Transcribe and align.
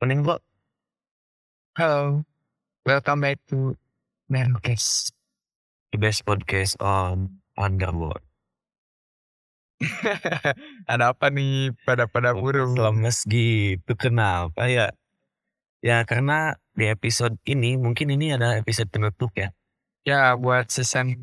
Mending 0.00 0.24
kok 0.24 0.40
Hello, 1.76 2.24
welcome 2.88 3.20
back 3.20 3.36
to 3.52 3.76
Merokes. 4.32 5.12
the 5.92 5.98
best 6.00 6.24
podcast 6.24 6.72
on 6.80 7.40
Underworld. 7.60 8.24
Ada 10.90 11.12
apa 11.12 11.28
nih 11.28 11.76
pada 11.84 12.08
pada 12.08 12.32
burung? 12.32 12.80
Lemes 12.80 13.28
gitu 13.28 13.92
kenapa 13.96 14.72
ya? 14.72 14.92
Ya 15.84 16.00
karena 16.08 16.56
di 16.72 16.88
episode 16.88 17.36
ini 17.44 17.76
mungkin 17.76 18.08
ini 18.12 18.32
ada 18.32 18.56
episode 18.56 18.88
penutup 18.88 19.32
ya. 19.36 19.52
Ya 20.04 20.32
buat 20.36 20.68
season 20.72 21.16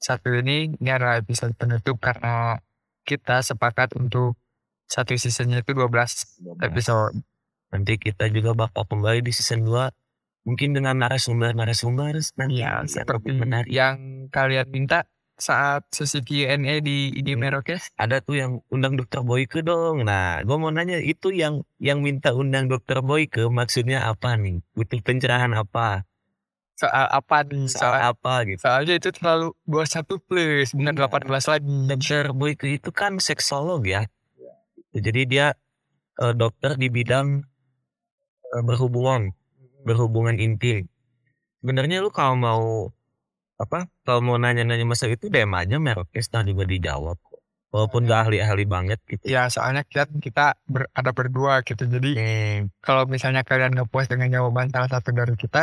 satu 0.00 0.36
ini 0.36 0.72
ini 0.76 0.90
adalah 0.92 1.20
episode 1.20 1.52
penutup 1.56 1.96
karena 1.96 2.60
kita 3.08 3.40
sepakat 3.40 3.96
untuk 3.96 4.36
satu 4.88 5.16
seasonnya 5.16 5.64
itu 5.64 5.72
12 5.72 6.60
episode. 6.64 7.16
Nanti 7.72 7.96
kita 7.96 8.28
juga 8.28 8.52
bakal 8.52 8.84
kembali 8.84 9.24
di 9.24 9.32
season 9.32 9.64
2 9.64 9.88
mungkin 10.42 10.74
dengan 10.74 10.98
narasumber-narasumber 10.98 12.18
nanti 12.36 12.60
Ya, 12.60 12.82
seperti 12.84 13.32
menarik. 13.32 13.70
yang 13.70 14.26
kalian 14.28 14.68
minta 14.68 15.06
saat 15.32 15.82
sesi 15.90 16.20
Q&A 16.20 16.78
di 16.78 17.10
di 17.16 17.32
Merokes. 17.34 17.90
Ada 17.96 18.20
tuh 18.20 18.36
yang 18.36 18.52
undang 18.68 18.94
dokter 18.94 19.24
Boyke 19.24 19.64
dong. 19.64 20.04
Nah, 20.04 20.44
gue 20.44 20.54
mau 20.54 20.68
nanya 20.68 21.00
itu 21.00 21.32
yang 21.32 21.64
yang 21.78 21.98
minta 21.98 22.30
undang 22.30 22.68
dokter 22.68 23.00
Boyke 23.00 23.48
maksudnya 23.48 24.06
apa 24.06 24.36
nih? 24.36 24.60
Butuh 24.76 25.00
pencerahan 25.02 25.50
apa? 25.56 26.04
Soal 26.76 27.06
apa 27.08 27.42
nih? 27.42 27.66
Soal 27.70 27.94
Soal, 27.94 28.10
apa 28.12 28.34
gitu? 28.44 28.58
soalnya 28.60 28.94
itu 28.98 29.08
terlalu 29.14 29.48
21 29.64 30.18
plus, 30.18 30.68
bukan 30.74 30.94
18 30.94 31.50
lagi. 31.50 31.66
Dokter 31.88 32.24
Boyke 32.34 32.66
itu 32.68 32.90
kan 32.90 33.16
seksolog 33.18 33.82
ya. 33.82 34.06
Jadi 34.92 35.22
dia 35.24 35.54
eh, 36.18 36.34
dokter 36.36 36.76
di 36.76 36.86
bidang 36.92 37.46
eh, 38.54 38.62
berhubungan, 38.68 39.22
berhubungan 39.86 40.36
intim. 40.46 40.78
Sebenarnya 41.62 41.96
lu 42.04 42.10
kalau 42.18 42.36
mau 42.46 42.62
apa? 43.64 43.78
Kalau 44.04 44.20
mau 44.26 44.36
nanya-nanya 44.42 44.86
masalah 44.90 45.14
itu 45.16 45.26
DM 45.34 45.52
aja 45.60 45.76
Merokes 45.86 46.26
nah 46.34 46.42
juga 46.50 46.64
dijawab. 46.72 47.16
Walaupun 47.72 48.00
gak 48.10 48.20
ahli-ahli 48.28 48.64
banget 48.74 48.98
gitu. 49.12 49.28
Ya 49.32 49.40
soalnya 49.54 49.82
kita 49.86 50.02
kita 50.26 50.42
ber- 50.72 50.90
ada 50.98 51.10
berdua 51.18 51.52
gitu. 51.68 51.82
Jadi 51.94 52.08
Hmm, 52.14 52.68
kalau 52.84 53.02
misalnya 53.14 53.42
kalian 53.48 53.70
nggak 53.74 53.88
puas 53.92 54.06
dengan 54.12 54.28
jawaban 54.36 54.68
salah 54.74 54.90
satu 54.94 55.08
dari 55.18 55.34
kita, 55.42 55.58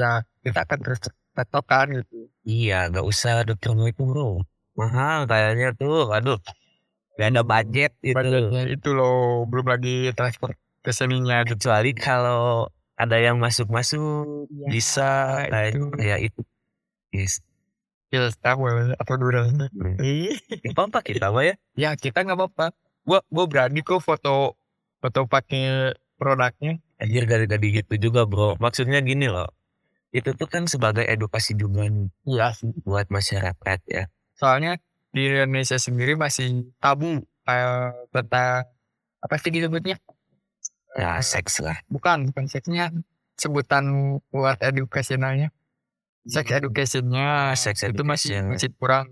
ya 0.00 0.06
kita 0.44 0.58
akan 0.66 0.78
terus 0.84 1.00
tektokan 1.36 1.86
gitu. 1.98 2.16
iya, 2.50 2.74
gak 2.94 3.04
usah 3.12 3.32
dokter 3.48 3.70
Boyke 3.78 4.00
bro. 4.08 4.22
Mahal 4.78 5.18
kayaknya 5.30 5.66
tuh, 5.80 5.94
aduh. 6.16 6.36
Gak 7.18 7.28
ada 7.32 7.42
budget 7.52 7.92
itu. 8.10 8.26
Budgetnya 8.26 8.60
itu 8.74 8.88
loh, 8.98 9.44
belum 9.50 9.66
lagi 9.72 9.90
transport 10.16 10.54
ke 10.82 10.90
seninya 10.90 11.46
gitu. 11.46 11.56
Kecuali 11.58 11.90
kalau 11.94 12.68
ada 12.98 13.16
yang 13.18 13.38
masuk-masuk 13.38 14.46
bisa 14.70 15.42
kayak 15.48 15.74
itu. 15.74 15.86
ya 15.98 16.16
itu. 16.18 16.40
Yes. 17.14 17.40
Ya, 18.12 18.28
tahu 18.28 18.68
atau 19.00 19.14
durian. 19.16 19.56
Gak 19.72 20.76
apa-apa 20.76 21.00
kita 21.00 21.32
mah 21.32 21.48
ya. 21.48 21.54
Ya 21.72 21.90
kita 21.96 22.26
nggak 22.26 22.36
apa-apa. 22.36 22.66
Gua 23.08 23.24
gua 23.32 23.44
berani 23.48 23.80
kok 23.80 24.04
foto 24.04 24.58
foto 25.00 25.20
pakai 25.24 25.96
produknya. 26.20 26.76
Anjir 27.00 27.24
gadi-gadi 27.24 27.82
gitu 27.82 28.10
juga 28.10 28.28
bro. 28.28 28.54
Maksudnya 28.60 29.00
gini 29.00 29.32
loh. 29.32 29.48
Itu 30.12 30.36
tuh 30.36 30.44
kan 30.44 30.68
sebagai 30.68 31.08
edukasi 31.08 31.56
juga 31.56 31.88
nih 31.88 32.12
Iya 32.28 32.52
sih. 32.52 32.68
buat 32.84 33.08
masyarakat 33.08 33.78
ya. 33.88 34.12
Soalnya 34.36 34.76
di 35.08 35.24
Indonesia 35.32 35.80
sendiri 35.80 36.12
masih 36.14 36.68
tabu 36.84 37.24
eh, 37.48 37.90
tentang 38.12 38.68
apa 39.24 39.34
sih 39.40 39.48
disebutnya? 39.48 39.96
Ya 40.98 41.18
seks 41.24 41.60
lah. 41.64 41.80
Bukan, 41.88 42.32
bukan 42.32 42.44
seksnya. 42.48 42.92
Sebutan 43.36 44.18
buat 44.28 44.60
educationalnya. 44.60 45.50
Sex 46.22 46.46
educationnya 46.54 47.56
Sex 47.58 47.82
itu 47.82 48.02
masih 48.06 48.38
education. 48.38 48.54
masih 48.54 48.70
kurang. 48.78 49.06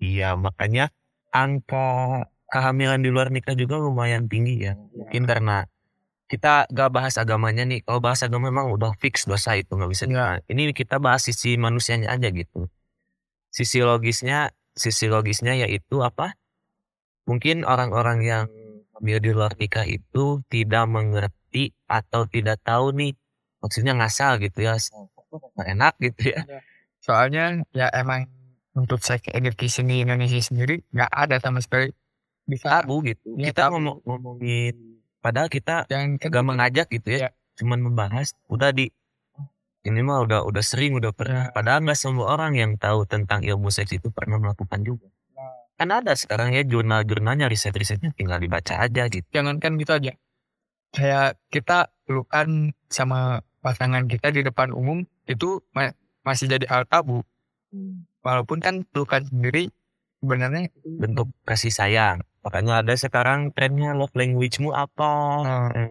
Iya 0.00 0.34
makanya 0.34 0.90
angka 1.30 2.24
kehamilan 2.50 3.04
di 3.04 3.12
luar 3.12 3.30
nikah 3.30 3.54
juga 3.54 3.78
lumayan 3.78 4.26
tinggi 4.26 4.66
ya. 4.66 4.74
Mungkin 4.74 5.28
karena 5.28 5.68
kita 6.26 6.66
gak 6.70 6.90
bahas 6.90 7.14
agamanya 7.20 7.62
nih. 7.66 7.84
Kalau 7.84 8.00
bahas 8.02 8.24
agama 8.24 8.50
memang 8.50 8.74
udah 8.74 8.96
fix 8.98 9.26
dosa 9.26 9.54
itu 9.54 9.70
nggak 9.70 9.90
bisa. 9.90 10.04
Iya. 10.06 10.42
Ini 10.46 10.74
kita 10.74 10.98
bahas 10.98 11.26
sisi 11.26 11.54
manusianya 11.60 12.10
aja 12.10 12.30
gitu. 12.30 12.66
Sisi 13.50 13.82
logisnya, 13.82 14.54
sisi 14.74 15.06
logisnya 15.10 15.58
yaitu 15.58 16.02
apa? 16.02 16.38
Mungkin 17.26 17.62
orang-orang 17.66 18.18
yang 18.22 18.44
hamil 19.00 19.18
di 19.18 19.30
luar 19.32 19.56
nikah 19.56 19.88
itu 19.88 20.44
tidak 20.52 20.84
mengerti 20.84 21.72
atau 21.88 22.28
tidak 22.28 22.60
tahu 22.60 22.92
nih 22.92 23.16
maksudnya 23.64 23.96
ngasal 23.96 24.36
gitu 24.38 24.68
ya 24.68 24.76
nggak 25.56 25.68
enak 25.72 25.94
gitu 25.98 26.36
ya 26.36 26.40
Soalnya 27.00 27.64
ya 27.72 27.88
emang 27.96 28.28
untuk 28.76 29.00
sex 29.00 29.24
education 29.32 29.88
di 29.88 30.04
Indonesia 30.04 30.36
sendiri 30.36 30.84
nggak 30.92 31.08
ada 31.08 31.40
sama 31.40 31.64
sekali. 31.64 31.96
Bisa 32.44 32.68
tabu 32.84 33.00
gitu 33.00 33.40
Iya, 33.40 33.56
kita 33.56 33.72
ngomong 33.72 34.04
ngomongin 34.04 35.00
padahal 35.24 35.48
kita 35.48 35.88
kan 35.88 36.20
gak 36.20 36.44
mengajak 36.44 36.86
gitu 36.92 37.08
Iya. 37.14 37.28
ya 37.28 37.30
cuman 37.56 37.78
membahas 37.88 38.36
udah 38.52 38.72
di 38.72 38.88
ini 39.80 40.00
mah 40.04 40.24
udah 40.24 40.44
udah 40.44 40.64
sering 40.64 40.96
udah 40.96 41.12
pernah 41.12 41.48
Iya. 41.48 41.54
padahal 41.56 41.80
nggak 41.88 41.96
semua 42.00 42.26
orang 42.36 42.52
yang 42.56 42.72
tahu 42.76 43.04
tentang 43.08 43.44
ilmu 43.44 43.68
seks 43.72 43.96
itu 43.96 44.08
pernah 44.12 44.36
melakukan 44.40 44.80
juga 44.84 45.08
kan 45.80 45.88
ada 45.88 46.12
sekarang 46.12 46.52
ya 46.52 46.60
jurnal-jurnalnya 46.60 47.48
riset-risetnya 47.48 48.12
tinggal 48.12 48.36
dibaca 48.36 48.76
aja 48.76 49.08
gitu 49.08 49.24
jangankan 49.32 49.80
gitu 49.80 49.92
aja. 49.96 50.12
Kayak 50.92 51.40
kita 51.48 51.88
pelukan 52.04 52.76
sama 52.92 53.40
pasangan 53.64 54.04
kita 54.04 54.28
di 54.28 54.44
depan 54.44 54.76
umum 54.76 55.08
itu 55.24 55.64
ma- 55.72 55.96
masih 56.20 56.52
jadi 56.52 56.68
hal 56.68 56.84
tabu. 56.84 57.24
Walaupun 58.20 58.60
kan 58.60 58.84
pelukan 58.92 59.24
sendiri 59.24 59.72
sebenarnya 60.20 60.68
bentuk 60.84 61.32
kasih 61.48 61.72
sayang 61.72 62.20
makanya 62.44 62.84
ada 62.84 62.94
sekarang 62.96 63.52
trennya 63.52 63.96
love 63.96 64.12
language-mu 64.12 64.72
apa 64.72 65.12
eh, 65.76 65.88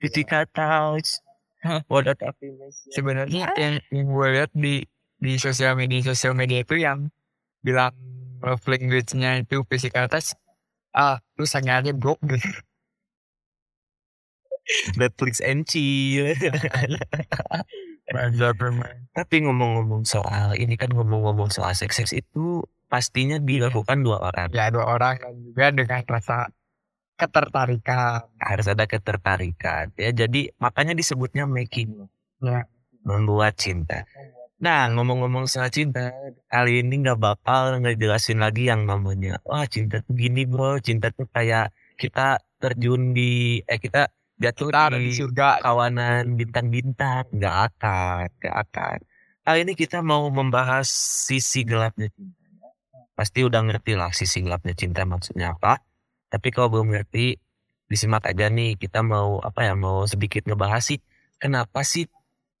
physical 0.00 0.44
touch 0.52 1.20
Hah. 1.60 1.84
word 1.88 2.08
of 2.08 2.20
affirmation 2.24 2.92
sebenarnya 2.92 3.52
yang, 3.56 3.80
yang 3.92 4.06
gue 4.08 4.28
lihat 4.32 4.50
di 4.56 4.84
di 5.20 5.32
sosial 5.36 5.76
media 5.76 6.00
sosial 6.00 6.32
media 6.32 6.64
itu 6.64 6.80
yang 6.80 7.12
bilang 7.60 7.92
love 8.40 8.64
language-nya 8.64 9.44
itu 9.44 9.62
physical 9.68 10.08
touch 10.08 10.34
ah 10.90 11.22
lu 11.38 11.46
sengaja 11.46 11.94
bro 11.94 12.18
gitu. 12.26 12.50
Netflix 15.00 15.42
and 15.42 15.66
chill. 15.66 16.30
Tapi 19.18 19.36
ngomong-ngomong 19.46 20.02
soal 20.02 20.58
ini 20.58 20.74
kan 20.74 20.90
ngomong-ngomong 20.90 21.50
soal 21.50 21.74
seks 21.74 21.98
seks 21.98 22.12
itu 22.14 22.62
pastinya 22.90 23.38
dilakukan 23.38 24.02
dua 24.02 24.18
orang. 24.18 24.50
ya 24.50 24.66
dua 24.74 24.98
orang 24.98 25.14
dan 25.22 25.34
juga 25.46 25.66
dengan 25.74 26.02
rasa 26.10 26.50
ketertarikan 27.14 28.26
Harus 28.42 28.66
ada 28.66 28.86
ketertarikan. 28.90 29.94
Ya 29.94 30.10
jadi 30.10 30.50
makanya 30.58 30.98
disebutnya 30.98 31.46
making 31.46 32.10
ya 32.42 32.66
membuat 33.06 33.54
cinta. 33.54 34.02
Nah 34.60 34.92
ngomong-ngomong 34.92 35.48
soal 35.48 35.72
cinta 35.72 36.12
kali 36.52 36.84
ini 36.84 37.00
nggak 37.00 37.16
bakal 37.16 37.80
nggak 37.80 37.96
jelasin 37.96 38.44
lagi 38.44 38.68
yang 38.68 38.84
namanya 38.84 39.40
wah 39.48 39.64
cinta 39.64 40.04
tuh 40.04 40.12
gini 40.12 40.44
bro 40.44 40.76
cinta 40.84 41.08
tuh 41.08 41.24
kayak 41.32 41.72
kita 41.96 42.36
terjun 42.60 43.16
di 43.16 43.64
eh 43.64 43.80
kita 43.80 44.12
jatuh 44.36 44.68
kita 44.68 44.80
ada 44.92 44.98
di 45.00 45.08
di 45.08 45.12
surga. 45.16 45.64
kawanan 45.64 46.36
bintang-bintang. 46.36 47.24
Nggak 47.32 47.56
akan 47.72 48.26
nggak 48.36 48.56
akan. 48.68 48.98
Kali 49.40 49.58
ini 49.64 49.72
kita 49.72 50.04
mau 50.04 50.28
membahas 50.28 50.88
sisi 51.28 51.64
gelapnya 51.64 52.12
cinta 52.12 52.40
pasti 53.16 53.44
udah 53.44 53.60
ngerti 53.60 53.92
lah 54.00 54.12
sisi 54.16 54.40
gelapnya 54.44 54.76
cinta 54.76 55.08
maksudnya 55.08 55.56
apa. 55.56 55.80
Tapi 56.28 56.48
kalau 56.52 56.68
belum 56.68 56.92
ngerti 56.92 57.36
disimak 57.88 58.28
aja 58.28 58.52
nih 58.52 58.76
kita 58.76 59.00
mau 59.00 59.40
apa 59.40 59.66
ya 59.66 59.74
mau 59.74 60.04
sedikit 60.04 60.46
ngebahas 60.46 60.84
sih 60.94 61.00
kenapa 61.40 61.82
sih 61.82 62.06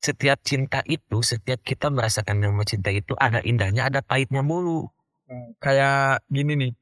setiap 0.00 0.40
cinta 0.40 0.80
itu 0.88 1.20
setiap 1.20 1.60
kita 1.60 1.92
merasakan 1.92 2.40
yang 2.40 2.56
cinta 2.64 2.88
itu 2.88 3.12
ada 3.20 3.44
indahnya 3.44 3.92
ada 3.92 4.00
pahitnya 4.00 4.40
mulu. 4.40 4.88
Kayak 5.60 6.24
gini 6.32 6.52
nih 6.56 6.72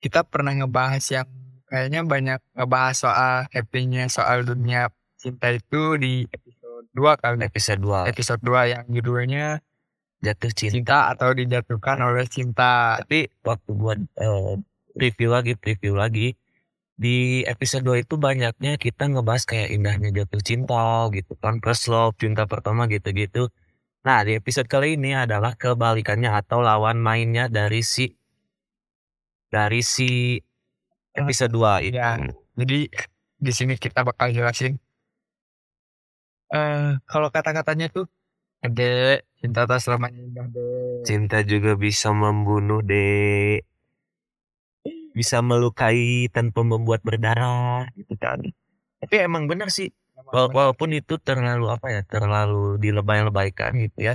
kita 0.00 0.24
pernah 0.24 0.56
ngebahas 0.56 1.04
yang 1.12 1.28
kayaknya 1.68 2.00
banyak 2.02 2.40
ngebahas 2.56 2.96
soal 2.96 3.34
happy-nya 3.52 4.08
soal 4.08 4.42
dunia 4.42 4.88
cinta 5.20 5.52
itu 5.52 6.00
di 6.00 6.24
episode 6.32 6.88
2 6.96 7.22
kali. 7.22 7.36
Episode 7.44 7.80
2 7.84 8.12
episode 8.12 8.42
2 8.42 8.72
yang 8.72 8.84
judulnya 8.88 9.60
jatuh 10.24 10.52
cinta. 10.56 10.72
Cinta 10.72 10.98
atau 11.12 11.28
dijatuhkan 11.36 12.00
oleh 12.00 12.24
cinta. 12.24 12.96
Tapi 13.04 13.28
waktu 13.44 13.70
buat 13.76 14.00
eh, 14.00 14.54
review 14.96 15.28
lagi 15.28 15.52
review 15.60 15.92
lagi 15.92 16.32
di 16.96 17.44
episode 17.44 17.84
2 17.84 18.04
itu 18.08 18.16
banyaknya 18.16 18.80
kita 18.80 19.12
ngebahas 19.12 19.44
kayak 19.44 19.68
indahnya 19.76 20.08
jatuh 20.16 20.40
cinta 20.40 21.06
gitu 21.12 21.36
kan 21.36 21.60
first 21.60 21.92
love 21.92 22.16
cinta 22.16 22.48
pertama 22.48 22.88
gitu-gitu 22.88 23.52
nah 24.00 24.24
di 24.24 24.32
episode 24.40 24.64
kali 24.64 24.96
ini 24.96 25.12
adalah 25.12 25.52
kebalikannya 25.60 26.32
atau 26.32 26.64
lawan 26.64 26.96
mainnya 26.96 27.52
dari 27.52 27.84
si 27.84 28.16
dari 29.52 29.84
si 29.84 30.40
episode 31.12 31.52
2 31.52 31.86
itu 31.92 31.96
Ya. 32.00 32.16
jadi 32.56 32.78
di 33.36 33.52
sini 33.52 33.76
kita 33.76 34.00
bakal 34.00 34.32
jelasin 34.32 34.80
eh 36.48 36.96
kalau 37.04 37.28
kata-katanya 37.28 37.92
tuh 37.92 38.08
Dek, 38.66 39.22
cinta 39.38 39.62
tak 39.68 39.78
selamanya 39.78 40.18
indah 40.26 40.46
dek. 40.50 41.06
Cinta 41.06 41.38
juga 41.46 41.78
bisa 41.78 42.10
membunuh, 42.10 42.82
Dek. 42.82 43.62
Bisa 45.16 45.40
melukai 45.40 46.28
tanpa 46.28 46.60
membuat 46.60 47.00
berdarah 47.00 47.88
gitu 47.96 48.12
kan. 48.20 48.36
Tapi 49.00 49.14
emang 49.24 49.48
benar 49.48 49.72
sih. 49.72 49.88
Wala- 50.28 50.52
Walaupun 50.52 50.92
itu 50.92 51.16
terlalu 51.16 51.72
apa 51.72 51.88
ya, 51.88 52.00
terlalu 52.04 52.76
dilebay-lebaykan 52.76 53.72
gitu 53.80 54.12
ya. 54.12 54.14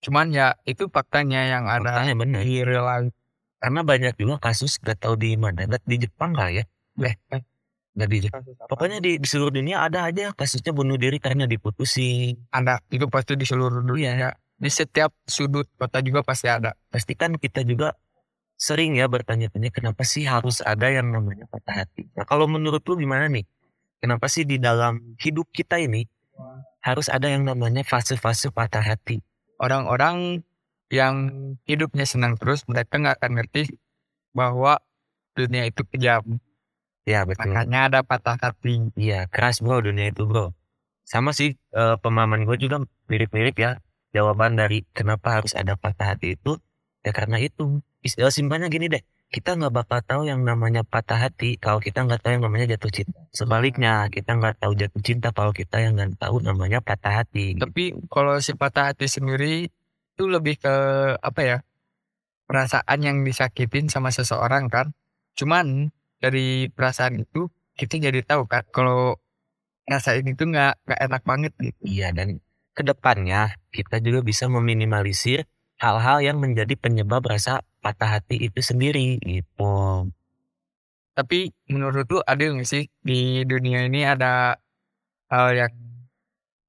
Cuman 0.00 0.32
ya 0.32 0.56
itu 0.64 0.88
faktanya 0.88 1.44
yang 1.44 1.64
ada 1.68 2.00
Faktanya 2.00 2.16
benar. 2.16 2.40
di 2.44 2.60
real 2.64 2.84
life. 2.84 3.12
Karena 3.60 3.80
banyak 3.84 4.14
juga 4.16 4.40
kasus 4.40 4.80
gak 4.80 5.04
tahu 5.04 5.20
di 5.20 5.36
mana, 5.36 5.68
gak 5.68 5.84
di 5.84 5.96
Jepang 6.00 6.32
lah 6.32 6.48
ya. 6.48 6.64
Eh, 6.96 7.12
eh, 7.28 7.40
Gak 7.92 8.08
di 8.08 8.18
Jepang. 8.24 8.40
Pokoknya 8.64 9.04
di, 9.04 9.20
di 9.20 9.26
seluruh 9.28 9.52
dunia 9.52 9.84
ada 9.84 10.08
aja 10.08 10.32
kasusnya 10.32 10.72
bunuh 10.72 10.96
diri 10.96 11.20
karena 11.20 11.44
diputusin. 11.44 12.40
ada 12.48 12.80
itu 12.88 13.04
pasti 13.12 13.36
di 13.36 13.44
seluruh 13.44 13.84
dunia. 13.84 14.16
Iya. 14.16 14.30
Di 14.56 14.72
setiap 14.72 15.12
sudut 15.28 15.68
kota 15.76 16.00
juga 16.00 16.24
pasti 16.24 16.48
ada. 16.48 16.72
Pasti 16.88 17.12
kan 17.12 17.36
kita 17.36 17.60
juga 17.60 17.92
sering 18.60 19.00
ya 19.00 19.08
bertanya-tanya 19.08 19.72
kenapa 19.72 20.04
sih 20.04 20.28
harus 20.28 20.60
ada 20.60 20.92
yang 20.92 21.08
namanya 21.08 21.48
patah 21.48 21.80
hati. 21.80 22.12
Nah 22.12 22.28
kalau 22.28 22.44
menurut 22.44 22.84
lu 22.84 23.00
gimana 23.00 23.24
nih? 23.32 23.48
Kenapa 24.04 24.28
sih 24.28 24.44
di 24.44 24.60
dalam 24.60 25.16
hidup 25.16 25.48
kita 25.48 25.80
ini 25.80 26.04
harus 26.84 27.08
ada 27.08 27.32
yang 27.32 27.48
namanya 27.48 27.80
fase-fase 27.80 28.52
patah 28.52 28.84
hati? 28.84 29.24
Orang-orang 29.56 30.44
yang 30.92 31.32
hidupnya 31.64 32.04
senang 32.04 32.36
terus 32.36 32.68
mereka 32.68 33.00
nggak 33.00 33.16
akan 33.16 33.32
ngerti 33.40 33.80
bahwa 34.36 34.76
dunia 35.32 35.64
itu 35.64 35.80
kejam. 35.88 36.36
Ya 37.08 37.24
betul. 37.24 37.56
Makanya 37.56 37.88
ada 37.88 38.00
patah 38.04 38.36
hati. 38.36 38.92
Iya 38.92 39.24
keras 39.32 39.64
bro 39.64 39.80
dunia 39.80 40.12
itu 40.12 40.28
bro. 40.28 40.52
Sama 41.08 41.32
sih 41.32 41.56
eh, 41.56 41.96
pemahaman 41.96 42.44
gue 42.44 42.60
juga 42.60 42.84
mirip-mirip 43.08 43.56
ya. 43.56 43.80
Jawaban 44.12 44.60
dari 44.60 44.84
kenapa 44.92 45.40
harus 45.40 45.56
ada 45.56 45.80
patah 45.80 46.12
hati 46.12 46.36
itu 46.36 46.60
ya 47.00 47.16
karena 47.16 47.40
itu. 47.40 47.80
Istilah 48.00 48.32
simpelnya 48.32 48.72
gini 48.72 48.88
deh. 48.88 49.04
Kita 49.30 49.54
nggak 49.54 49.70
bakal 49.70 50.00
tahu 50.02 50.22
yang 50.26 50.42
namanya 50.42 50.82
patah 50.82 51.14
hati 51.14 51.54
kalau 51.54 51.78
kita 51.78 52.02
nggak 52.02 52.18
tahu 52.18 52.32
yang 52.34 52.44
namanya 52.50 52.74
jatuh 52.74 52.90
cinta. 52.90 53.20
Sebaliknya 53.30 54.10
kita 54.10 54.34
nggak 54.34 54.58
tahu 54.58 54.74
jatuh 54.74 55.02
cinta 55.06 55.30
kalau 55.30 55.54
kita 55.54 55.78
yang 55.78 55.94
nggak 55.94 56.18
tahu 56.18 56.42
namanya 56.42 56.82
patah 56.82 57.22
hati. 57.22 57.54
Tapi 57.54 57.94
kalau 58.10 58.42
si 58.42 58.58
patah 58.58 58.90
hati 58.90 59.06
sendiri 59.06 59.70
itu 59.70 60.24
lebih 60.26 60.58
ke 60.58 60.74
apa 61.22 61.40
ya? 61.46 61.58
Perasaan 62.50 62.98
yang 63.06 63.22
disakitin 63.22 63.86
sama 63.86 64.10
seseorang 64.10 64.66
kan. 64.66 64.90
Cuman 65.38 65.94
dari 66.18 66.66
perasaan 66.66 67.22
itu 67.22 67.46
kita 67.78 68.02
jadi 68.10 68.26
tahu 68.26 68.50
kan 68.50 68.66
kalau 68.74 69.16
rasain 69.86 70.26
itu 70.26 70.42
nggak 70.42 70.90
nggak 70.90 71.00
enak 71.06 71.22
banget 71.22 71.52
gitu. 71.62 71.78
Iya 71.86 72.10
dan 72.10 72.42
ke 72.74 72.82
depannya 72.82 73.54
kita 73.70 74.02
juga 74.02 74.26
bisa 74.26 74.50
meminimalisir 74.50 75.46
hal-hal 75.78 76.18
yang 76.20 76.42
menjadi 76.42 76.74
penyebab 76.74 77.24
rasa 77.24 77.64
patah 77.80 78.20
hati 78.20 78.48
itu 78.48 78.60
sendiri 78.60 79.16
gitu. 79.24 80.08
Tapi 81.16 81.50
menurut 81.68 82.06
lu 82.08 82.20
ada 82.22 82.40
nggak 82.40 82.68
sih 82.68 82.86
di 83.02 83.42
dunia 83.44 83.84
ini 83.84 84.06
ada 84.06 84.56
hal 85.28 85.48
yang 85.52 85.72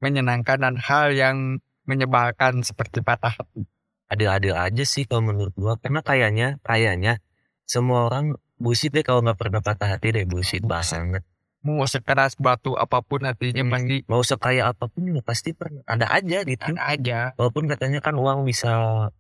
menyenangkan 0.02 0.58
dan 0.60 0.76
hal 0.82 1.14
yang 1.14 1.62
menyebalkan 1.86 2.66
seperti 2.66 3.06
patah 3.06 3.32
hati? 3.38 3.64
Adil-adil 4.12 4.58
aja 4.58 4.84
sih 4.84 5.08
kalau 5.08 5.32
menurut 5.32 5.56
gua 5.56 5.80
karena 5.80 6.04
kayaknya 6.04 6.48
kayaknya 6.68 7.24
semua 7.64 8.12
orang 8.12 8.36
bullshit 8.60 8.92
deh 8.92 9.06
kalau 9.08 9.24
nggak 9.24 9.40
pernah 9.40 9.62
patah 9.64 9.96
hati 9.96 10.12
deh 10.12 10.28
bullshit 10.28 10.66
banget. 10.68 11.24
Mau 11.62 11.86
sekeras 11.86 12.34
batu 12.42 12.74
apa 12.74 13.06
pun 13.06 13.22
hatinya 13.22 13.62
pasti 13.70 14.02
Mau 14.10 14.26
sekaya 14.26 14.74
apa 14.74 14.90
pun 14.90 15.06
juga 15.06 15.22
pasti 15.22 15.54
pernah 15.54 15.86
ada 15.86 16.10
aja 16.10 16.42
gitu. 16.42 16.66
ada 16.74 16.84
aja. 16.90 17.20
Walaupun 17.38 17.70
katanya 17.70 18.02
kan 18.02 18.18
uang 18.18 18.50
bisa 18.50 18.70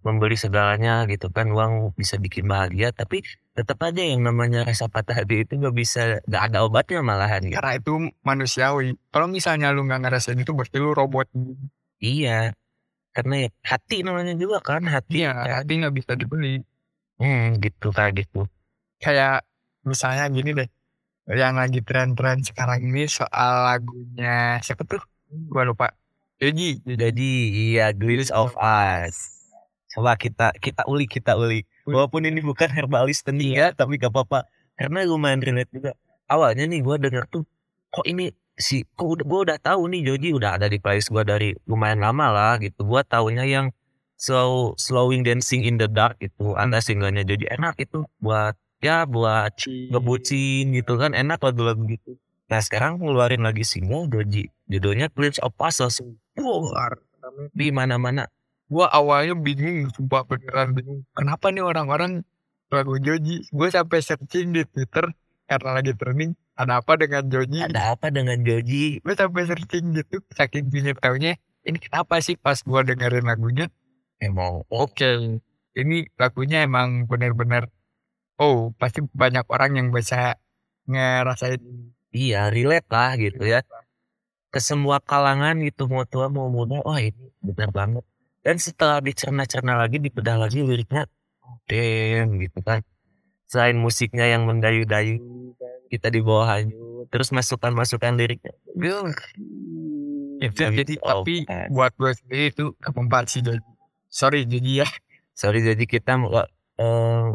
membeli 0.01 0.33
segalanya 0.33 1.05
gitu 1.05 1.29
kan 1.29 1.53
uang 1.53 1.93
bisa 1.93 2.17
bikin 2.17 2.49
bahagia 2.49 2.89
tapi 2.89 3.21
tetap 3.53 3.77
aja 3.85 4.01
yang 4.01 4.25
namanya 4.25 4.65
rasa 4.65 4.89
patah 4.89 5.21
hati 5.21 5.45
itu 5.45 5.53
nggak 5.59 5.75
bisa 5.77 6.23
nggak 6.25 6.43
ada 6.49 6.65
obatnya 6.65 7.05
malahan 7.05 7.45
gitu. 7.45 7.55
Karena 7.61 7.73
itu 7.77 7.93
manusiawi. 8.25 8.97
Kalau 9.13 9.27
misalnya 9.29 9.69
lu 9.69 9.85
nggak 9.85 10.01
ngerasain 10.01 10.39
itu 10.41 10.51
berarti 10.57 10.77
lu 10.81 10.97
robot. 10.97 11.29
Iya 12.01 12.57
karena 13.11 13.47
ya 13.47 13.49
hati 13.67 14.07
namanya 14.07 14.33
juga 14.39 14.63
kan 14.63 14.87
hati 14.87 15.19
Iya, 15.27 15.35
hati 15.61 15.83
nggak 15.83 15.95
bisa 15.95 16.15
dibeli. 16.15 16.63
hmm, 17.19 17.59
gitu 17.59 17.91
kayak 17.91 18.23
gitu 18.23 18.47
Kayak 19.03 19.43
misalnya 19.83 20.31
gini 20.31 20.55
deh. 20.55 20.69
Yang 21.31 21.55
lagi 21.55 21.79
tren-tren 21.79 22.43
sekarang 22.43 22.83
ini 22.83 23.07
soal 23.07 23.63
lagunya 23.63 24.59
siapa 24.59 24.83
tuh? 24.83 24.99
Gua 25.47 25.63
lupa. 25.63 25.95
Jadi, 26.43 26.83
jadi 26.83 27.31
iya 27.71 27.87
glimpse 27.95 28.33
of 28.35 28.51
us. 28.59 29.15
Coba 29.95 30.19
kita 30.19 30.51
kita 30.59 30.83
ulik 30.91 31.19
kita 31.19 31.39
ulik. 31.39 31.63
Walaupun 31.87 32.27
ini 32.27 32.43
bukan 32.43 32.67
herbalis 32.67 33.23
tentu 33.23 33.47
ya 33.47 33.71
tapi 33.71 33.95
gak 33.95 34.11
apa-apa. 34.11 34.43
Karena 34.75 35.07
lumayan 35.07 35.39
relate 35.39 35.71
juga. 35.71 35.91
Awalnya 36.27 36.67
nih 36.67 36.83
gua 36.83 36.99
denger 36.99 37.23
tuh 37.31 37.43
kok 37.91 38.07
ini 38.07 38.31
si 38.59 38.83
kok 38.83 39.07
udah 39.19 39.25
gua 39.27 39.39
udah 39.47 39.57
tahu 39.59 39.87
nih 39.87 40.11
Joji 40.11 40.35
udah 40.35 40.59
ada 40.59 40.67
di 40.67 40.83
playlist 40.83 41.11
gua 41.11 41.23
dari 41.23 41.55
lumayan 41.63 42.03
lama 42.03 42.27
lah 42.31 42.53
gitu. 42.59 42.83
Gua 42.83 43.07
taunya 43.07 43.47
yang 43.47 43.71
slow 44.19 44.75
slowing 44.75 45.23
dancing 45.23 45.63
in 45.63 45.79
the 45.79 45.87
dark 45.87 46.19
itu 46.19 46.53
ada 46.59 46.83
singlenya 46.83 47.23
Joji 47.23 47.47
enak 47.49 47.79
itu 47.79 48.03
buat 48.19 48.53
ya 48.81 49.05
buat 49.05 49.53
ngebucin 49.65 50.73
gitu 50.73 50.97
kan 50.97 51.13
enak 51.13 51.39
lagu-lagu 51.39 51.85
gitu. 51.85 52.17
Nah 52.51 52.59
sekarang 52.59 52.99
ngeluarin 52.99 53.45
lagi 53.45 53.63
single 53.63 54.09
Joji 54.11 54.49
judulnya 54.67 55.07
Glimpse 55.13 55.39
of 55.39 55.55
langsung 55.55 56.19
keluar 56.35 56.99
di 57.55 57.71
mana-mana. 57.71 58.27
Gua 58.67 58.91
awalnya 58.91 59.37
bingung 59.37 59.87
sumpah 59.93 60.25
beneran 60.27 60.75
bingung. 60.75 61.05
Kenapa 61.15 61.53
nih 61.53 61.63
orang-orang 61.63 62.25
lagu 62.71 62.95
Joji 62.97 63.45
gue 63.51 63.67
sampai 63.67 63.99
searching 63.99 64.55
di 64.55 64.63
Twitter 64.63 65.11
karena 65.43 65.69
lagi 65.75 65.91
trending 65.91 66.31
ada 66.55 66.79
apa 66.79 66.95
dengan 66.95 67.27
Joji 67.27 67.67
ada 67.67 67.95
apa 67.95 68.07
dengan 68.07 68.39
Joji 68.39 69.03
gue 69.03 69.13
sampai 69.15 69.43
searching 69.43 69.91
gitu 69.91 70.23
saking 70.31 70.71
ingin 70.71 70.95
taunya 70.95 71.35
ini 71.61 71.77
kenapa 71.77 72.17
sih 72.25 72.39
pas 72.39 72.57
gua 72.65 72.81
dengerin 72.81 73.27
lagunya? 73.27 73.69
Emang 74.17 74.65
oke 74.69 75.37
ini 75.77 76.09
lagunya 76.17 76.65
emang 76.65 77.05
bener-bener 77.05 77.69
oh 78.37 78.71
pasti 78.77 79.01
banyak 79.03 79.45
orang 79.49 79.71
yang 79.79 79.87
bisa 79.91 80.37
ngerasain 80.87 81.59
iya 82.11 82.51
relate 82.51 82.87
lah 82.91 83.15
gitu 83.19 83.43
ya. 83.43 83.63
Ke 84.51 84.59
semua 84.59 84.99
kalangan 84.99 85.59
gitu 85.63 85.87
mau 85.87 86.03
tua 86.03 86.27
mau 86.27 86.51
muda 86.51 86.83
wah 86.83 86.99
ini 86.99 87.31
benar 87.39 87.71
banget. 87.71 88.03
Dan 88.41 88.57
setelah 88.57 88.99
dicerna-cerna 88.99 89.77
lagi 89.77 90.01
dibedah 90.01 90.35
lagi 90.41 90.63
liriknya 90.65 91.07
oh, 91.45 91.55
damn 91.67 92.39
gitu 92.39 92.59
kan. 92.63 92.83
Selain 93.47 93.75
musiknya 93.75 94.27
yang 94.27 94.47
mendayu-dayu 94.47 95.19
kita 95.91 96.07
di 96.07 96.19
bawah 96.23 96.47
hanyut 96.55 97.07
terus 97.11 97.35
masukan-masukan 97.35 98.15
liriknya. 98.15 98.55
Itu 100.41 100.57
jadi 100.57 100.93
Oh, 101.03 101.21
tapi 101.21 101.45
kan. 101.45 101.69
buat 101.69 101.93
gue 101.99 102.11
sendiri 102.17 102.45
itu 102.49 102.65
keempat 102.81 103.29
sih 103.29 103.41
sorry 104.09 104.43
Joji 104.49 104.81
ya. 104.83 104.87
Sorry 105.37 105.63
jadi 105.63 105.83
kita 105.85 106.17
mau 106.17 106.33
eh, 106.35 107.27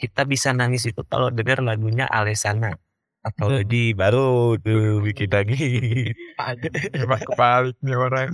kita 0.00 0.24
bisa 0.24 0.56
nangis 0.56 0.88
itu 0.88 1.04
kalau 1.04 1.28
dengar 1.28 1.60
lagunya 1.60 2.08
Alesana 2.08 2.80
atau 3.20 3.52
jadi 3.52 3.92
baru 3.92 4.56
tuh 4.56 5.04
bikin 5.04 5.28
lagi 5.28 5.60
emang 6.96 7.20
kebalik 7.28 7.76
nih 7.84 7.96
orang. 8.00 8.32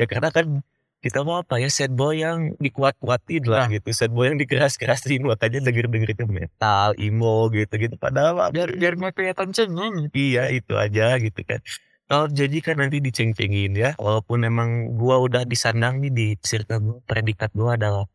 Ya 0.00 0.08
karena 0.08 0.32
kan 0.32 0.64
kita 1.04 1.20
mau 1.26 1.44
apa 1.44 1.60
ya 1.60 1.68
sad 1.68 1.92
boy 1.92 2.24
yang 2.24 2.56
dikuat-kuatin 2.56 3.44
lah 3.44 3.68
gitu. 3.68 3.92
Sad 3.92 4.16
boy 4.16 4.32
yang 4.32 4.40
dikeras-kerasin 4.40 5.28
makanya 5.28 5.60
denger-denger 5.60 6.16
itu 6.16 6.24
metal 6.24 6.96
emo 6.96 7.52
gitu 7.52 7.74
gitu 7.76 8.00
padahal 8.00 8.48
biar 8.48 8.72
biar 8.80 8.96
nggak 8.96 9.12
kelihatan 9.12 9.52
cengeng. 9.52 10.08
Iya 10.16 10.48
itu 10.48 10.72
aja 10.80 11.20
gitu 11.20 11.44
kan. 11.44 11.60
Kalau 12.08 12.28
jadi 12.32 12.56
kan 12.64 12.80
nanti 12.80 13.04
diceng-cengin 13.04 13.76
ya 13.76 13.92
walaupun 14.00 14.48
emang 14.48 14.96
gua 14.96 15.20
udah 15.20 15.44
disandang 15.44 16.00
nih 16.00 16.12
di 16.12 16.26
circle 16.40 16.80
gua 16.80 16.98
predikat 17.04 17.52
gua 17.52 17.76
adalah 17.76 18.08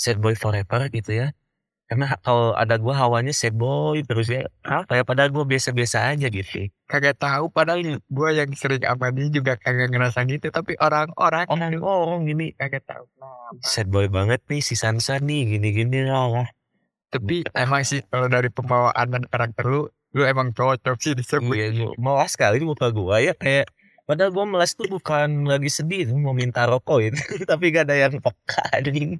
sad 0.00 0.16
boy 0.16 0.32
forever 0.32 0.88
gitu 0.88 1.12
ya. 1.12 1.28
Karena 1.90 2.14
kalau 2.22 2.54
ada 2.54 2.78
gua 2.80 2.94
hawanya 2.96 3.34
sad 3.36 3.52
boy 3.52 4.00
terus 4.06 4.32
ya 4.32 4.48
apa 4.64 4.96
ya 4.96 5.02
padahal 5.04 5.28
gua 5.28 5.44
biasa-biasa 5.44 6.16
aja 6.16 6.32
gitu. 6.32 6.72
Kagak 6.88 7.20
tahu 7.20 7.52
padahal 7.52 8.00
gue 8.00 8.28
yang 8.32 8.50
sering 8.56 8.80
sama 8.80 9.12
dia 9.12 9.28
juga 9.28 9.58
kagak 9.60 9.92
ngerasa 9.92 10.24
gitu 10.30 10.48
tapi 10.48 10.78
orang-orang 10.80 11.44
orang 11.50 11.70
orang 11.82 12.22
gini 12.24 12.56
kagak 12.56 12.86
tahu 12.88 13.04
kenapa. 13.14 13.62
sad 13.66 13.90
boy 13.92 14.06
banget 14.06 14.40
nih 14.48 14.62
si 14.64 14.78
Sansa 14.78 15.20
nih 15.20 15.58
gini-gini 15.58 16.08
lah. 16.08 16.48
Tapi 17.10 17.42
emang 17.58 17.82
sih 17.82 18.00
kalau 18.06 18.30
dari 18.30 18.48
pembawaan 18.54 19.06
dan 19.10 19.22
karakter 19.26 19.66
lu 19.66 19.90
lu 20.14 20.22
emang 20.26 20.54
cocok 20.54 20.98
sih 20.98 21.14
disebut. 21.14 21.54
Iya, 21.54 21.90
melas 21.98 22.38
sekali 22.38 22.62
muka 22.62 22.90
gua 22.94 23.18
ya 23.18 23.34
kayak 23.34 23.66
padahal 24.06 24.30
gua 24.30 24.46
melas 24.46 24.78
tuh 24.78 24.86
bukan 24.86 25.46
lagi 25.46 25.70
sedih 25.70 26.06
mau 26.14 26.34
minta 26.34 26.66
rokok 26.70 26.98
itu 27.02 27.18
tapi 27.50 27.74
gak 27.74 27.90
ada 27.90 27.98
yang 27.98 28.14
peka 28.18 28.62
anjing 28.74 29.18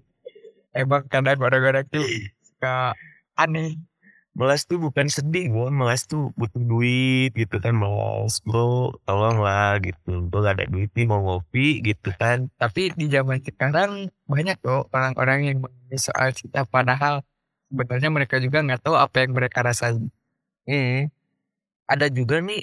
emang 0.75 1.07
kadang 1.11 1.39
kadang-kadang 1.39 1.87
tuh 1.91 2.05
suka 2.45 2.95
aneh. 3.39 3.79
Melas 4.31 4.63
tuh 4.63 4.79
bukan 4.79 5.11
sedih 5.11 5.51
gue 5.51 5.69
melas 5.75 6.07
tuh 6.07 6.31
butuh 6.39 6.63
duit 6.63 7.35
gitu 7.35 7.59
kan 7.59 7.75
melas 7.75 8.39
bro. 8.47 8.95
Tolong 9.03 9.43
lah 9.43 9.83
gitu. 9.83 10.31
Gue 10.31 10.41
gak 10.47 10.55
ada 10.63 10.67
duit 10.71 10.91
nih 10.95 11.07
mau 11.07 11.19
ngopi 11.21 11.83
gitu 11.83 12.15
kan. 12.15 12.47
Tapi 12.55 12.95
di 12.95 13.11
zaman 13.11 13.43
sekarang 13.43 14.09
banyak 14.31 14.59
loh 14.63 14.87
orang-orang 14.95 15.51
yang 15.51 15.59
menangis 15.59 16.07
soal 16.07 16.31
cinta. 16.31 16.63
Padahal 16.63 17.27
sebenarnya 17.71 18.11
mereka 18.11 18.37
juga 18.39 18.63
nggak 18.63 18.83
tahu 18.83 18.99
apa 18.99 19.17
yang 19.27 19.33
mereka 19.35 19.63
rasain. 19.63 20.11
hmm. 20.67 21.11
ada 21.91 22.07
juga 22.07 22.39
nih 22.39 22.63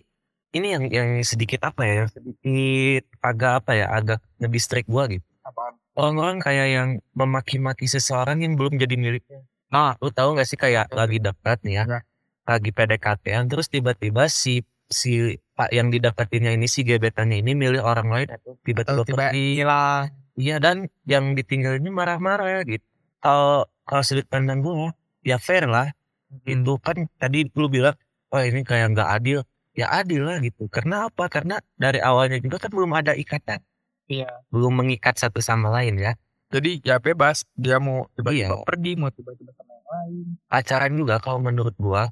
ini 0.55 0.67
yang 0.71 0.83
yang 0.87 1.09
sedikit 1.27 1.67
apa 1.67 1.83
ya 1.83 2.03
sedikit 2.07 3.03
agak 3.19 3.63
apa 3.63 3.71
ya 3.75 3.85
agak 3.91 4.19
ngedistract 4.39 4.87
gue 4.87 5.19
gitu. 5.19 5.27
Apaan? 5.43 5.75
Orang-orang 5.97 6.37
kayak 6.39 6.67
yang 6.69 6.89
memaki-maki 7.17 7.89
seseorang 7.89 8.45
yang 8.45 8.53
belum 8.53 8.77
jadi 8.77 8.95
miliknya 8.95 9.41
nah 9.67 9.97
lu 9.99 10.13
tahu 10.13 10.37
gak 10.37 10.47
sih 10.47 10.55
kayak 10.55 10.87
lagi 10.93 11.19
dekat 11.19 11.59
nih 11.65 11.83
ya 11.83 11.85
Ya. 11.87 11.99
lagi 12.47 12.71
PDKT-an 12.71 13.51
terus 13.51 13.67
tiba-tiba 13.67 14.31
si 14.31 14.63
si 14.87 15.35
pak 15.57 15.69
yang 15.75 15.91
didapetinnya 15.91 16.55
ini 16.55 16.67
si 16.69 16.87
gebetannya 16.87 17.43
ini 17.43 17.51
milih 17.57 17.83
orang 17.83 18.07
lain 18.07 18.27
atau 18.31 18.55
tiba-tiba 18.63 19.03
pergi 19.03 19.59
hilang. 19.59 20.07
Iya 20.37 20.61
dan 20.61 20.87
yang 21.09 21.33
ditinggal 21.33 21.81
ini 21.81 21.89
marah-marah 21.89 22.61
gitu. 22.63 22.85
Kalau 23.19 23.65
kalau 23.83 24.03
sudut 24.05 24.27
pandang 24.29 24.61
gue 24.61 24.93
ya 25.25 25.41
fair 25.41 25.65
lah. 25.65 25.91
Hmm. 26.29 26.63
Itu 26.63 26.77
kan 26.77 27.07
tadi 27.17 27.47
lu 27.55 27.67
bilang, 27.71 27.95
oh 28.31 28.41
ini 28.43 28.61
kayak 28.61 28.93
nggak 28.93 29.09
adil. 29.17 29.39
Ya 29.73 29.89
adil 29.91 30.25
lah 30.29 30.37
gitu. 30.39 30.69
Karena 30.69 31.09
apa? 31.09 31.25
Karena 31.27 31.57
dari 31.75 31.99
awalnya 32.01 32.37
juga 32.37 32.61
kan 32.61 32.71
belum 32.71 32.91
ada 32.93 33.17
ikatan. 33.17 33.59
Iya. 34.07 34.31
Belum 34.51 34.71
mengikat 34.71 35.19
satu 35.19 35.43
sama 35.43 35.67
lain 35.71 35.99
ya. 35.99 36.15
Jadi 36.47 36.79
ya 36.79 36.95
bebas 37.03 37.43
dia 37.59 37.75
mau 37.75 38.07
tiba-tiba 38.15 38.55
Iya. 38.55 38.63
pergi 38.63 38.91
mau 38.95 39.11
tiba-tiba 39.11 39.51
sama 39.51 39.71
yang 39.75 39.87
lain. 39.91 40.25
Pacaran 40.47 40.93
juga 40.95 41.19
kalau 41.19 41.43
menurut 41.43 41.75
gua 41.75 42.07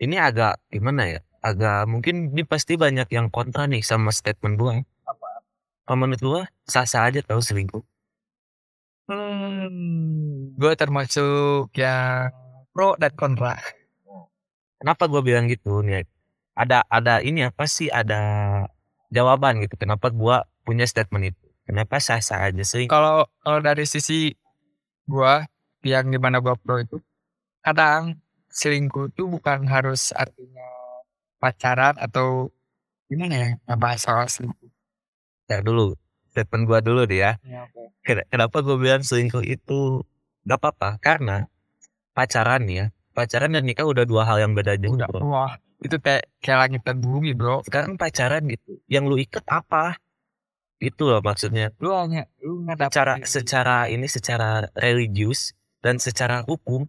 ini 0.00 0.16
agak 0.16 0.56
gimana 0.72 1.04
ya? 1.04 1.20
Agak 1.44 1.84
mungkin 1.84 2.32
ini 2.32 2.42
pasti 2.48 2.80
banyak 2.80 3.12
yang 3.12 3.28
kontra 3.28 3.68
nih 3.68 3.84
sama 3.84 4.08
statement 4.08 4.56
gua. 4.56 4.80
Apa? 5.04 5.28
Kalau 5.84 5.98
menurut 6.00 6.22
gua 6.24 6.42
sah-sah 6.64 7.12
aja 7.12 7.20
tahu 7.20 7.44
selingkuh. 7.44 7.84
Hmm, 9.08 10.52
gue 10.60 10.72
termasuk 10.76 11.72
yang 11.72 12.28
pro 12.76 12.92
dan 13.00 13.12
kontra. 13.16 13.56
Kenapa 14.76 15.08
gua 15.08 15.24
bilang 15.24 15.48
gitu 15.48 15.80
nih? 15.80 16.04
Ada 16.52 16.84
ada 16.88 17.24
ini 17.24 17.48
apa 17.48 17.64
sih 17.64 17.88
ada 17.88 18.20
jawaban 19.08 19.64
gitu. 19.64 19.80
Kenapa 19.80 20.12
gua 20.12 20.44
punya 20.68 20.84
statement 20.84 21.32
itu? 21.32 21.44
Kenapa 21.64 21.96
sah-sah 21.96 22.52
aja 22.52 22.64
sih? 22.64 22.84
Kalau 22.92 23.24
kalau 23.40 23.60
dari 23.64 23.88
sisi 23.88 24.36
gua 25.08 25.48
yang 25.80 26.12
di 26.12 26.20
mana 26.20 26.44
gua 26.44 26.52
pro 26.60 26.76
itu, 26.76 27.00
kadang 27.64 28.20
selingkuh 28.52 29.08
itu 29.08 29.24
bukan 29.24 29.64
harus 29.64 30.12
artinya 30.12 30.68
pacaran 31.40 31.96
atau 31.96 32.52
gimana 33.08 33.34
ya 33.34 33.48
ngebahas 33.64 34.00
soal 34.04 34.26
selingkuh. 34.28 34.68
Ya 35.48 35.64
dulu 35.64 35.96
statement 36.36 36.68
gua 36.68 36.84
dulu 36.84 37.08
deh 37.08 37.24
ya. 37.24 37.32
Ya, 37.40 37.64
Ken- 38.04 38.28
Kenapa 38.28 38.60
gua 38.60 38.76
bilang 38.76 39.00
selingkuh 39.00 39.44
itu 39.48 40.04
gak 40.44 40.60
apa-apa? 40.60 41.00
Karena 41.00 41.48
pacaran 42.12 42.68
ya, 42.68 42.92
pacaran 43.16 43.56
dan 43.56 43.64
nikah 43.64 43.88
udah 43.88 44.04
dua 44.04 44.28
hal 44.28 44.40
yang 44.44 44.52
beda 44.52 44.76
jauh. 44.76 44.96
Udah, 44.96 45.08
bro. 45.08 45.20
wah 45.24 45.52
itu 45.78 45.96
kayak 46.02 46.26
kayak 46.42 46.58
langit 46.68 46.80
dan 46.82 46.98
bumi 46.98 47.32
bro. 47.36 47.62
Sekarang 47.62 47.94
pacaran 48.00 48.42
gitu, 48.50 48.80
yang 48.90 49.06
lu 49.06 49.16
iket 49.20 49.44
apa? 49.46 50.00
Itu 50.78 51.10
loh 51.10 51.18
maksudnya. 51.18 51.74
Lu 51.82 51.90
hanya 51.90 52.30
lu 52.38 52.62
nggak 52.62 52.76
dapet 52.78 52.92
Secara 52.94 53.12
secara 53.26 53.76
ini 53.90 54.06
secara 54.06 54.48
religius 54.78 55.52
dan 55.82 55.98
secara 55.98 56.46
hukum 56.46 56.86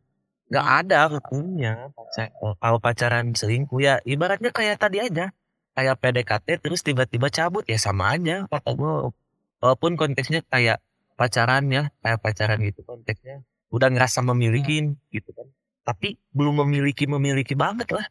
nggak 0.49 0.67
ada 0.85 1.09
hukumnya. 1.09 1.89
Pacar- 1.93 2.33
Kalau 2.33 2.77
pacaran 2.81 3.33
selingkuh 3.33 3.81
ya 3.81 3.97
ibaratnya 4.05 4.53
kayak 4.53 4.77
tadi 4.77 5.01
aja. 5.01 5.33
Kayak 5.73 5.95
PDKT 6.01 6.47
terus 6.61 6.81
tiba-tiba 6.85 7.29
cabut 7.33 7.65
ya 7.65 7.77
sama 7.81 8.13
aja 8.13 8.45
kata 8.45 8.71
gue. 8.77 9.13
Walaupun 9.59 9.97
konteksnya 9.99 10.45
kayak 10.47 10.79
pacaran 11.19 11.67
ya, 11.67 11.91
kayak 11.99 12.19
pacaran 12.23 12.59
gitu 12.63 12.81
konteksnya. 12.85 13.43
Udah 13.73 13.91
ngerasa 13.91 14.23
memiliki 14.23 14.85
gitu 15.11 15.29
kan. 15.35 15.47
Tapi 15.83 16.15
belum 16.31 16.63
memiliki 16.65 17.09
memiliki 17.09 17.57
banget 17.57 17.89
lah. 17.91 18.05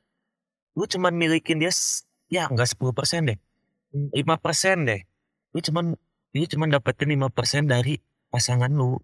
Lu 0.75 0.87
cuman 0.87 1.15
milikin 1.15 1.59
dia 1.59 1.73
ya 2.29 2.47
enggak 2.51 2.69
10% 2.71 3.31
deh. 3.31 3.39
5% 4.13 4.85
deh. 4.85 5.01
Lu 5.55 5.61
cuman 5.61 5.97
dia 6.33 6.45
cuman 6.45 6.69
dapetin 6.69 7.09
5% 7.14 7.64
dari 7.69 7.97
pasangan 8.28 8.69
lu. 8.69 9.00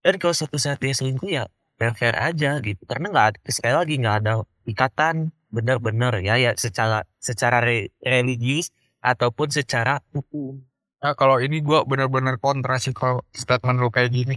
Dan 0.00 0.16
kalau 0.16 0.32
suatu 0.32 0.56
saat 0.56 0.80
dia 0.80 0.96
selingkuh 0.96 1.28
ya 1.28 1.44
fair-fair 1.76 2.16
aja 2.16 2.60
gitu. 2.64 2.80
Karena 2.88 3.12
nggak 3.12 3.26
ada 3.36 3.38
sekali 3.52 3.74
lagi 3.76 3.94
nggak 4.00 4.16
ada 4.24 4.32
ikatan 4.64 5.32
benar-benar 5.50 6.22
ya 6.22 6.38
ya 6.38 6.54
secara 6.54 7.04
secara 7.18 7.60
re- 7.60 7.90
religius 8.00 8.70
ataupun 9.02 9.50
secara 9.50 10.00
hukum. 10.14 10.62
Nah, 11.00 11.16
kalau 11.16 11.40
ini 11.40 11.64
gua 11.64 11.82
benar-benar 11.88 12.36
kontra 12.36 12.76
sih 12.76 12.92
kalau 12.92 13.24
statement 13.32 13.80
lu 13.80 13.88
kayak 13.88 14.12
gini. 14.12 14.36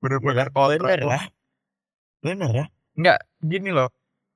Benar-benar 0.00 0.52
kontra. 0.52 0.84
Bener 0.84 1.02
lah. 1.04 1.24
Bener 2.20 2.50
ya. 2.52 2.66
Enggak, 2.94 3.18
gini 3.40 3.72
loh. 3.72 3.88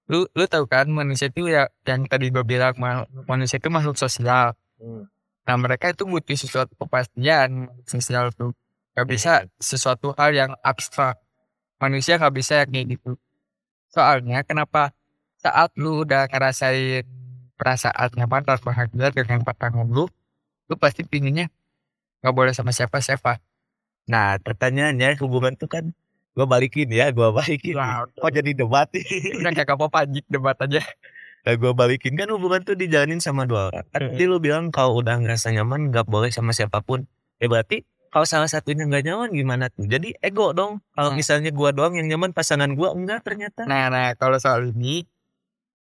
Lu 0.08 0.24
lu 0.32 0.44
tahu 0.48 0.64
kan 0.64 0.88
manusia 0.88 1.28
itu 1.28 1.44
ya 1.48 1.68
yang 1.84 2.08
tadi 2.08 2.32
gue 2.32 2.40
bilang 2.40 2.72
ma- 2.80 3.04
manusia 3.28 3.60
itu 3.60 3.68
makhluk 3.68 4.00
sosial. 4.00 4.56
Nah 5.48 5.56
mereka 5.56 5.96
itu 5.96 6.04
butuh 6.04 6.36
sesuatu 6.36 6.76
kepastian 6.76 7.72
sosial 7.88 8.28
tuh. 8.36 8.52
Gak 8.92 9.08
bisa 9.08 9.32
sesuatu 9.56 10.12
hal 10.20 10.36
yang 10.36 10.52
abstrak. 10.60 11.16
Manusia 11.80 12.20
gak 12.20 12.36
bisa 12.36 12.60
yang 12.60 12.68
kayak 12.68 13.00
gitu. 13.00 13.16
Soalnya 13.88 14.44
kenapa 14.44 14.92
saat 15.40 15.72
lu 15.80 16.04
udah 16.04 16.28
ngerasain 16.28 17.08
perasaan 17.56 18.12
nyaman 18.12 18.44
dan 18.44 18.60
bahagia 18.60 19.08
dengan 19.08 19.40
pasangan 19.40 19.88
lu, 19.88 20.04
lu 20.68 20.74
pasti 20.76 21.00
pinginnya 21.08 21.48
gak 22.20 22.34
boleh 22.36 22.52
sama 22.52 22.68
siapa-siapa. 22.68 23.40
Nah 24.04 24.36
pertanyaannya 24.44 25.16
hubungan 25.24 25.56
tuh 25.56 25.72
kan 25.72 25.96
gue 26.36 26.44
balikin 26.44 26.92
ya, 26.92 27.08
gue 27.08 27.28
balikin. 27.32 27.72
Wah, 27.80 28.04
Kok 28.04 28.30
jadi 28.36 28.52
debat 28.52 28.92
udah 29.40 29.52
kayak 29.56 29.74
apa-apa 29.80 30.04
debat 30.28 30.60
aja. 30.60 30.84
Nah 31.48 31.56
gue 31.56 31.72
balikin 31.72 32.12
kan 32.12 32.28
hubungan 32.28 32.60
tuh 32.60 32.76
dijalanin 32.76 33.24
sama 33.24 33.48
dua 33.48 33.72
orang. 33.72 33.88
Kan 33.88 34.12
Tadi 34.12 34.24
lu 34.28 34.36
bilang 34.36 34.68
kalau 34.68 35.00
udah 35.00 35.16
ngerasa 35.16 35.48
nyaman 35.56 35.88
nggak 35.88 36.04
boleh 36.04 36.28
sama 36.28 36.52
siapa 36.52 36.84
pun. 36.84 37.08
Ya 37.40 37.48
berarti 37.48 37.88
kalau 38.12 38.28
salah 38.28 38.52
satunya 38.52 38.84
nggak 38.84 39.08
nyaman 39.08 39.32
gimana 39.32 39.72
tuh? 39.72 39.88
Jadi 39.88 40.12
ego 40.20 40.52
dong. 40.52 40.84
Kalau 40.92 41.08
Hmm. 41.08 41.16
misalnya 41.16 41.48
gua 41.48 41.72
doang 41.72 41.96
yang 41.96 42.04
nyaman 42.04 42.36
pasangan 42.36 42.68
gua 42.76 42.92
enggak 42.92 43.24
ternyata. 43.24 43.64
Nah, 43.64 43.88
nah 43.88 44.12
kalau 44.20 44.36
soal 44.36 44.76
ini, 44.76 45.08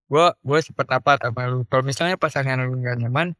gua 0.05 0.37
gua 0.45 0.61
sependapat 0.61 1.17
sama 1.17 1.49
lu. 1.49 1.65
Kalau 1.65 1.81
misalnya 1.81 2.13
pasangan 2.21 2.61
lu 2.69 2.77
nggak 2.77 3.01
nyaman, 3.01 3.33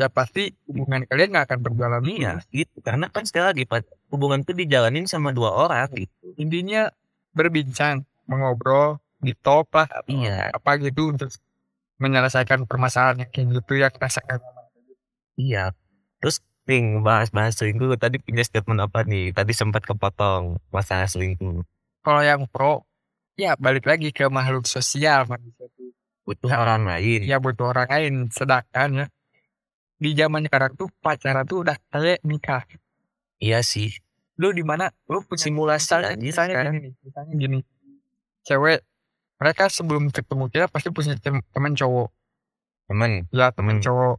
ya 0.00 0.08
pasti 0.08 0.56
hubungan 0.72 1.04
kalian 1.04 1.36
nggak 1.36 1.52
akan 1.52 1.58
berjalan 1.60 2.00
Iya 2.08 2.32
gitu. 2.48 2.80
Karena 2.80 3.12
kan 3.12 3.28
sekali 3.28 3.44
lagi 3.44 3.62
hubungan 4.08 4.40
tuh 4.40 4.56
dijalanin 4.56 5.04
sama 5.04 5.36
dua 5.36 5.52
orang 5.52 5.92
gitu. 5.92 6.32
Intinya 6.40 6.88
berbincang, 7.36 8.08
mengobrol, 8.24 9.04
di 9.18 9.32
top 9.34 9.72
lah, 9.72 9.88
Iya. 10.06 10.52
apa 10.52 10.76
gitu 10.78 11.10
untuk 11.10 11.30
menyelesaikan 11.96 12.68
permasalahan 12.68 13.24
yang 13.24 13.30
kayak 13.32 13.46
gitu 13.60 13.72
yang 13.80 13.92
rasakan. 13.96 14.38
Iya. 15.36 15.72
Terus 16.20 16.40
nih 16.66 17.00
bahas-bahas 17.00 17.56
selingkuh 17.56 17.96
tadi 17.96 18.18
punya 18.20 18.42
statement 18.44 18.80
apa 18.84 19.04
nih? 19.04 19.32
Tadi 19.32 19.52
sempat 19.52 19.84
kepotong 19.84 20.60
masalah 20.68 21.08
selingkuh. 21.08 21.64
Kalau 22.02 22.22
yang 22.22 22.44
pro, 22.46 22.84
ya 23.34 23.56
balik 23.56 23.88
lagi 23.88 24.12
ke 24.12 24.28
makhluk 24.28 24.68
sosial 24.68 25.24
manusia 25.26 25.66
itu. 25.66 25.92
Butuh 26.26 26.50
orang 26.52 26.84
lain. 26.84 27.22
Ya 27.24 27.38
butuh 27.38 27.70
orang 27.70 27.88
lain. 27.88 28.14
Sedangkan 28.28 29.04
ya 29.04 29.06
di 29.96 30.12
zaman 30.12 30.44
sekarang 30.44 30.76
tuh 30.76 30.92
pacaran 31.00 31.48
tuh 31.48 31.64
udah 31.64 31.76
kayak 31.88 32.20
nikah. 32.20 32.64
Iya 33.40 33.64
sih. 33.64 33.92
lu 34.36 34.52
di 34.52 34.60
mana 34.60 34.92
lu 35.08 35.24
punya 35.24 35.48
Simulasi 35.48 35.96
misalnya, 36.20 36.52
sekarang. 36.60 36.74
gini 36.76 36.88
misalnya 37.00 37.32
gini 37.40 37.58
cewek 38.44 38.84
mereka 39.36 39.68
sebelum 39.68 40.08
ketemu 40.08 40.48
kita 40.48 40.66
pasti 40.72 40.88
punya 40.88 41.16
tem- 41.20 41.44
teman 41.52 41.76
cowok. 41.76 42.08
Temen. 42.86 43.26
ya 43.34 43.50
teman 43.52 43.82
cowok. 43.82 44.16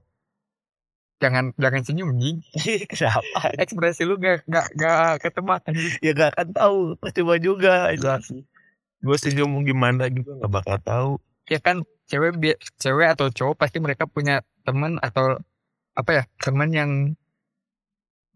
Jangan 1.18 1.50
jangan 1.58 1.82
senyum 1.82 2.14
nih 2.14 2.38
Kenapa? 2.94 3.50
ekspresi 3.64 4.06
lu 4.06 4.22
gak 4.22 4.46
gak 4.46 4.70
gak 4.78 5.18
ketemu 5.26 5.50
anjing. 5.58 5.74
ya 6.06 6.12
gak 6.14 6.30
akan 6.38 6.48
tahu. 6.54 6.78
Juga. 7.42 7.90
Iya. 7.90 8.22
Sih. 8.22 8.46
gue 8.98 9.18
senyum 9.18 9.62
gimana 9.66 10.10
juga 10.14 10.38
gak 10.46 10.52
bakal 10.52 10.78
tahu. 10.86 11.12
Ya 11.50 11.58
kan 11.58 11.82
cewek 12.06 12.38
cewek 12.78 13.08
atau 13.18 13.34
cowok 13.34 13.56
pasti 13.58 13.82
mereka 13.82 14.06
punya 14.06 14.46
teman 14.62 15.02
atau 15.02 15.42
apa 15.98 16.12
ya 16.14 16.24
teman 16.38 16.70
yang 16.70 16.92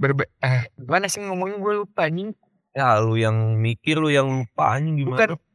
berbe 0.02 0.26
eh 0.42 0.66
gimana 0.82 1.06
sih 1.06 1.22
ngomongnya? 1.22 1.62
Gue 1.62 1.86
lupa 1.86 2.10
anjing 2.10 2.34
ya 2.72 2.98
lu 3.04 3.20
yang 3.20 3.60
mikir 3.60 4.00
lu 4.00 4.10
yang 4.10 4.26
lupa 4.26 4.80
anjing 4.80 5.06
bukan. 5.06 5.36
gimana 5.36 5.51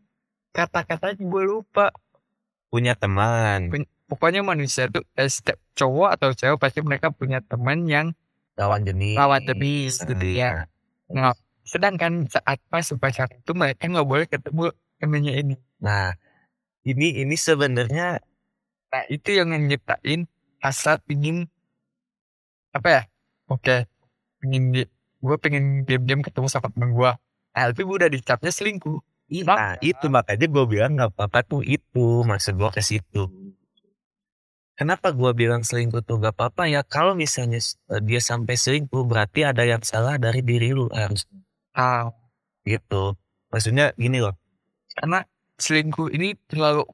kata-katanya 0.57 1.21
gue 1.21 1.43
lupa 1.45 1.93
punya 2.73 2.97
teman 2.97 3.69
Pun- 3.69 3.91
pokoknya 4.09 4.41
manusia 4.41 4.89
tuh 4.89 5.05
eh, 5.21 5.29
setiap 5.29 5.61
cowok 5.77 6.09
atau 6.17 6.29
cewek 6.33 6.59
pasti 6.59 6.81
mereka 6.81 7.13
punya 7.13 7.45
teman 7.45 7.85
yang 7.85 8.07
lawan 8.57 8.83
jenis 8.89 9.17
lawan 9.21 9.43
jenis 9.45 9.93
gitu 10.01 10.27
ya. 10.33 10.65
Nah, 11.13 11.31
Nah, 11.31 11.35
sedangkan 11.63 12.27
saat 12.27 12.59
pas 12.67 12.83
pacaran 12.99 13.37
itu 13.39 13.53
mereka 13.55 13.87
nggak 13.87 14.09
boleh 14.09 14.27
ketemu 14.27 14.73
temennya 14.99 15.35
ini. 15.39 15.55
nah 15.77 16.17
ini 16.89 17.21
ini 17.21 17.37
sebenarnya 17.37 18.19
Nah 18.91 19.05
itu 19.13 19.29
yang 19.35 19.53
nyiptain 19.53 20.25
hasrat 20.63 21.03
ingin 21.11 21.51
apa 22.73 22.89
ya? 22.89 23.03
Oke, 23.53 23.87
pengen 24.41 24.75
di, 24.75 24.83
gue 25.23 25.37
pengen 25.39 25.87
diam-diam 25.87 26.21
ketemu 26.25 26.47
sama 26.51 26.69
temen 26.73 26.91
gue. 26.97 27.13
Nah, 27.55 27.65
tapi 27.73 27.83
gue 27.87 27.97
udah 28.05 28.11
dicapnya 28.13 28.53
selingkuh. 28.53 28.99
Nah, 29.27 29.75
itu 29.83 30.07
makanya 30.07 30.47
gue 30.47 30.65
bilang 30.71 30.95
nggak 30.95 31.11
apa-apa 31.19 31.43
tuh 31.43 31.63
itu 31.67 32.23
maksud 32.23 32.55
gue 32.55 32.71
ke 32.71 32.83
situ. 32.83 33.27
Kenapa 34.77 35.09
gue 35.09 35.33
bilang 35.33 35.65
selingkuh 35.65 36.05
tuh 36.05 36.21
gak 36.21 36.37
apa-apa 36.37 36.69
ya? 36.69 36.85
Kalau 36.85 37.17
misalnya 37.17 37.57
eh, 37.97 38.01
dia 38.05 38.21
sampai 38.21 38.61
selingkuh 38.61 39.09
berarti 39.09 39.41
ada 39.49 39.65
yang 39.65 39.81
salah 39.81 40.21
dari 40.21 40.45
diri 40.45 40.77
lu 40.77 40.85
harus 40.93 41.25
Ah, 41.73 42.13
gitu. 42.65 43.17
Maksudnya 43.49 43.97
gini 43.97 44.21
loh. 44.21 44.37
karena 44.97 45.25
selingkuh 45.61 46.09
ini 46.13 46.37
terlalu 46.49 46.85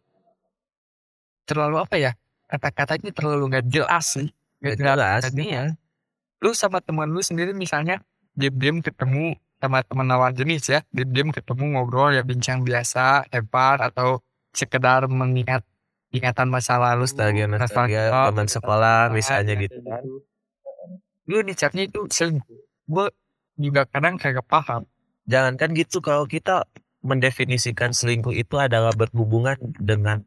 terlalu 1.46 1.76
apa 1.82 1.96
ya? 1.98 2.12
Kata-katanya 2.46 3.10
terlalu 3.10 3.42
nggak 3.50 3.66
jelas 3.70 4.14
sih. 4.14 4.30
Nggak 4.62 4.74
Jelas 4.78 5.22
nih 5.34 5.48
ya. 5.50 5.64
Lu 6.42 6.54
sama 6.54 6.78
teman 6.78 7.10
lu 7.10 7.18
sendiri 7.22 7.50
misalnya 7.50 7.98
diam-diam 8.38 8.78
ketemu 8.78 9.34
sama 9.62 9.86
teman 9.86 10.10
lawan 10.10 10.34
jenis 10.34 10.66
ya, 10.66 10.82
diam-diam 10.90 11.30
ketemu 11.30 11.78
ngobrol 11.78 12.10
ya 12.10 12.26
bincang 12.26 12.66
biasa, 12.66 13.30
hebat 13.30 13.78
atau 13.78 14.18
sekedar 14.50 15.06
mengingat 15.06 15.62
ingatan 16.10 16.50
masa 16.50 16.82
lalu 16.82 17.06
Nostalgia, 17.06 17.46
nostalgia 17.46 18.10
teman 18.10 18.50
sekolah 18.50 19.14
misalnya 19.14 19.54
gitu 19.54 19.78
kan. 19.86 20.02
Lu 21.30 21.38
dicapnya 21.46 21.86
itu 21.86 22.10
selingkuh. 22.10 22.58
Gue 22.90 23.06
juga 23.54 23.86
kadang 23.86 24.18
kagak 24.18 24.44
paham. 24.50 24.82
Jangankan 25.30 25.70
gitu 25.78 26.02
kalau 26.02 26.26
kita 26.26 26.66
mendefinisikan 27.06 27.94
selingkuh 27.94 28.34
itu 28.34 28.58
adalah 28.58 28.90
berhubungan 28.90 29.54
dengan 29.78 30.26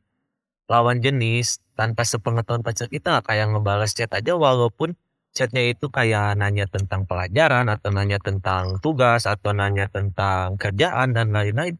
lawan 0.71 1.03
jenis 1.03 1.59
tanpa 1.75 2.07
sepengetahuan 2.07 2.63
pacar 2.63 2.87
kita 2.87 3.19
kayak 3.21 3.51
ngebalas 3.51 3.91
chat 3.91 4.09
aja 4.15 4.33
walaupun 4.33 4.95
chatnya 5.35 5.63
itu 5.71 5.85
kayak 5.91 6.39
nanya 6.39 6.65
tentang 6.75 7.01
pelajaran 7.09 7.65
atau 7.67 7.89
nanya 7.97 8.17
tentang 8.27 8.79
tugas 8.83 9.27
atau 9.27 9.51
nanya 9.51 9.85
tentang 9.91 10.55
kerjaan 10.61 11.11
dan 11.15 11.27
lain-lain 11.35 11.75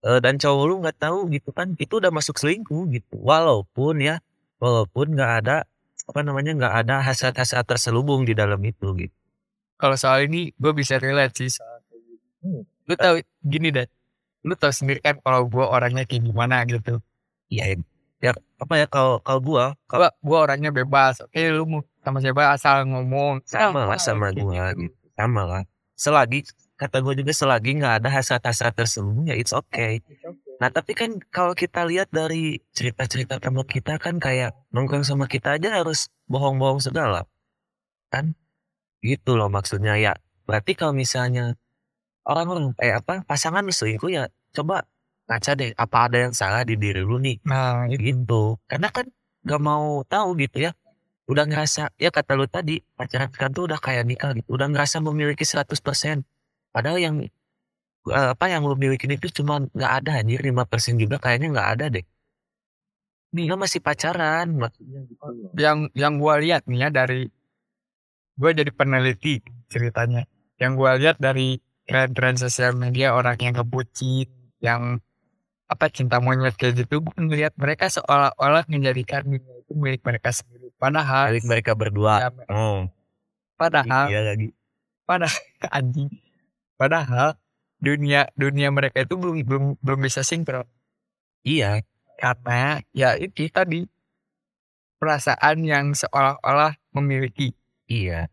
Eh, 0.00 0.16
dan 0.24 0.40
cowok 0.40 0.64
lu 0.64 0.74
nggak 0.80 0.96
tahu 0.96 1.28
gitu 1.28 1.52
kan 1.52 1.76
itu 1.76 2.00
udah 2.00 2.08
masuk 2.08 2.40
selingkuh 2.40 2.88
gitu 2.88 3.20
walaupun 3.20 4.00
ya 4.00 4.16
walaupun 4.56 5.12
nggak 5.12 5.44
ada 5.44 5.68
apa 6.08 6.20
namanya 6.24 6.56
nggak 6.56 6.74
ada 6.84 7.04
hasrat-hasrat 7.04 7.68
terselubung 7.68 8.24
di 8.24 8.32
dalam 8.32 8.56
itu 8.64 8.96
gitu 8.96 9.16
Kalau 9.76 9.96
soal 10.00 10.28
ini 10.28 10.56
gue 10.56 10.72
bisa 10.76 10.96
relate 11.00 11.44
sih. 11.44 11.48
soal 11.52 11.80
gitu. 11.88 12.64
Lu 12.88 12.94
tahu 12.96 13.20
gini 13.40 13.72
deh. 13.72 13.88
Lu 14.44 14.52
tahu 14.56 14.72
sendiri 14.72 15.00
kan 15.00 15.16
kalau 15.24 15.48
gue 15.48 15.64
orangnya 15.64 16.04
kayak 16.04 16.24
gimana 16.28 16.64
gitu. 16.68 17.00
Iya, 17.48 17.80
ya 18.20 18.32
apa 18.60 18.74
ya 18.76 18.86
kalau 18.86 19.18
kalau 19.24 19.40
gua 19.40 19.64
kalau 19.88 20.08
Gua, 20.08 20.10
gua 20.20 20.38
orangnya 20.48 20.70
bebas. 20.70 21.20
Oke, 21.24 21.40
lu 21.52 21.64
mau 21.64 21.80
sama 22.04 22.20
siapa? 22.20 22.52
Asal 22.52 22.84
ngomong. 22.88 23.40
sama 23.48 23.88
lah 23.88 23.98
sama 24.00 24.30
Kayak 24.32 24.44
gua 24.44 24.64
gitu. 24.76 24.94
sama 25.16 25.42
lah. 25.48 25.62
Selagi 25.96 26.44
kata 26.76 27.00
gua 27.04 27.12
juga 27.16 27.32
selagi 27.32 27.80
nggak 27.80 27.94
ada 28.04 28.08
hasrat-hasrat 28.12 28.72
terselubung 28.76 29.28
ya 29.28 29.36
it's 29.36 29.52
okay. 29.56 30.00
Nah 30.60 30.68
tapi 30.68 30.92
kan 30.92 31.16
kalau 31.32 31.56
kita 31.56 31.84
lihat 31.88 32.12
dari 32.12 32.60
cerita-cerita 32.76 33.40
teman 33.40 33.64
kita 33.64 33.96
kan 33.96 34.20
kayak 34.20 34.52
nongkrong 34.72 35.04
sama 35.04 35.24
kita 35.24 35.56
aja 35.56 35.80
harus 35.80 36.08
bohong-bohong 36.28 36.80
segala 36.84 37.24
kan? 38.12 38.36
Gitu 39.00 39.32
loh 39.36 39.48
maksudnya 39.48 39.96
ya. 39.96 40.12
Berarti 40.44 40.76
kalau 40.76 40.92
misalnya 40.92 41.56
orang-orang 42.28 42.76
eh 42.84 42.92
apa 42.92 43.24
pasangan 43.24 43.64
selingkuh 43.72 44.12
ya 44.12 44.28
coba 44.52 44.84
ngaca 45.30 45.54
deh 45.54 45.70
apa 45.78 45.96
ada 46.10 46.16
yang 46.26 46.34
salah 46.34 46.66
di 46.66 46.74
diri 46.74 47.06
lu 47.06 47.22
nih? 47.22 47.38
Nah, 47.46 47.86
itu 47.86 48.02
gitu. 48.02 48.58
Karena 48.66 48.90
kan 48.90 49.06
gak 49.46 49.62
mau 49.62 50.02
tahu 50.02 50.34
gitu 50.42 50.66
ya. 50.66 50.74
Udah 51.30 51.46
ngerasa 51.46 51.94
ya 51.94 52.10
kata 52.10 52.34
lu 52.34 52.50
tadi 52.50 52.82
pacaran 52.98 53.30
kan 53.30 53.54
tuh 53.54 53.70
udah 53.70 53.78
kayak 53.78 54.02
nikah 54.10 54.34
gitu. 54.34 54.58
Udah 54.58 54.66
ngerasa 54.66 54.98
memiliki 54.98 55.46
100% 55.46 56.26
padahal 56.74 56.98
yang 56.98 57.14
eh, 57.22 58.28
apa 58.34 58.44
yang 58.50 58.66
lu 58.66 58.74
milikin 58.74 59.14
itu 59.14 59.30
cuma 59.30 59.62
nggak 59.70 59.92
ada 60.02 60.18
anjir. 60.18 60.42
5% 60.42 60.98
juga 60.98 61.22
kayaknya 61.22 61.54
nggak 61.54 61.68
ada 61.78 61.86
deh. 61.94 62.04
Nih 63.30 63.46
masih 63.54 63.78
pacaran 63.78 64.50
maksudnya 64.58 65.06
gitu. 65.06 65.22
Yang 65.54 65.78
yang 65.94 66.18
gua 66.18 66.42
lihat 66.42 66.66
nih 66.66 66.78
ya 66.82 66.88
dari 66.90 67.30
gua 68.34 68.50
jadi 68.50 68.74
peneliti 68.74 69.38
ceritanya. 69.70 70.26
Yang 70.58 70.72
gua 70.74 70.98
lihat 70.98 71.22
dari 71.22 71.62
tren-tren 71.86 72.34
sosial 72.34 72.74
media 72.74 73.14
orang 73.14 73.38
yang 73.38 73.54
kebucin, 73.54 74.26
yang 74.58 74.98
apa 75.70 75.86
cinta 75.86 76.18
monyet 76.18 76.58
kayak 76.58 76.82
gitu, 76.82 76.98
gua 76.98 77.14
ngelihat 77.14 77.54
mereka 77.54 77.86
seolah-olah 77.86 78.66
menjadikan 78.66 79.22
dunia 79.22 79.54
itu 79.62 79.72
milik 79.78 80.02
mereka 80.02 80.34
sendiri. 80.34 80.74
Padahal, 80.74 81.30
Balik 81.30 81.46
mereka 81.46 81.72
berdua. 81.78 82.26
ya, 82.26 82.30
oh. 82.50 82.90
padahal, 83.54 84.10
iya 84.10 84.20
lagi. 84.26 84.50
padahal 85.06 85.38
anjing, 85.78 86.10
padahal 86.74 87.38
dunia 87.78 88.26
dunia 88.34 88.68
mereka 88.74 89.06
itu 89.06 89.14
belum 89.14 89.46
belum 89.46 89.64
belum 89.78 90.00
bisa 90.02 90.26
sinkron. 90.26 90.66
Iya. 91.46 91.86
Karena 92.18 92.82
ya 92.92 93.16
itu 93.16 93.46
tadi 93.48 93.86
perasaan 95.00 95.64
yang 95.64 95.94
seolah-olah 95.94 96.76
memiliki. 96.92 97.54
iya. 97.86 98.26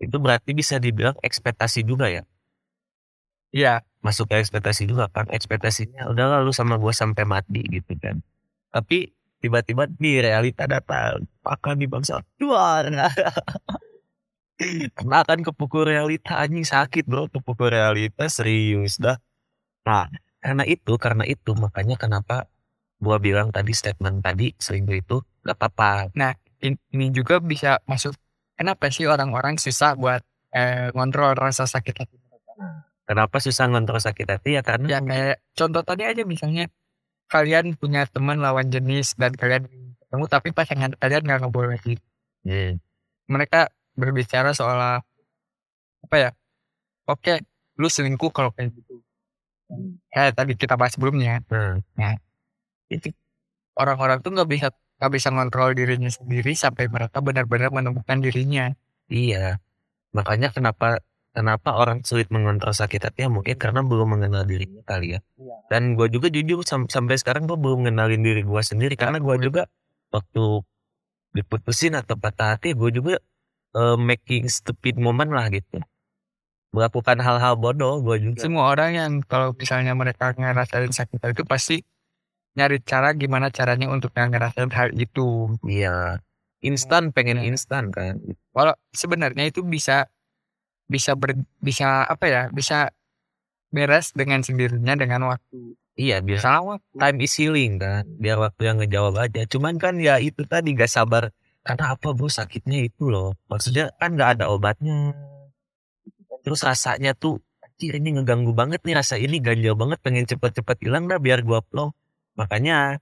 Itu 0.00 0.16
berarti 0.16 0.56
bisa 0.56 0.80
dibilang 0.80 1.12
ekspektasi 1.20 1.84
juga 1.84 2.08
ya? 2.08 2.24
Iya, 3.52 3.84
masuk 4.00 4.32
ke 4.32 4.40
ekspektasi 4.40 4.88
juga 4.88 5.12
kan. 5.12 5.28
Ekspektasinya 5.28 6.08
udah 6.08 6.40
lalu 6.40 6.50
sama 6.56 6.80
gue 6.80 6.92
sampai 6.92 7.24
mati 7.28 7.60
gitu 7.68 7.92
kan. 8.00 8.24
Tapi 8.72 9.12
tiba-tiba 9.40 9.88
di 9.88 10.20
realita 10.20 10.68
datang 10.68 11.24
akan 11.44 11.74
di 11.80 11.86
bangsa 11.88 12.20
luar. 12.40 12.88
Karena 14.96 15.24
akan 15.24 15.40
kepukul 15.40 15.88
realita 15.88 16.36
anjing 16.36 16.68
sakit 16.68 17.08
bro 17.08 17.32
kepukul 17.32 17.72
realita 17.72 18.28
serius 18.28 19.00
dah. 19.00 19.16
Nah 19.88 20.08
karena 20.40 20.64
itu 20.68 20.92
karena 21.00 21.24
itu 21.24 21.56
makanya 21.56 21.96
kenapa 21.96 22.44
gua 23.00 23.16
bilang 23.16 23.48
tadi 23.48 23.72
statement 23.72 24.20
tadi 24.20 24.52
selingkuh 24.60 24.96
itu 25.00 25.16
gak 25.44 25.56
apa-apa. 25.56 26.12
In- 26.60 26.80
ini 26.92 27.08
juga 27.08 27.40
bisa 27.40 27.80
masuk 27.88 28.12
kenapa 28.60 28.92
sih 28.92 29.08
orang-orang 29.08 29.56
susah 29.56 29.96
buat 29.96 30.20
eh, 30.52 30.92
ngontrol 30.92 31.32
rasa 31.32 31.64
sakit 31.64 32.04
hati 32.04 32.16
mereka 32.20 32.52
kenapa 33.10 33.42
susah 33.42 33.66
ngontrol 33.66 33.98
sakit 33.98 34.38
hati 34.38 34.54
ya 34.54 34.62
karena 34.62 34.86
ya 34.86 35.00
kayak 35.02 35.36
contoh 35.58 35.82
tadi 35.82 36.06
aja 36.06 36.22
misalnya 36.22 36.70
kalian 37.26 37.74
punya 37.74 38.06
teman 38.06 38.38
lawan 38.38 38.70
jenis 38.70 39.18
dan 39.18 39.34
kalian 39.34 39.66
ketemu 39.98 40.24
tapi 40.30 40.48
pasangan 40.54 40.94
kalian 40.94 41.26
nggak 41.26 41.42
ngebolehin. 41.42 41.98
Hmm, 42.46 42.78
mereka 43.26 43.74
berbicara 43.98 44.54
soal 44.54 45.02
apa 46.06 46.16
ya 46.16 46.30
oke 47.10 47.42
lu 47.82 47.90
selingkuh 47.90 48.30
kalau 48.30 48.54
kayak 48.54 48.78
gitu. 48.78 49.02
Kayak 50.14 50.38
tadi 50.38 50.54
kita 50.54 50.78
bahas 50.78 50.94
sebelumnya. 50.94 51.42
Nah, 51.98 52.14
itu 52.90 53.10
orang-orang 53.74 54.22
tuh 54.22 54.30
nggak 54.34 54.50
bisa 54.50 54.68
nggak 55.02 55.12
bisa 55.18 55.28
ngontrol 55.34 55.74
dirinya 55.74 56.10
sendiri 56.10 56.54
sampai 56.54 56.86
mereka 56.86 57.18
benar-benar 57.18 57.74
menemukan 57.74 58.22
dirinya. 58.22 58.70
Iya. 59.10 59.58
Makanya 60.14 60.54
kenapa 60.54 61.02
kenapa 61.30 61.78
orang 61.78 62.02
sulit 62.02 62.26
mengontrol 62.28 62.74
sakit 62.74 63.00
hati 63.06 63.26
ya 63.26 63.30
mungkin 63.30 63.54
karena 63.54 63.80
belum 63.86 64.18
mengenal 64.18 64.42
dirinya 64.44 64.82
kali 64.82 65.14
ya. 65.14 65.20
Iya. 65.38 65.56
dan 65.70 65.94
gue 65.94 66.10
juga 66.10 66.26
jujur 66.28 66.66
sam- 66.66 66.90
sampai 66.90 67.14
sekarang 67.16 67.46
gue 67.46 67.54
belum 67.54 67.86
mengenalin 67.86 68.20
diri 68.20 68.42
gue 68.42 68.62
sendiri. 68.62 68.94
Karena 68.98 69.22
gue 69.22 69.36
juga 69.38 69.70
waktu 70.10 70.66
diputusin 71.30 71.94
atau 71.94 72.18
patah 72.18 72.58
hati 72.58 72.74
gue 72.74 72.90
juga 72.90 73.14
eh, 73.78 73.96
making 73.96 74.50
stupid 74.50 74.98
moment 74.98 75.30
lah 75.30 75.46
gitu. 75.48 75.78
Melakukan 76.70 77.18
hal-hal 77.18 77.54
bodoh 77.58 77.98
gue 78.02 78.18
juga. 78.30 78.38
Semua 78.42 78.70
orang 78.70 78.90
yang 78.94 79.12
kalau 79.26 79.54
misalnya 79.54 79.94
mereka 79.94 80.34
ngerasain 80.34 80.90
sakit 80.90 81.18
hati 81.18 81.34
itu 81.34 81.44
pasti 81.46 81.76
nyari 82.58 82.82
cara 82.82 83.14
gimana 83.14 83.50
caranya 83.54 83.86
untuk 83.90 84.10
ngerasain 84.10 84.70
hal 84.74 84.90
itu. 84.94 85.54
Iya. 85.62 86.18
Instan 86.60 87.14
pengen 87.14 87.40
Iya. 87.42 87.54
instan 87.54 87.94
kan. 87.94 88.18
Walau 88.50 88.74
sebenarnya 88.90 89.46
itu 89.50 89.62
bisa 89.62 90.10
bisa 90.90 91.14
ber, 91.14 91.38
bisa 91.62 92.02
apa 92.02 92.26
ya 92.26 92.42
bisa 92.50 92.90
beres 93.70 94.10
dengan 94.10 94.42
sendirinya 94.42 94.98
dengan 94.98 95.30
waktu. 95.30 95.78
Iya 95.94 96.18
biar 96.24 96.40
salah 96.42 96.62
waktu. 96.76 96.90
Time 96.98 97.18
is 97.22 97.34
healing 97.38 97.72
kan. 97.78 98.02
Biar 98.18 98.40
waktu 98.42 98.62
yang 98.66 98.76
ngejawab 98.82 99.14
aja. 99.20 99.46
Cuman 99.46 99.78
kan 99.78 99.94
ya 100.02 100.18
itu 100.18 100.42
tadi 100.48 100.74
gak 100.74 100.90
sabar. 100.90 101.30
Karena 101.62 101.92
apa 101.94 102.16
bro 102.16 102.26
sakitnya 102.26 102.82
itu 102.88 103.12
loh. 103.12 103.36
Maksudnya 103.46 103.92
kan 104.00 104.16
gak 104.16 104.40
ada 104.40 104.50
obatnya. 104.50 105.12
Terus 106.40 106.64
rasanya 106.64 107.12
tuh 107.12 107.38
anjir 107.60 108.00
ini 108.00 108.16
ngeganggu 108.16 108.50
banget 108.56 108.80
nih 108.82 108.96
rasa 108.96 109.20
ini. 109.20 109.38
Ganjil 109.44 109.76
banget 109.76 110.00
pengen 110.00 110.24
cepet-cepet 110.24 110.76
hilang 110.88 111.04
dah 111.06 111.20
biar 111.20 111.44
gua 111.44 111.60
plong 111.60 111.92
makanya 112.34 112.96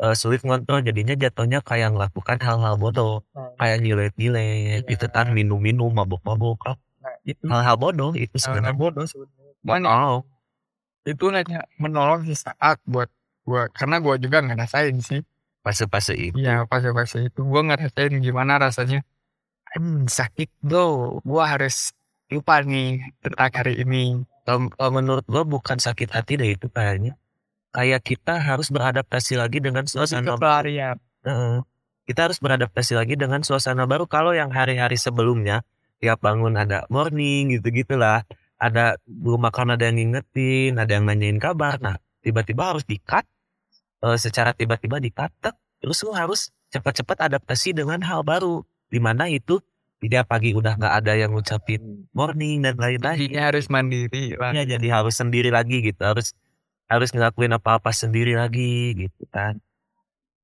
eh, 0.00 0.14
sulit 0.16 0.40
ngontrol. 0.42 0.80
Jadinya 0.82 1.14
jatuhnya 1.14 1.60
kayak 1.60 1.92
melakukan 1.92 2.40
hal-hal 2.40 2.74
bodoh. 2.80 3.22
Kayak 3.60 3.78
nyilet-nyilet 3.84 4.88
Iya. 4.88 4.94
itu 4.94 5.06
kan. 5.12 5.36
Minum-minum 5.36 5.92
mabuk-mabuk. 5.92 6.64
Nah, 6.64 6.80
itu. 7.22 7.44
Hal-hal 7.46 7.76
bodoh 7.78 8.12
itu 8.14 8.36
sebenarnya. 8.38 8.76
bodoh 8.76 9.06
sebenarnya. 9.06 9.90
Oh 9.90 10.22
itu 11.02 11.34
hanya 11.34 11.66
menolong 11.82 12.22
sesaat 12.26 12.78
buat 12.86 13.10
gua 13.42 13.66
karena 13.74 13.98
gua 13.98 14.18
juga 14.18 14.38
ngerasain 14.42 14.94
sih. 15.02 15.20
Fase-fase 15.62 16.14
itu. 16.18 16.36
Iya 16.38 16.66
fase-fase 16.66 17.30
itu. 17.30 17.42
Gua 17.42 17.62
ngerasain 17.66 18.14
gimana 18.22 18.58
rasanya. 18.58 19.02
Hmm, 19.74 20.06
sakit 20.06 20.50
bro. 20.62 21.18
Gua 21.26 21.50
harus 21.50 21.94
lupa 22.30 22.62
nih 22.62 23.02
tentang 23.22 23.50
hari 23.50 23.82
ini. 23.82 24.22
Kalau 24.46 24.70
kalau 24.74 24.90
menurut 24.94 25.26
gua 25.26 25.42
bukan 25.42 25.78
sakit 25.78 26.10
hati 26.14 26.38
deh 26.38 26.54
itu 26.54 26.66
kayaknya 26.70 27.18
kayak 27.72 28.04
kita 28.04 28.36
harus 28.36 28.68
beradaptasi 28.68 29.40
lagi 29.40 29.58
dengan 29.58 29.88
suasana 29.88 30.36
Heeh. 31.22 31.64
kita 32.04 32.28
harus 32.28 32.42
beradaptasi 32.42 32.98
lagi 32.98 33.14
dengan 33.14 33.40
suasana 33.46 33.86
baru. 33.86 34.04
Kalau 34.10 34.34
yang 34.34 34.50
hari-hari 34.50 34.98
sebelumnya 34.98 35.62
tiap 36.02 36.18
bangun 36.18 36.58
ada 36.58 36.82
morning 36.90 37.54
gitu 37.54 37.70
gitulah. 37.70 38.26
Ada 38.58 38.98
belum 39.06 39.46
makan 39.46 39.78
ada 39.78 39.86
yang 39.86 40.02
ngingetin 40.02 40.82
ada 40.82 40.98
yang 40.98 41.06
nanyain 41.06 41.38
kabar. 41.38 41.78
Nah 41.78 41.94
tiba-tiba 42.26 42.74
harus 42.74 42.82
di-cut 42.82 43.22
eh, 44.02 44.18
secara 44.18 44.50
tiba-tiba 44.50 44.98
di-cut 44.98 45.30
tek, 45.38 45.54
terus 45.78 46.02
lu 46.02 46.10
harus 46.10 46.50
cepat-cepat 46.74 47.30
adaptasi 47.30 47.70
dengan 47.70 48.02
hal 48.02 48.26
baru. 48.26 48.66
Di 48.90 48.98
mana 48.98 49.30
itu 49.30 49.62
tidak 50.02 50.26
pagi 50.26 50.50
udah 50.50 50.74
nggak 50.74 50.94
ada 50.98 51.14
yang 51.14 51.30
ngucapin 51.30 52.10
morning 52.10 52.66
dan 52.66 52.74
lain-lain. 52.74 53.22
Jadinya 53.22 53.42
harus 53.54 53.70
mandiri 53.70 54.34
lah. 54.34 54.50
Ya 54.50 54.66
jadi 54.66 54.88
harus 54.90 55.14
sendiri 55.14 55.54
lagi 55.54 55.78
gitu. 55.78 56.02
Harus 56.02 56.34
harus 56.90 57.14
ngelakuin 57.14 57.54
apa-apa 57.54 57.94
sendiri 57.94 58.34
lagi 58.34 58.98
gitu 58.98 59.22
kan. 59.30 59.62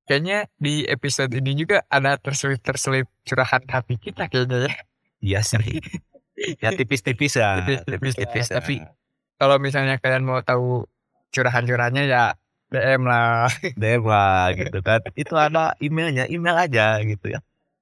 Kayaknya 0.07 0.49
di 0.57 0.87
episode 0.89 1.29
ini 1.35 1.53
juga 1.53 1.85
ada 1.85 2.17
terselip 2.17 2.63
terselip 2.65 3.05
curahan 3.27 3.61
hati 3.69 3.99
kita 4.01 4.25
kayaknya 4.25 4.65
ya 4.65 4.73
iya 5.23 5.39
sih. 5.45 5.79
Ya 6.59 6.71
tipis-tipis 6.77 7.35
ya 7.35 7.63
Tipis-tipis 7.83 8.47
ya, 8.51 8.63
tapi 8.63 8.83
kalau 9.39 9.55
misalnya 9.59 9.95
kalian 9.99 10.27
mau 10.27 10.43
tahu 10.43 10.83
curahan-curahannya 11.31 12.03
ya 12.09 12.35
DM 12.69 13.01
lah. 13.07 13.49
DM 13.81 14.03
lah 14.05 14.53
gitu 14.53 14.79
kan. 14.85 15.01
Itu 15.15 15.35
ada 15.39 15.73
emailnya 15.81 16.29
email 16.29 16.57
aja 16.57 17.01
gitu 17.01 17.33
ya. 17.33 17.39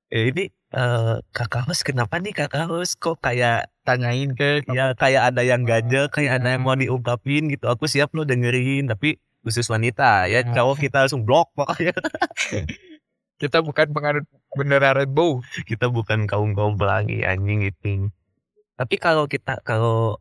Eh, 0.08 0.32
ini 0.32 0.48
eh, 0.72 1.16
kakak 1.36 1.68
host 1.68 1.84
kenapa 1.84 2.22
nih 2.24 2.32
kakak 2.32 2.72
host 2.72 2.96
kok 3.02 3.20
kayak 3.20 3.68
tanyain 3.84 4.32
ke 4.36 4.64
ya 4.72 4.96
kayak 4.96 5.32
ada 5.36 5.44
yang 5.44 5.68
ganjel 5.68 6.08
kayak 6.08 6.40
ada 6.40 6.56
yang 6.56 6.64
mau 6.64 6.76
diungkapin 6.80 7.52
gitu. 7.52 7.68
Aku 7.68 7.88
siap 7.88 8.16
lo 8.16 8.24
dengerin 8.24 8.88
tapi 8.88 9.20
khusus 9.44 9.68
wanita 9.68 10.28
ya. 10.32 10.44
Ya. 10.44 10.52
cowok 10.56 10.88
kita 10.88 11.08
langsung 11.08 11.28
blok 11.28 11.52
pokoknya. 11.56 11.96
Kita 13.38 13.62
bukan 13.62 13.94
penganut 13.94 14.26
bendera 14.58 14.98
rainbow 14.98 15.40
kita 15.70 15.88
bukan 15.88 16.26
kaum 16.26 16.58
kaum 16.58 16.76
pelangi 16.76 17.22
anjing 17.22 17.64
itu. 17.64 18.10
Tapi 18.78 18.96
kalau 18.98 19.30
kita 19.30 19.62
kalau 19.62 20.18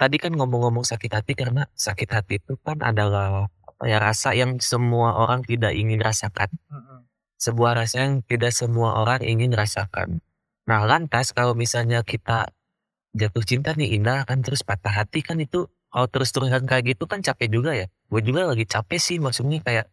tadi 0.00 0.16
kan 0.16 0.32
ngomong-ngomong 0.32 0.86
sakit 0.86 1.10
hati 1.12 1.34
karena 1.34 1.68
sakit 1.76 2.08
hati 2.10 2.40
itu 2.40 2.56
kan 2.62 2.80
adalah 2.80 3.50
apa 3.50 3.84
ya 3.84 4.00
rasa 4.00 4.32
yang 4.32 4.56
semua 4.62 5.18
orang 5.18 5.42
tidak 5.44 5.74
ingin 5.74 6.00
rasakan. 6.00 6.48
Sebuah 7.40 7.76
rasa 7.76 8.06
yang 8.06 8.22
tidak 8.24 8.54
semua 8.56 9.02
orang 9.02 9.20
ingin 9.26 9.52
rasakan. 9.52 10.24
Nah 10.64 10.86
lantas 10.86 11.34
kalau 11.34 11.52
misalnya 11.58 12.06
kita 12.06 12.48
jatuh 13.12 13.42
cinta 13.42 13.74
nih 13.74 13.98
indah 13.98 14.22
kan 14.22 14.40
terus 14.40 14.62
patah 14.62 15.02
hati 15.02 15.20
kan 15.20 15.36
itu 15.42 15.66
kalau 15.90 16.06
terus-terusan 16.06 16.64
kayak 16.70 16.94
gitu 16.94 17.10
kan 17.10 17.20
capek 17.20 17.48
juga 17.50 17.74
ya. 17.74 17.86
Gue 18.06 18.22
juga 18.22 18.46
lagi 18.46 18.64
capek 18.64 19.00
sih 19.02 19.18
maksudnya 19.18 19.58
kayak 19.62 19.90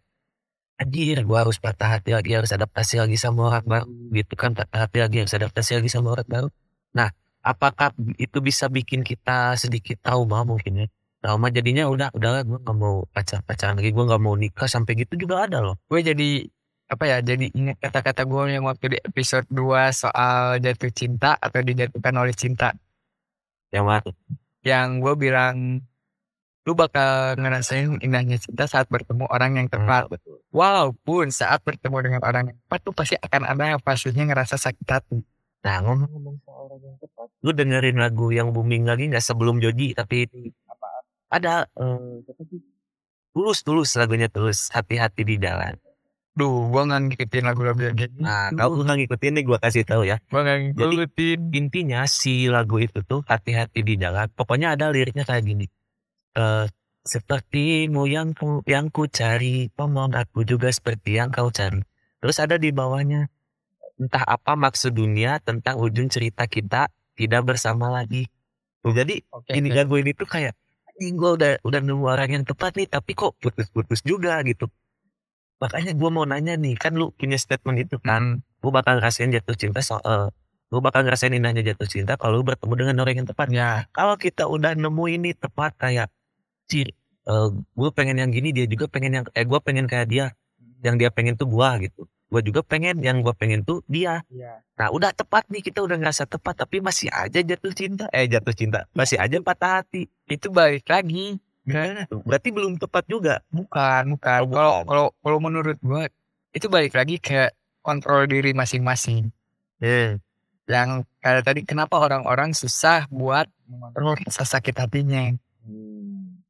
anjir 0.78 1.18
gue 1.26 1.38
harus 1.38 1.58
patah 1.58 1.98
hati 1.98 2.14
lagi 2.14 2.32
harus 2.38 2.54
adaptasi 2.54 3.02
lagi 3.02 3.18
sama 3.18 3.50
orang 3.50 3.66
baru 3.66 3.90
gitu 4.14 4.34
kan 4.38 4.54
patah 4.54 4.86
hati 4.86 4.98
lagi 5.02 5.18
harus 5.26 5.34
adaptasi 5.34 5.82
lagi 5.82 5.90
sama 5.90 6.14
orang 6.14 6.28
baru. 6.30 6.48
Nah 6.94 7.10
apakah 7.42 7.94
itu 8.22 8.38
bisa 8.40 8.70
bikin 8.70 9.02
kita 9.02 9.58
sedikit 9.58 9.98
trauma 10.06 10.46
mungkin 10.46 10.86
ya? 10.86 10.88
Trauma 11.18 11.50
jadinya 11.50 11.90
udah 11.90 12.14
udahlah 12.14 12.46
gue 12.46 12.60
nggak 12.62 12.78
mau 12.78 13.04
pacar 13.10 13.42
pacaran 13.42 13.82
lagi 13.82 13.90
gue 13.90 14.06
nggak 14.06 14.22
mau 14.22 14.36
nikah 14.38 14.70
sampai 14.70 14.94
gitu 15.02 15.18
juga 15.18 15.50
ada 15.50 15.60
loh. 15.66 15.76
Gue 15.90 16.06
jadi 16.06 16.46
apa 16.88 17.04
ya 17.04 17.18
jadi 17.20 17.52
ingat 17.52 17.84
kata-kata 17.84 18.24
gue 18.24 18.42
yang 18.48 18.64
waktu 18.64 18.96
di 18.96 18.98
episode 19.04 19.44
2 19.52 19.92
soal 19.92 20.62
jatuh 20.64 20.94
cinta 20.94 21.36
atau 21.36 21.60
dijatuhkan 21.60 22.16
oleh 22.16 22.32
cinta. 22.38 22.72
Yang 23.74 23.86
mana 23.86 24.12
yang 24.68 25.00
gue 25.00 25.14
bilang 25.16 25.80
lu 26.68 26.76
bakal 26.76 27.40
ngerasain 27.40 27.96
indahnya 28.04 28.36
cinta 28.36 28.68
saat 28.68 28.92
bertemu 28.92 29.24
orang 29.32 29.56
yang 29.56 29.68
tepat 29.72 30.12
betul 30.12 30.44
walaupun 30.52 31.32
saat 31.32 31.64
bertemu 31.64 31.96
dengan 32.04 32.22
orang 32.28 32.52
yang 32.52 32.58
tepat 32.68 32.80
tuh 32.84 32.92
pasti 32.92 33.16
akan 33.16 33.48
ada 33.48 33.64
yang 33.72 33.80
pastinya 33.80 34.28
ngerasa 34.28 34.60
sakit 34.60 34.88
hati 34.92 35.24
nah 35.64 35.80
ngomong-ngomong 35.80 36.44
soal 36.44 36.68
orang 36.68 36.84
yang 36.84 36.98
tepat 37.00 37.28
lu 37.40 37.52
dengerin 37.56 37.98
lagu 38.04 38.28
yang 38.36 38.52
booming 38.52 38.84
lagi 38.84 39.08
nggak 39.08 39.24
sebelum 39.24 39.64
Joji 39.64 39.96
tapi 39.96 40.28
apa 40.68 40.88
ada 41.32 41.72
eh, 41.72 42.20
sih? 42.36 42.60
tulus 43.32 43.64
tulus 43.64 43.96
lagunya 43.96 44.28
tulus 44.28 44.68
hati-hati 44.76 45.24
di 45.24 45.40
jalan 45.40 45.80
duh 46.36 46.68
gue 46.68 46.82
nggak 46.84 47.02
ngikutin 47.10 47.44
lagu-lagu 47.48 47.82
yang 47.82 47.96
gitu 47.96 48.20
Nah, 48.22 48.52
kalau 48.54 48.78
lu 48.78 48.84
nggak 48.84 49.08
ngikutin 49.08 49.32
nih 49.40 49.44
gue 49.48 49.58
kasih 49.58 49.84
tahu 49.90 50.06
ya. 50.06 50.22
gue 50.22 50.38
nggak 50.38 50.60
ngikutin 50.78 51.40
Intinya 51.50 52.06
si 52.06 52.46
lagu 52.46 52.78
itu 52.78 53.02
tuh 53.02 53.26
hati-hati 53.26 53.82
di 53.82 53.98
jalan. 53.98 54.30
Pokoknya 54.38 54.78
ada 54.78 54.94
liriknya 54.94 55.26
kayak 55.26 55.42
gini. 55.42 55.66
Eh 56.38 56.68
sepertimu 57.08 58.04
yang 58.06 58.36
ku, 58.36 58.62
yang 58.68 58.92
ku 58.94 59.08
cari, 59.10 59.72
pemohon 59.74 60.14
aku 60.14 60.44
juga 60.44 60.70
seperti 60.70 61.18
yang 61.18 61.32
kau 61.34 61.50
cari. 61.50 61.82
Terus 62.22 62.38
ada 62.44 62.60
di 62.60 62.70
bawahnya 62.70 63.32
entah 63.98 64.22
apa 64.22 64.54
maksud 64.54 64.94
dunia 64.94 65.42
tentang 65.42 65.82
ujung 65.82 66.12
cerita 66.12 66.46
kita 66.46 66.92
tidak 67.18 67.42
bersama 67.48 67.90
lagi. 67.90 68.30
Jadi 68.86 69.26
oke 69.34 69.52
ini 69.58 69.74
lagu 69.74 69.98
ini 69.98 70.14
tuh 70.14 70.30
kayak 70.30 70.54
ini 71.02 71.18
gue 71.18 71.32
udah 71.42 71.52
udah 71.66 71.80
nemu 71.82 72.06
orang 72.06 72.30
yang 72.30 72.44
tepat 72.46 72.78
nih 72.78 72.86
tapi 72.86 73.18
kok 73.18 73.34
putus-putus 73.42 74.06
juga 74.06 74.38
gitu. 74.46 74.70
Makanya 75.58 75.98
gue 75.98 76.10
mau 76.14 76.24
nanya 76.30 76.54
nih 76.54 76.78
kan 76.78 76.94
lu 76.94 77.10
punya 77.18 77.42
statement 77.42 77.82
itu 77.82 77.98
kan 77.98 78.46
lu 78.62 78.70
bakal 78.70 79.02
ngerasain 79.02 79.34
jatuh 79.34 79.58
cinta 79.58 79.82
soal 79.82 80.30
lu 80.68 80.84
bakal 80.84 81.02
ngerasain 81.08 81.32
indahnya 81.32 81.64
jatuh 81.64 81.88
cinta 81.88 82.20
kalau 82.20 82.44
lu 82.44 82.46
bertemu 82.46 82.74
dengan 82.76 82.96
orang 83.02 83.16
yang 83.24 83.28
tepat 83.28 83.48
ya 83.50 83.70
kalau 83.96 84.20
kita 84.20 84.46
udah 84.46 84.76
nemu 84.76 85.04
ini 85.16 85.32
tepat 85.32 85.72
kayak 85.80 86.12
cir 86.68 86.92
gue 87.52 87.90
pengen 87.92 88.18
yang 88.24 88.32
gini 88.32 88.56
dia 88.56 88.66
juga 88.68 88.88
pengen 88.88 89.12
yang 89.22 89.26
eh 89.36 89.44
gue 89.44 89.60
pengen 89.60 89.86
kayak 89.86 90.08
dia. 90.08 90.26
Yang 90.80 90.96
dia 91.02 91.10
pengen 91.10 91.34
tuh 91.36 91.50
gua 91.50 91.76
gitu. 91.82 92.06
Gue 92.28 92.42
juga 92.44 92.62
pengen 92.62 93.02
yang 93.02 93.20
gue 93.26 93.34
pengen 93.36 93.66
tuh 93.68 93.84
dia. 93.90 94.24
Ya 94.32 94.64
nah 94.78 94.94
udah 94.94 95.10
tepat 95.10 95.50
nih 95.50 95.66
kita 95.66 95.82
udah 95.82 95.98
ngerasa 95.98 96.30
tepat 96.30 96.64
tapi 96.64 96.80
masih 96.80 97.10
aja 97.12 97.40
jatuh 97.42 97.74
cinta. 97.74 98.06
Eh 98.14 98.30
jatuh 98.30 98.54
cinta. 98.54 98.86
Masih 98.94 99.18
aja 99.20 99.36
patah 99.42 99.82
hati. 99.82 100.08
Itu 100.30 100.54
balik 100.54 100.88
lagi. 100.88 101.42
Gimana? 101.68 102.08
Tuh? 102.08 102.24
berarti 102.24 102.50
belum 102.56 102.80
tepat 102.80 103.04
juga? 103.12 103.44
Bukan 103.52 104.16
bukan. 104.16 104.40
Oh, 104.48 104.52
kalau 104.56 104.76
kalau 104.88 105.06
kalau 105.20 105.40
menurut 105.44 105.76
gue 105.84 106.04
itu 106.56 106.72
balik 106.72 106.96
lagi 106.96 107.20
ke 107.20 107.52
kontrol 107.84 108.24
diri 108.24 108.56
masing-masing. 108.56 109.36
Eh 109.84 110.16
yang 110.68 111.04
kayak 111.24 111.44
tadi 111.44 111.64
kenapa 111.64 111.96
orang-orang 112.00 112.52
susah 112.56 113.08
buat 113.12 113.48
mengontrol 113.68 114.20
rasa 114.20 114.44
sakit 114.44 114.76
hatinya 114.76 115.32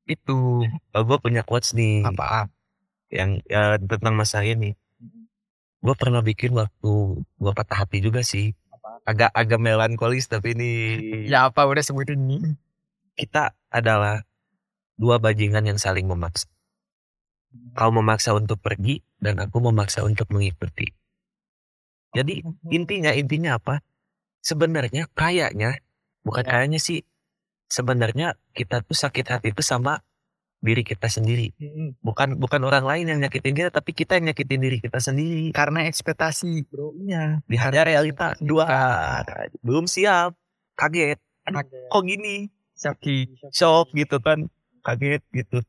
itu. 0.08 0.64
Oh, 0.96 1.04
gue 1.04 1.18
punya 1.20 1.44
quotes 1.44 1.76
nih. 1.76 2.08
Apa 2.08 2.48
yang 3.12 3.40
ya, 3.48 3.80
tentang 3.80 4.16
masa 4.16 4.44
ini. 4.44 4.76
Gue 5.84 5.94
pernah 5.96 6.20
bikin 6.26 6.56
waktu 6.58 7.24
gue 7.24 7.52
patah 7.54 7.86
hati 7.86 8.02
juga 8.02 8.24
sih. 8.26 8.56
Agak 9.08 9.32
agak 9.32 9.60
melankolis 9.62 10.28
tapi 10.28 10.52
ini 10.58 10.72
ya 11.32 11.48
apa 11.48 11.64
udah 11.68 11.84
sebutin. 11.84 12.20
Nih 12.28 12.58
kita 13.18 13.56
adalah 13.74 14.22
dua 14.96 15.18
bajingan 15.18 15.66
yang 15.66 15.80
saling 15.82 16.06
memaksa. 16.06 16.48
Kau 17.74 17.90
memaksa 17.90 18.36
untuk 18.38 18.62
pergi 18.62 19.02
dan 19.18 19.42
aku 19.42 19.58
memaksa 19.64 20.06
untuk 20.06 20.30
mengikuti. 20.30 20.92
Jadi 22.14 22.42
intinya 22.70 23.12
intinya 23.14 23.58
apa? 23.58 23.82
Sebenarnya 24.44 25.10
kayaknya 25.18 25.82
bukan 26.22 26.44
Ya. 26.46 26.50
kayaknya 26.54 26.80
sih 26.80 27.02
sebenarnya 27.68 28.36
kita 28.56 28.84
tuh 28.84 28.96
sakit 28.96 29.26
hati 29.28 29.48
itu 29.54 29.64
sama 29.64 30.02
diri 30.58 30.82
kita 30.82 31.06
sendiri. 31.06 31.54
Bukan 32.02 32.42
bukan 32.42 32.62
orang 32.66 32.84
lain 32.84 33.06
yang 33.14 33.20
nyakitin 33.22 33.54
kita 33.54 33.70
tapi 33.70 33.94
kita 33.94 34.18
yang 34.18 34.34
nyakitin 34.34 34.60
diri 34.60 34.78
kita 34.82 34.98
sendiri. 34.98 35.54
Karena 35.54 35.86
ekspektasi 35.86 36.66
bro. 36.68 36.98
Iya, 36.98 37.46
di 37.46 37.58
hari 37.60 37.78
realita 37.78 38.34
dua. 38.42 38.66
Belum 39.62 39.86
siap, 39.86 40.34
kaget, 40.74 41.22
kok 41.94 42.04
gini, 42.04 42.50
sakit 42.74 43.54
shock 43.54 43.94
gitu 43.94 44.18
kan, 44.18 44.50
kaget 44.82 45.22
gitu. 45.34 45.62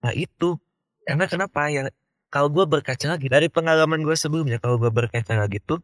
Nah 0.00 0.16
itu, 0.16 0.56
karena 1.04 1.28
kenapa 1.28 1.68
ya? 1.68 1.92
Kalau 2.30 2.46
gue 2.46 2.62
berkaca 2.62 3.18
lagi 3.18 3.26
dari 3.26 3.50
pengalaman 3.50 4.06
gue 4.06 4.14
sebelumnya, 4.14 4.62
kalau 4.62 4.78
gue 4.78 4.88
berkaca 4.94 5.34
lagi 5.34 5.58
tuh, 5.58 5.82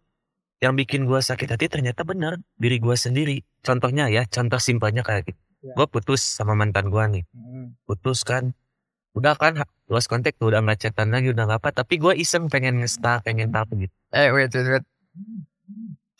yang 0.63 0.79
bikin 0.79 1.05
gue 1.05 1.19
sakit 1.19 1.53
hati 1.53 1.67
ternyata 1.67 2.07
benar 2.07 2.39
diri 2.55 2.79
gue 2.79 2.95
sendiri. 2.95 3.43
Contohnya 3.67 4.07
ya, 4.07 4.25
contoh 4.31 4.63
simpelnya 4.63 5.03
kayak 5.03 5.35
gitu. 5.35 5.43
Ya. 5.65 5.73
Gue 5.73 5.87
putus 5.89 6.21
sama 6.21 6.53
mantan 6.53 6.93
gue 6.93 7.05
nih, 7.11 7.25
putus 7.89 8.23
kan, 8.23 8.53
udah 9.17 9.35
kan 9.35 9.65
lost 9.89 10.13
contact 10.13 10.37
tuh 10.37 10.53
udah 10.53 10.61
nggak 10.61 10.79
chatan 10.83 11.09
lagi 11.15 11.33
udah 11.33 11.49
nggak 11.49 11.61
apa 11.65 11.71
tapi 11.83 11.97
gue 11.97 12.13
iseng 12.19 12.53
pengen 12.53 12.83
nge 12.85 13.01
pengen 13.25 13.49
tahu 13.49 13.87
gitu. 13.87 13.95
Eh 14.13 14.29
wait 14.31 14.53
wait 14.53 14.69
wait. 14.69 14.85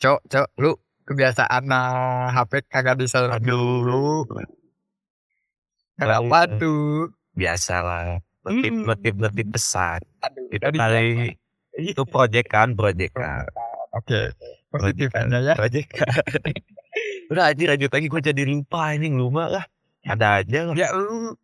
Cok 0.01 0.19
cok 0.25 0.47
lu 0.57 0.73
kebiasaan 1.05 1.63
nah 1.69 2.33
HP 2.33 2.65
kagak 2.67 2.97
bisa 2.97 3.29
aduh. 3.29 4.25
Kenapa 5.97 6.45
tuh? 6.57 7.13
biasa 7.37 7.85
lah 7.85 8.17
notif 8.41 8.73
Hmm. 8.73 8.85
notif 8.89 9.13
notif 9.13 9.45
pesan. 9.53 10.01
Aduh, 10.25 10.49
itu 10.49 10.65
kali 10.73 11.37
itu 11.77 12.01
project 12.09 12.47
kan 12.49 12.73
project 12.73 13.13
kan. 13.13 13.45
Oke. 13.93 14.33
Positif 14.73 15.13
aja 15.13 15.37
ya. 15.37 15.53
project 15.53 15.89
kan 15.93 16.09
udah 17.27 17.43
aja 17.51 17.63
lanjut 17.75 17.91
lagi 17.91 18.07
gue 18.07 18.21
jadi 18.23 18.43
lupa 18.47 18.95
ini 18.95 19.11
lupa 19.11 19.51
lah 19.51 19.65
ada 20.07 20.27
aja 20.41 20.71
lah. 20.71 20.75
Ya 20.75 20.89
lu 20.95 21.35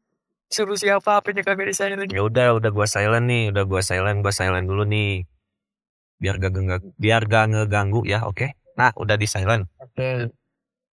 suruh 0.47 0.79
siapa 0.79 1.19
apa 1.19 1.29
kagak 1.35 1.67
bisa 1.67 1.91
lagi. 1.91 2.13
ya 2.15 2.23
udah 2.23 2.55
udah 2.61 2.71
gua 2.71 2.87
silent 2.87 3.25
nih 3.27 3.51
udah 3.51 3.63
gua 3.67 3.81
silent 3.83 4.23
gua 4.23 4.31
silent 4.31 4.65
dulu 4.65 4.87
nih. 4.87 5.27
Biar 6.23 6.39
gak 6.39 6.55
biar 6.95 7.27
gak 7.27 7.45
ngeganggu 7.51 8.07
ya 8.07 8.23
oke? 8.23 8.55
Nah 8.79 8.95
udah 8.95 9.19
di 9.19 9.27
silent. 9.27 9.67
Oke. 9.77 10.31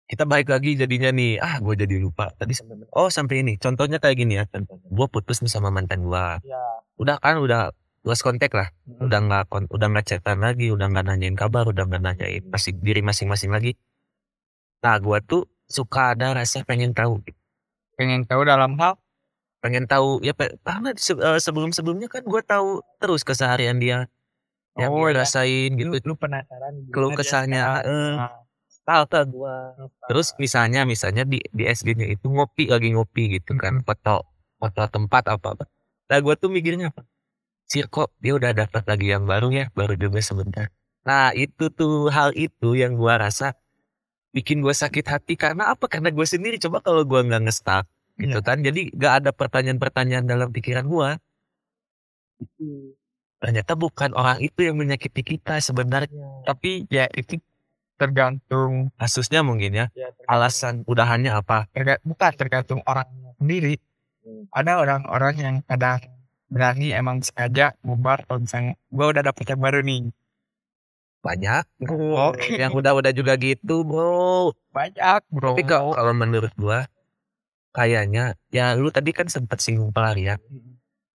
kita 0.04 0.28
balik 0.28 0.52
lagi 0.52 0.76
jadinya 0.76 1.10
nih. 1.16 1.40
Ah 1.40 1.58
gue 1.64 1.74
jadi 1.80 1.96
lupa. 1.98 2.30
Tadi 2.36 2.54
sampai 2.54 2.86
oh 2.92 3.10
sampai 3.10 3.36
ini. 3.40 3.54
Contohnya 3.56 3.98
kayak 4.04 4.20
gini 4.20 4.36
ya. 4.36 4.46
Gue 4.68 5.08
putus 5.08 5.40
nih 5.42 5.50
sama 5.50 5.72
mantan 5.72 6.04
gua. 6.04 6.38
Ya. 6.44 6.60
udah 7.00 7.18
kan 7.24 7.40
udah 7.40 7.72
lost 8.04 8.22
kontak 8.22 8.52
lah. 8.52 8.68
Udah 9.00 9.24
nggak 9.24 9.48
udah 9.72 9.88
nggak 9.90 10.06
chatan 10.06 10.44
lagi 10.44 10.70
udah 10.70 10.92
nggak 10.92 11.08
nanyain 11.08 11.40
kabar 11.40 11.64
udah 11.66 11.88
nggak 11.88 12.04
nanyain 12.04 12.44
masih 12.52 12.76
diri 12.78 13.00
masing-masing 13.00 13.50
lagi 13.50 13.80
nah 14.84 15.00
gua 15.00 15.24
tuh 15.24 15.48
suka 15.66 16.14
ada 16.14 16.38
rasa 16.38 16.62
pengen 16.68 16.94
tahu. 16.94 17.24
Pengen 17.98 18.28
tahu 18.30 18.46
dalam 18.46 18.78
hal? 18.78 19.00
Pengen 19.64 19.88
tahu 19.88 20.20
ya 20.22 20.36
karena 20.36 20.92
sebelum 21.40 21.72
sebelumnya 21.72 22.12
kan 22.12 22.22
gue 22.28 22.42
tahu 22.44 22.84
terus 23.00 23.24
keseharian 23.24 23.80
dia. 23.80 24.12
Yang 24.76 24.92
Oh, 24.92 25.06
dia 25.08 25.14
ya. 25.14 25.18
rasain 25.24 25.70
lu, 25.78 25.94
gitu. 25.96 26.12
Lu 26.12 26.16
penasaran 26.20 26.74
gimana 26.84 26.94
keluh 26.94 27.12
kesahnya 27.14 27.62
eh, 27.86 28.14
Nah, 28.20 28.34
tahu 28.84 29.04
ke 29.08 29.22
gue 29.32 29.56
terus 30.12 30.28
misalnya 30.42 30.84
misalnya 30.84 31.24
di 31.24 31.40
di 31.54 31.64
SD-nya 31.70 32.10
itu 32.12 32.28
ngopi 32.28 32.68
lagi 32.68 32.92
ngopi 32.92 33.40
gitu 33.40 33.56
kan. 33.56 33.80
Foto 33.88 34.28
foto 34.60 34.82
tempat 34.92 35.30
apa 35.32 35.48
apa. 35.56 35.66
Nah 36.12 36.18
gue 36.20 36.36
tuh 36.36 36.50
mikirnya 36.52 36.92
apa? 36.92 37.08
Sih 37.70 37.88
kok 37.88 38.12
dia 38.20 38.36
udah 38.36 38.52
dapat 38.52 38.84
lagi 38.84 39.16
yang 39.16 39.24
baru 39.30 39.48
ya? 39.54 39.66
Baru 39.72 39.96
juga 39.96 40.20
sebentar. 40.20 40.68
Nah 41.08 41.32
itu 41.38 41.72
tuh 41.72 42.12
hal 42.12 42.36
itu 42.36 42.76
yang 42.76 43.00
gue 43.00 43.14
rasa 43.16 43.56
bikin 44.34 44.60
gue 44.66 44.74
sakit 44.74 45.06
hati. 45.08 45.34
Karena 45.38 45.72
apa? 45.72 45.86
Karena 45.88 46.10
gue 46.10 46.26
sendiri. 46.26 46.58
Coba 46.58 46.82
kalau 46.82 47.06
gue 47.06 47.20
nggak 47.22 47.42
ngestak 47.46 47.86
gitu 48.18 48.40
Iya. 48.42 48.46
kan. 48.46 48.58
Jadi 48.60 48.92
nggak 48.92 49.14
ada 49.24 49.30
pertanyaan-pertanyaan 49.32 50.26
dalam 50.26 50.50
pikiran 50.50 50.86
gue 50.90 51.10
ternyata 53.40 53.76
bukan 53.76 54.16
orang 54.16 54.40
itu 54.40 54.64
yang 54.64 54.76
menyakiti 54.80 55.22
kita 55.24 55.60
sebenarnya. 55.60 56.44
Tapi 56.48 56.88
ya 56.88 57.08
itu 57.12 57.40
tergantung 58.00 58.90
kasusnya 58.96 59.44
mungkin 59.46 59.72
ya. 59.76 59.86
Ya, 59.96 60.10
alasan 60.28 60.84
udahannya 60.88 61.32
apa? 61.32 61.68
Terga- 61.72 62.02
bukan 62.04 62.32
tergantung 62.36 62.80
orang 62.88 63.08
sendiri. 63.40 63.78
Ada 64.56 64.80
orang-orang 64.80 65.36
yang 65.36 65.56
kadang 65.68 66.00
berani 66.48 66.96
emang 66.96 67.20
sengaja 67.20 67.76
bubar. 67.84 68.24
Kalau 68.24 68.40
misalnya 68.44 68.74
gua 68.88 69.12
udah 69.12 69.24
dapet 69.28 69.46
yang 69.52 69.60
baru 69.60 69.80
nih 69.84 70.08
banyak. 71.24 71.64
Yang 72.60 72.72
udah-udah 72.76 73.12
juga 73.16 73.40
gitu 73.40 73.88
bro. 73.88 74.52
Banyak 74.76 75.24
bro. 75.32 75.56
Tapi 75.56 75.64
kalau 75.64 75.96
kalau 75.96 76.14
menurut 76.14 76.52
gua 76.60 76.86
kayaknya 77.72 78.36
ya 78.52 78.76
lu 78.76 78.92
tadi 78.92 79.16
kan 79.16 79.32
sempat 79.32 79.64
singgung 79.64 79.96
pelarian. 79.96 80.38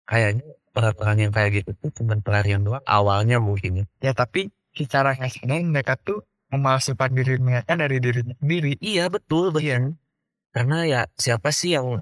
Kayaknya 0.08 0.48
peraturan 0.72 1.20
yang 1.20 1.32
kayak 1.36 1.62
gitu 1.62 1.70
tuh 1.76 1.90
cuma 2.00 2.16
pelarian 2.18 2.64
doang 2.64 2.82
awalnya 2.88 3.36
mungkin 3.36 3.84
ya. 3.84 4.10
Ya 4.10 4.12
tapi 4.16 4.48
secara 4.72 5.12
nggak 5.12 5.44
sadar 5.44 5.60
mereka 5.60 5.94
tuh 6.00 6.24
memalsukan 6.48 7.12
diri 7.12 7.36
mereka 7.36 7.76
dari 7.76 8.00
dirinya 8.00 8.32
sendiri. 8.40 8.80
Iya 8.80 9.12
betul 9.12 9.52
betul. 9.52 10.00
Karena 10.48 10.76
ya 10.88 11.00
siapa 11.20 11.52
sih 11.52 11.76
yang 11.76 12.00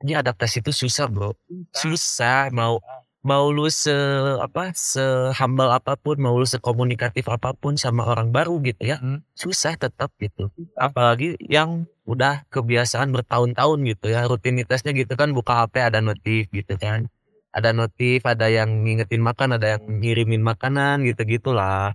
ini 0.00 0.14
adaptasi 0.14 0.62
itu 0.62 0.70
susah 0.70 1.10
bro. 1.10 1.34
Susah. 1.74 2.48
Mau 2.54 2.78
mau 3.20 3.52
lu 3.52 3.68
se 3.68 3.92
apa 4.40 4.72
se 4.72 5.04
humble 5.36 5.68
apa 5.68 5.92
pun 6.00 6.16
mau 6.16 6.32
lu 6.40 6.48
sekomunikatif 6.48 7.28
apa 7.28 7.52
pun 7.52 7.76
sama 7.76 8.08
orang 8.08 8.32
baru 8.32 8.56
gitu 8.64 8.80
ya 8.80 8.96
Hmm. 8.96 9.20
susah 9.36 9.76
tetap 9.76 10.08
gitu. 10.20 10.48
Apalagi 10.76 11.36
yang 11.44 11.84
udah 12.08 12.48
kebiasaan 12.48 13.12
bertahun-tahun 13.12 13.78
gitu 13.92 14.06
ya 14.10 14.24
rutinitasnya 14.24 14.96
gitu 14.96 15.12
kan 15.20 15.36
buka 15.36 15.64
HP 15.64 15.74
ada 15.84 16.00
notif 16.00 16.48
gitu 16.48 16.74
kan. 16.80 17.12
Ada 17.52 17.76
notif 17.76 18.24
ada 18.24 18.48
yang 18.48 18.86
ngingetin 18.86 19.20
makan 19.20 19.58
ada 19.60 19.76
yang 19.76 19.82
ngirimin 20.00 20.40
makanan 20.40 21.04
gitu 21.04 21.22
gitulah. 21.28 21.92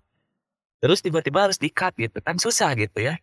Terus 0.83 1.01
tiba-tiba 1.01 1.49
harus 1.49 1.57
di 1.57 1.73
cut 1.73 1.97
gitu 1.97 2.21
kan 2.21 2.37
susah 2.37 2.77
gitu 2.77 3.01
ya. 3.01 3.17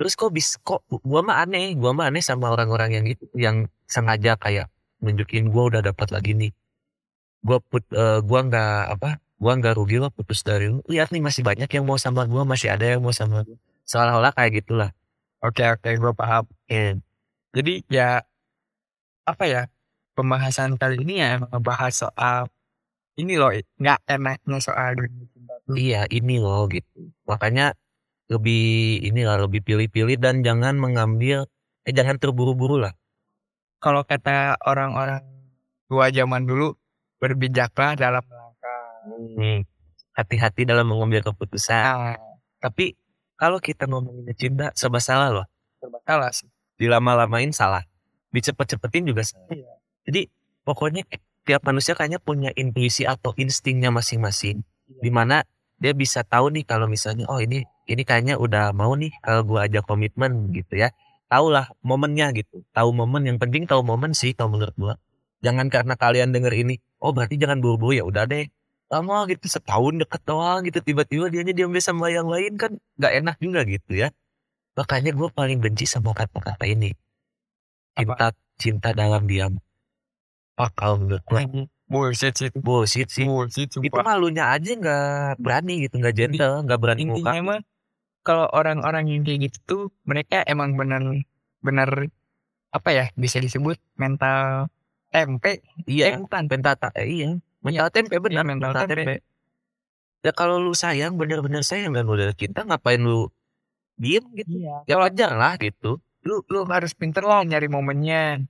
Terus 0.00 0.16
kok 0.16 0.32
bis 0.32 0.56
kok 0.64 0.82
gua 1.04 1.20
mah 1.22 1.44
aneh 1.44 1.76
gua 1.76 1.92
mah 1.92 2.08
aneh 2.08 2.24
sama 2.24 2.50
orang-orang 2.54 2.96
yang 2.96 3.04
gitu 3.04 3.28
yang 3.36 3.68
sengaja 3.86 4.34
kayak 4.40 4.72
nunjukin 5.04 5.52
gua 5.52 5.68
udah 5.70 5.82
dapat 5.84 6.08
lagi 6.10 6.32
nih 6.34 6.52
gua 7.44 7.60
put 7.60 7.84
eh, 7.92 8.18
gua 8.24 8.40
nggak 8.48 8.98
apa 8.98 9.20
gua 9.36 9.52
nggak 9.60 9.74
rugi 9.76 10.00
lah 10.00 10.08
putus 10.08 10.40
dari 10.40 10.72
lu. 10.72 10.80
Lihat 10.88 11.12
nih 11.12 11.20
masih 11.20 11.44
banyak 11.44 11.68
yang 11.68 11.84
mau 11.84 12.00
sama 12.00 12.24
gua 12.24 12.42
masih 12.48 12.72
ada 12.72 12.88
yang 12.96 13.04
mau 13.04 13.12
sama 13.12 13.44
gua. 13.44 13.58
Seolah-olah 13.84 14.32
kayak 14.32 14.64
gitulah. 14.64 14.90
Oke 15.44 15.60
oke 15.68 15.90
gue 15.92 16.12
paham. 16.16 16.48
Eh, 16.72 16.96
jadi 17.52 17.84
ya 17.92 18.08
apa 19.28 19.44
ya 19.44 19.62
pembahasan 20.16 20.80
kali 20.80 21.04
ini 21.04 21.20
ya 21.20 21.36
ngebahas 21.36 21.92
soal 21.92 22.48
ini 23.20 23.36
loh 23.36 23.52
nggak 23.76 24.00
enaknya 24.08 24.58
soal 24.64 24.96
dunia 24.96 25.24
cinta 25.28 25.54
tuh. 25.68 25.76
iya 25.76 26.08
ini 26.08 26.40
loh 26.40 26.64
gitu. 26.72 27.12
Makanya 27.28 27.76
lebih 28.32 29.04
inilah 29.04 29.36
lebih 29.44 29.60
pilih-pilih 29.60 30.16
dan 30.16 30.40
jangan 30.40 30.80
mengambil 30.80 31.44
eh 31.84 31.92
jangan 31.92 32.16
terburu-buru 32.16 32.80
lah. 32.80 32.96
Kalau 33.84 34.00
kata 34.00 34.56
orang-orang 34.64 35.20
tua 35.92 36.08
zaman 36.08 36.48
dulu 36.48 36.72
berbijaklah 37.24 37.96
dalam 37.96 38.20
melangkah 38.20 38.84
Hmm, 39.04 39.60
hati-hati 40.16 40.64
dalam 40.64 40.88
mengambil 40.88 41.20
keputusan. 41.20 41.76
Nah 41.76 42.16
tapi 42.64 42.96
kalau 43.36 43.60
kita 43.60 43.84
ngomongin 43.84 44.32
cinta 44.32 44.72
serba 44.72 44.96
salah 45.04 45.28
loh. 45.28 45.46
Serba 45.76 46.00
salah 46.08 46.32
sih. 46.32 46.48
Dilama-lamain 46.80 47.52
salah. 47.52 47.84
Dicepet-cepetin 48.32 49.04
juga 49.04 49.20
salah. 49.28 49.52
Iya. 49.52 49.72
jadi 50.08 50.20
pokoknya 50.64 51.04
tiap 51.44 51.60
manusia 51.68 51.92
kayaknya 51.92 52.20
punya 52.20 52.50
intuisi 52.56 53.04
atau 53.04 53.36
instingnya 53.36 53.92
masing-masing. 53.92 54.64
Iya. 54.64 55.00
di 55.04 55.10
mana 55.12 55.36
dia 55.76 55.92
bisa 55.92 56.24
tahu 56.24 56.52
nih 56.52 56.64
kalau 56.64 56.88
misalnya 56.88 57.28
oh 57.28 57.40
ini 57.40 57.64
ini 57.84 58.02
kayaknya 58.04 58.40
udah 58.40 58.72
mau 58.72 58.96
nih 58.96 59.12
kalau 59.20 59.44
gua 59.44 59.68
ajak 59.68 59.84
komitmen 59.84 60.48
gitu 60.56 60.80
ya. 60.80 60.88
Tahu 61.28 61.52
lah 61.52 61.68
momennya 61.84 62.32
gitu. 62.32 62.64
Tahu 62.72 62.88
momen 62.96 63.28
yang 63.28 63.36
penting 63.36 63.68
tahu 63.68 63.84
momen 63.84 64.16
sih 64.16 64.32
kalau 64.32 64.56
menurut 64.56 64.76
gua 64.80 64.94
jangan 65.44 65.68
karena 65.68 65.94
kalian 65.94 66.32
denger 66.32 66.54
ini 66.56 66.80
oh 67.04 67.12
berarti 67.12 67.36
jangan 67.36 67.60
buru-buru. 67.60 67.92
Ya 68.00 68.04
udah 68.08 68.24
deh. 68.24 68.48
Lama 68.88 69.28
gitu 69.28 69.46
setahun 69.46 70.00
deket 70.00 70.22
doang 70.24 70.64
gitu. 70.64 70.80
Tiba-tiba 70.80 71.28
dianya 71.28 71.52
diambil 71.52 71.84
sama 71.84 72.08
yang 72.08 72.24
lain 72.24 72.56
kan 72.56 72.72
nggak 72.96 73.12
enak 73.20 73.36
juga 73.38 73.60
gitu 73.68 73.92
ya. 73.92 74.08
Makanya 74.74 75.12
gua 75.12 75.28
paling 75.28 75.60
benci 75.60 75.84
sama 75.84 76.16
kata-kata 76.16 76.64
ini. 76.64 76.96
Cinta 77.94 78.32
cinta 78.56 78.90
dalam 78.96 79.28
diam. 79.28 79.60
Kalau 80.56 80.96
menurut 80.98 81.22
gua. 81.28 81.44
Bullshit 81.84 82.32
sih 82.32 82.48
bullshit 82.56 83.12
sih. 83.12 83.28
Bullshit 83.28 83.68
itu 83.68 83.98
malunya 84.00 84.48
aja 84.56 84.72
nggak 84.72 85.36
berani 85.36 85.84
gitu 85.84 86.00
nggak 86.00 86.16
gentle 86.16 86.64
nggak 86.64 86.80
berani 86.80 87.00
intinya 87.04 87.36
muka. 87.36 87.44
mah 87.44 87.60
kalau 88.24 88.48
orang-orang 88.56 89.04
yang 89.12 89.22
kayak 89.22 89.52
gitu 89.52 89.58
tuh 89.68 89.82
mereka 90.08 90.40
emang 90.48 90.80
bener 90.80 91.28
bener 91.60 92.08
apa 92.72 92.88
ya 92.90 93.04
bisa 93.14 93.36
disebut 93.38 93.76
mental 94.00 94.72
tempe. 95.14 95.62
Iya. 95.86 96.18
Bukan 96.18 96.50
pentata. 96.50 96.90
Eh, 96.98 97.06
iya. 97.06 97.30
Mental 97.62 97.88
tempe 97.94 98.18
benar. 98.18 98.42
Iya, 98.42 98.50
mental 98.50 98.72
tempe. 98.74 99.22
ya 100.24 100.32
kalau 100.32 100.56
lu 100.56 100.72
sayang 100.72 101.20
bener-bener 101.20 101.60
sayang 101.60 101.92
dan 101.92 102.08
udah 102.08 102.32
cinta 102.32 102.64
ngapain 102.64 102.98
lu 102.98 103.30
diem 103.94 104.24
gitu? 104.34 104.50
Iya. 104.50 104.74
Ya 104.90 104.96
wajar 104.98 105.30
lah 105.38 105.54
gitu. 105.62 106.02
Lu 106.26 106.42
lu 106.50 106.66
harus 106.66 106.90
pinter 106.98 107.22
lah 107.22 107.46
nyari 107.46 107.70
momennya. 107.70 108.42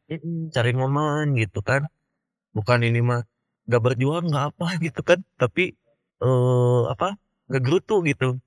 Cari 0.55 0.73
momen 0.73 1.37
gitu 1.37 1.61
kan. 1.61 1.85
Bukan 2.57 2.81
ini 2.81 3.05
mah 3.05 3.29
nggak 3.69 3.83
berjuang 3.85 4.33
nggak 4.33 4.45
apa 4.57 4.67
gitu 4.87 5.05
kan. 5.05 5.21
Tapi 5.37 5.77
eh 6.25 6.83
apa 6.89 7.21
ngegerutu 7.53 8.01
gitu. 8.09 8.41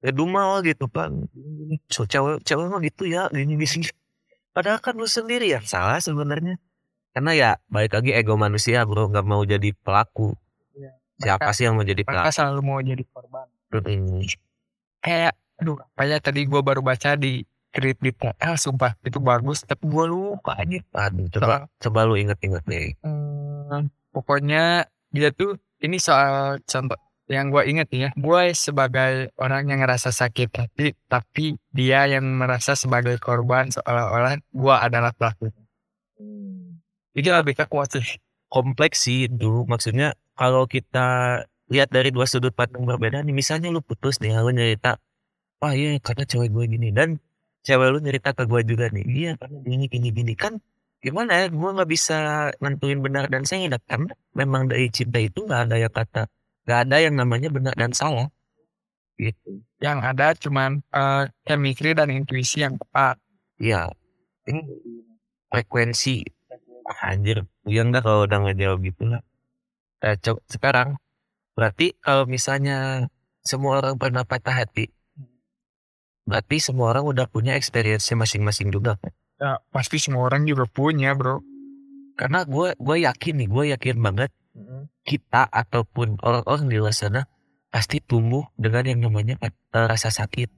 Ngedumal 0.00 0.64
gitu 0.64 0.88
kan. 0.88 1.28
So 1.92 2.08
cewek 2.08 2.40
cewek 2.46 2.66
mah 2.72 2.80
gitu 2.80 3.04
ya 3.04 3.28
gini 3.28 3.60
gini 3.60 3.90
padahal 4.54 4.78
kan 4.78 4.94
lu 4.94 5.10
sendiri 5.10 5.50
yang 5.50 5.66
salah 5.66 5.98
sebenarnya 5.98 6.62
karena 7.14 7.30
ya 7.32 7.50
balik 7.66 7.94
lagi 7.94 8.10
ego 8.10 8.34
manusia 8.34 8.82
bro. 8.82 9.06
Nggak 9.06 9.24
mau 9.24 9.42
jadi 9.42 9.70
pelaku. 9.76 10.34
Iya. 10.72 10.92
siapa 11.16 11.46
Mereka- 11.46 11.54
sih 11.54 11.62
yang 11.62 11.74
mau 11.74 11.86
jadi 11.86 12.02
mereka 12.02 12.10
pelaku? 12.20 12.34
selalu 12.34 12.60
mau 12.60 12.80
jadi 12.80 13.04
korban. 13.06 13.46
Mm. 13.70 14.22
kayak 15.00 15.32
aduh 15.56 15.78
apa 15.78 16.02
ya 16.04 16.18
tadi 16.18 16.42
gua 16.44 16.60
baru 16.60 16.78
baca 16.78 17.14
di 17.14 17.42
tweet 17.70 17.98
di 17.98 18.10
PL 18.10 18.54
sumpah 18.54 18.94
itu 19.00 19.18
bagus 19.18 19.62
tapi 19.62 19.82
gua 19.84 20.04
lupa 20.04 20.54
aja. 20.54 20.78
Aduh 20.92 21.26
coba 21.28 21.66
coba 21.72 21.98
lu 22.02 22.14
inget-inget 22.14 22.62
deh 22.64 22.94
Hmm, 23.02 23.86
pokoknya 24.10 24.86
dia 25.08 25.30
tuh 25.30 25.54
ini 25.78 25.98
soal 25.98 26.58
contoh 26.62 26.94
yang 27.24 27.48
gue 27.48 27.62
inget 27.64 27.88
ya. 27.90 28.08
Gue 28.14 28.52
sebagai 28.52 29.32
orang 29.34 29.64
yang 29.66 29.80
ngerasa 29.80 30.12
sakit 30.12 30.50
hati 30.52 30.92
tapi 31.06 31.56
dia 31.70 32.04
yang 32.04 32.22
merasa 32.22 32.74
sebagai 32.74 33.16
korban 33.16 33.70
seolah-olah 33.70 34.38
gue 34.44 34.74
adalah 34.76 35.10
pelaku. 35.10 35.48
Itu 35.48 35.62
lebih 37.40 37.54
ke 37.54 37.64
quote 37.70 38.02
sih. 38.02 38.18
Kompleks 38.50 39.06
sih 39.06 39.30
dulu. 39.30 39.66
Maksudnya 39.70 40.18
kalau 40.34 40.66
kita 40.66 41.40
lihat 41.70 41.88
dari 41.94 42.10
dua 42.10 42.26
sudut 42.28 42.52
pandang 42.52 42.84
berbeda 42.84 43.24
nih 43.24 43.32
misalnya 43.32 43.72
lu 43.72 43.80
putus 43.80 44.20
nih 44.20 44.36
lu 44.36 44.52
nyerita 44.52 45.00
wah 45.64 45.72
iya 45.72 45.96
karena 46.02 46.24
cewek 46.28 46.50
gue 46.50 46.64
gini. 46.76 46.88
Dan 46.90 47.16
cewek 47.64 47.88
lu 47.94 47.98
nyerita 48.02 48.36
ke 48.36 48.44
gue 48.44 48.60
juga 48.66 48.90
nih 48.92 49.04
iya 49.06 49.30
karena 49.38 49.58
gini 49.62 49.84
gini 49.88 50.08
gini. 50.10 50.32
Kan 50.36 50.60
gimana 51.00 51.36
ya 51.40 51.46
gue 51.52 51.70
nggak 51.76 51.90
bisa 51.90 52.50
nentuin 52.64 52.98
benar 53.04 53.28
dan 53.28 53.44
salah 53.44 53.76
karena 53.84 54.12
memang 54.32 54.72
dari 54.72 54.88
cinta 54.88 55.20
itu 55.20 55.44
nggak 55.44 55.68
ada 55.68 55.76
yang 55.76 55.92
kata 55.92 56.22
nggak 56.64 56.78
ada 56.88 56.96
yang 56.96 57.14
namanya 57.14 57.48
benar 57.52 57.74
dan 57.76 57.92
salah. 57.92 58.28
Gitu. 59.14 59.62
Yang 59.78 59.98
ada 60.02 60.26
cuman 60.34 60.82
uh, 60.90 61.30
chemistry 61.46 61.94
dan 61.94 62.10
intuisi 62.10 62.64
yang 62.64 62.74
tepat. 62.74 63.20
Iya. 63.60 63.92
Ini 64.48 64.60
frekuensi 65.52 66.24
anjir 67.02 67.48
yang 67.64 67.90
dah 67.92 68.04
kalau 68.04 68.28
udah 68.28 68.38
ngejawab 68.44 68.80
gitu 68.84 69.08
lah. 69.08 69.22
Eh, 70.04 70.16
coba 70.20 70.40
sekarang 70.50 70.88
berarti 71.56 71.96
kalau 72.02 72.28
misalnya 72.28 73.08
semua 73.40 73.80
orang 73.80 73.96
pernah 73.96 74.26
patah 74.26 74.52
hati 74.64 74.90
berarti 76.24 76.56
semua 76.56 76.92
orang 76.96 77.04
udah 77.04 77.28
punya 77.28 77.52
experience 77.54 78.08
masing-masing 78.12 78.72
juga 78.72 78.96
kan? 78.96 79.12
Ya 79.40 79.60
pasti 79.68 80.00
semua 80.00 80.24
orang 80.24 80.48
juga 80.48 80.64
punya 80.64 81.12
bro. 81.12 81.44
Karena 82.16 82.46
gue 82.46 82.72
gue 82.78 82.96
yakin 83.04 83.34
nih 83.44 83.48
gue 83.50 83.64
yakin 83.76 83.96
banget 84.00 84.30
kita 85.04 85.44
ataupun 85.50 86.16
orang-orang 86.24 86.70
di 86.70 86.76
luar 86.80 86.94
sana 86.96 87.28
pasti 87.68 87.98
tumbuh 87.98 88.46
dengan 88.54 88.86
yang 88.86 89.02
namanya 89.02 89.36
uh, 89.42 89.86
rasa 89.90 90.08
sakit. 90.14 90.48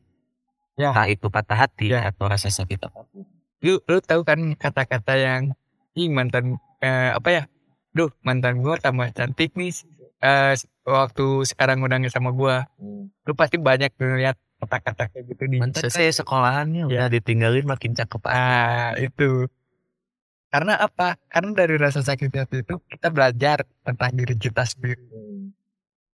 Ya. 0.77 0.93
Nah 0.93 1.09
itu 1.09 1.33
patah 1.33 1.67
hati 1.67 1.91
Ya. 1.97 2.05
atau 2.05 2.29
rasa 2.29 2.53
sakit 2.53 2.77
apa 2.87 3.09
pun. 3.09 3.25
Lu 3.65 3.81
lu 3.89 3.99
tahu 4.05 4.23
kan 4.23 4.39
kata-kata 4.55 5.17
yang 5.17 5.43
ih 5.97 6.09
mantan 6.13 6.61
eh, 6.85 7.11
apa 7.17 7.29
ya? 7.33 7.43
Duh 7.97 8.13
mantan 8.21 8.61
gua 8.61 8.77
tambah 8.77 9.09
cantik 9.17 9.57
nih 9.57 9.73
eh, 10.21 10.55
waktu 10.85 11.27
sekarang 11.49 11.81
udah 11.81 11.99
sama 12.13 12.31
gua. 12.31 12.69
Lu 13.27 13.33
pasti 13.33 13.57
banyak 13.57 13.91
ngeliat 13.97 14.37
kata-kata 14.57 15.13
kayak 15.13 15.25
gitu 15.37 15.43
di 15.53 15.57
mantan 15.61 15.93
saya 15.93 16.09
sekolahannya 16.09 16.89
udah 16.89 17.13
ditinggalin 17.13 17.65
makin 17.65 17.97
cakep 17.97 18.23
ah 18.29 18.93
itu. 19.01 19.49
Karena 20.53 20.79
apa? 20.79 21.21
Karena 21.29 21.53
dari 21.53 21.77
rasa 21.77 22.01
sakit 22.01 22.31
hati 22.33 22.65
itu 22.65 22.81
kita 22.89 23.11
belajar 23.13 23.67
tentang 23.85 24.13
diri 24.15 24.37
kita 24.39 24.63
sendiri. 24.65 25.03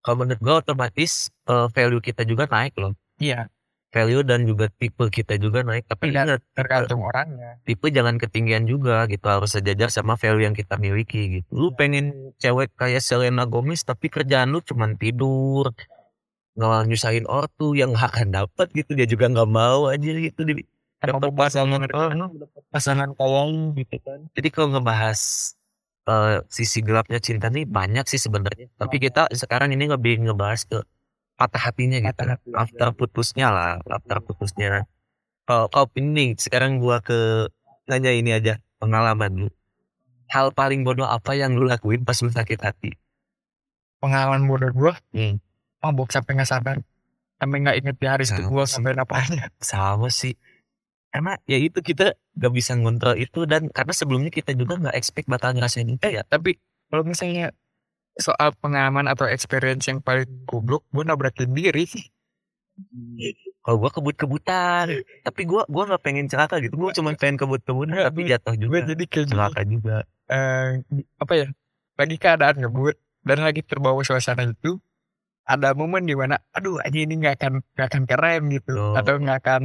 Kalau 0.02 0.16
menurut 0.18 0.40
gue 0.42 0.54
otomatis 0.66 1.30
eh, 1.46 1.68
value 1.70 2.02
kita 2.02 2.26
juga 2.26 2.50
naik 2.50 2.74
loh. 2.78 2.94
Iya 3.22 3.46
value 3.92 4.24
dan 4.24 4.48
juga 4.48 4.72
tipe 4.72 5.04
kita 5.12 5.36
juga 5.36 5.60
naik. 5.62 5.84
Tapi 5.86 6.10
Iya. 6.10 6.24
ingat 6.24 6.40
tergantung 6.56 7.04
orangnya. 7.04 7.60
tipe 7.68 7.86
jangan 7.92 8.16
ketinggian 8.16 8.64
juga 8.64 9.04
gitu 9.06 9.28
harus 9.28 9.52
sejajar 9.52 9.92
sama 9.92 10.16
value 10.16 10.48
yang 10.48 10.56
kita 10.56 10.80
miliki 10.80 11.44
gitu. 11.44 11.50
Lu 11.52 11.68
pengen 11.76 12.32
cewek 12.40 12.72
kayak 12.74 13.04
Selena 13.04 13.44
Gomez 13.44 13.84
tapi 13.84 14.08
kerjaan 14.08 14.50
lu 14.50 14.64
cuman 14.64 14.96
tidur 14.96 15.70
nggak 16.52 16.84
nyusahin 16.88 17.24
ortu 17.28 17.72
yang 17.76 17.92
akan 17.96 18.32
dapat 18.32 18.72
gitu 18.72 18.92
dia 18.96 19.04
juga 19.08 19.28
nggak 19.28 19.48
mau 19.52 19.92
aja 19.92 20.10
gitu. 20.10 20.40
Di 20.42 20.64
dapat 21.02 21.34
pasangan 21.34 21.80
oh, 21.92 22.30
pasangan 22.70 23.10
kawan 23.18 23.74
gitu 23.74 23.98
kan. 24.06 24.22
jadi 24.38 24.48
kalau 24.54 24.68
ngebahas 24.78 25.20
eh, 26.06 26.38
sisi 26.46 26.78
gelapnya 26.80 27.18
cinta 27.18 27.50
nih 27.50 27.66
banyak 27.66 28.06
sih 28.08 28.22
sebenarnya. 28.22 28.70
Tapi 28.78 28.96
kita 29.02 29.28
sekarang 29.34 29.74
ini 29.74 29.90
lebih 29.90 30.22
ngebahas 30.22 30.62
ke 30.64 30.78
patah 31.42 31.62
hatinya 31.70 31.98
gitu. 31.98 32.14
Patah 32.14 32.38
hati. 32.38 32.50
after 32.54 32.88
putusnya 32.94 33.50
lah 33.50 33.82
after 33.90 34.22
putusnya. 34.22 34.86
Kalau 35.42 35.66
kau 35.66 35.90
ini 35.98 36.38
sekarang 36.38 36.78
gua 36.78 37.02
ke 37.02 37.50
nanya 37.90 38.14
ini 38.14 38.30
aja 38.30 38.62
pengalaman 38.78 39.46
lu. 39.46 39.48
Hal 40.30 40.54
paling 40.54 40.86
bodoh 40.86 41.04
apa 41.04 41.34
yang 41.34 41.58
lu 41.58 41.66
lakuin 41.66 42.06
pas 42.06 42.16
lu 42.22 42.30
sakit 42.30 42.62
hati? 42.62 42.94
Pengalaman 43.98 44.46
bodoh 44.46 44.70
gua? 44.70 44.94
Hmm. 45.10 45.42
mabok 45.82 46.14
sampai 46.14 46.38
nggak 46.38 46.46
sadar 46.46 46.78
sampai 47.42 47.58
nggak 47.58 47.76
inget 47.82 47.96
di 47.98 48.06
hari 48.06 48.22
itu 48.22 48.38
gua 48.46 48.70
sampai 48.70 48.94
apanya. 48.94 49.50
Sama 49.58 50.06
sih. 50.14 50.38
Karena 51.10 51.34
ya 51.44 51.58
itu 51.58 51.82
kita 51.82 52.16
gak 52.16 52.52
bisa 52.56 52.72
ngontrol 52.72 53.20
itu 53.20 53.44
dan 53.44 53.68
karena 53.68 53.92
sebelumnya 53.92 54.32
kita 54.32 54.56
juga 54.56 54.80
nggak 54.80 54.96
expect 54.96 55.28
bakal 55.28 55.52
ngerasain 55.52 55.84
itu 55.84 56.00
Eh 56.08 56.16
ya, 56.16 56.24
tapi 56.24 56.56
kalau 56.88 57.04
misalnya 57.04 57.52
soal 58.14 58.52
pengalaman 58.54 59.06
atau 59.06 59.24
experience 59.24 59.86
yang 59.86 59.98
paling 59.98 60.28
goblok, 60.44 60.84
gue 60.88 61.02
nabrakin 61.02 61.50
diri 61.50 61.84
sih. 61.84 62.04
kalau 63.62 63.76
gua 63.78 63.92
kebut-kebutan 63.92 64.88
tapi 65.22 65.44
gua 65.44 65.62
gua 65.68 65.84
nggak 65.86 66.02
pengen 66.02 66.24
celaka 66.26 66.56
gitu 66.58 66.72
gua 66.74 66.90
cuma 66.90 67.12
pengen 67.12 67.36
kebut-kebutan 67.36 67.92
Nggak, 67.92 68.06
tapi 68.10 68.18
gue- 68.18 68.30
jatuh 68.32 68.52
Gue 68.56 68.62
juga 68.64 68.78
jadi 68.82 69.04
kayak 69.04 69.12
gitu, 69.22 69.30
celaka 69.30 69.60
juga 69.62 69.96
eh, 70.26 70.68
apa 71.20 71.32
ya, 71.36 71.46
lagi 71.94 72.16
keadaan 72.16 72.56
ngebut 72.58 72.96
dan 73.22 73.38
lagi 73.38 73.60
terbawa 73.60 74.00
suasana 74.00 74.48
itu, 74.48 74.80
ada 75.44 75.76
momen 75.76 76.02
di 76.02 76.16
mana, 76.16 76.40
aduh 76.50 76.80
aja 76.80 76.96
ini 76.96 77.14
nggak 77.14 77.34
akan 77.36 77.52
nggak 77.76 77.86
akan 77.86 78.02
kerem 78.08 78.42
gitu, 78.50 78.72
Oh. 78.72 78.96
atau 78.96 79.14
nggak 79.14 79.38
akan 79.44 79.62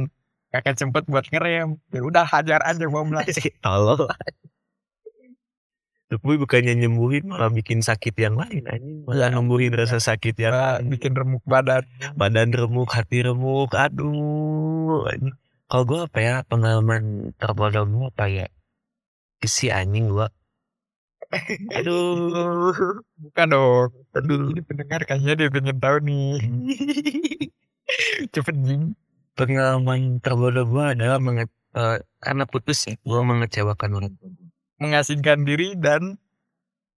nggak 0.52 0.60
akan 0.62 0.74
sempet 0.76 1.02
buat 1.04 1.24
ngerem. 1.26 1.80
Ya 1.88 2.00
udah 2.00 2.24
hajar 2.24 2.60
aja 2.62 2.84
mau 2.86 3.02
melatih. 3.02 3.34
tolol 3.64 4.04
tapi 6.08 6.40
bukannya 6.40 6.72
nyembuhin 6.74 7.28
malah 7.28 7.52
bikin 7.52 7.80
sakit 7.80 8.16
yang 8.16 8.34
lain 8.34 8.64
anjing 8.64 9.04
malah 9.04 9.28
nyembuhin 9.28 9.72
rasa 9.72 10.00
sakit 10.00 10.34
yang 10.34 10.56
lain. 10.56 10.88
bikin 10.88 11.12
remuk 11.12 11.44
badan. 11.44 11.84
badan 12.16 12.48
remuk 12.50 12.88
hati 12.90 13.22
remuk 13.22 13.76
aduh 13.76 15.04
kalau 15.68 15.84
gue 15.84 16.00
apa 16.02 16.18
ya 16.18 16.34
pengalaman 16.42 17.02
terbodoh 17.36 17.84
gue 17.84 18.06
apa 18.08 18.24
ya 18.26 18.46
si 19.44 19.68
anjing 19.68 20.08
gue 20.08 20.26
aduh 21.76 22.72
Bukan 23.20 23.46
dong. 23.50 23.90
aduh 24.16 24.48
Ini 24.48 24.62
pendengar 24.64 25.04
kayaknya 25.04 25.32
dia 25.36 25.48
pengen 25.52 25.76
tahu 25.76 25.96
nih. 26.00 26.40
Cepet 28.32 28.56
jing. 28.64 28.82
pengalaman 29.36 30.18
terbodoh 30.18 30.64
gue 30.66 30.84
adalah 30.96 31.20
menge- 31.20 31.52
eh, 31.76 31.98
karena 32.18 32.42
putus 32.42 32.88
ya 32.88 32.96
gue 32.98 33.20
mengecewakan 33.22 33.90
orang 33.92 34.12
tua. 34.16 34.32
Mengasingkan 34.78 35.42
diri 35.42 35.74
dan 35.78 36.18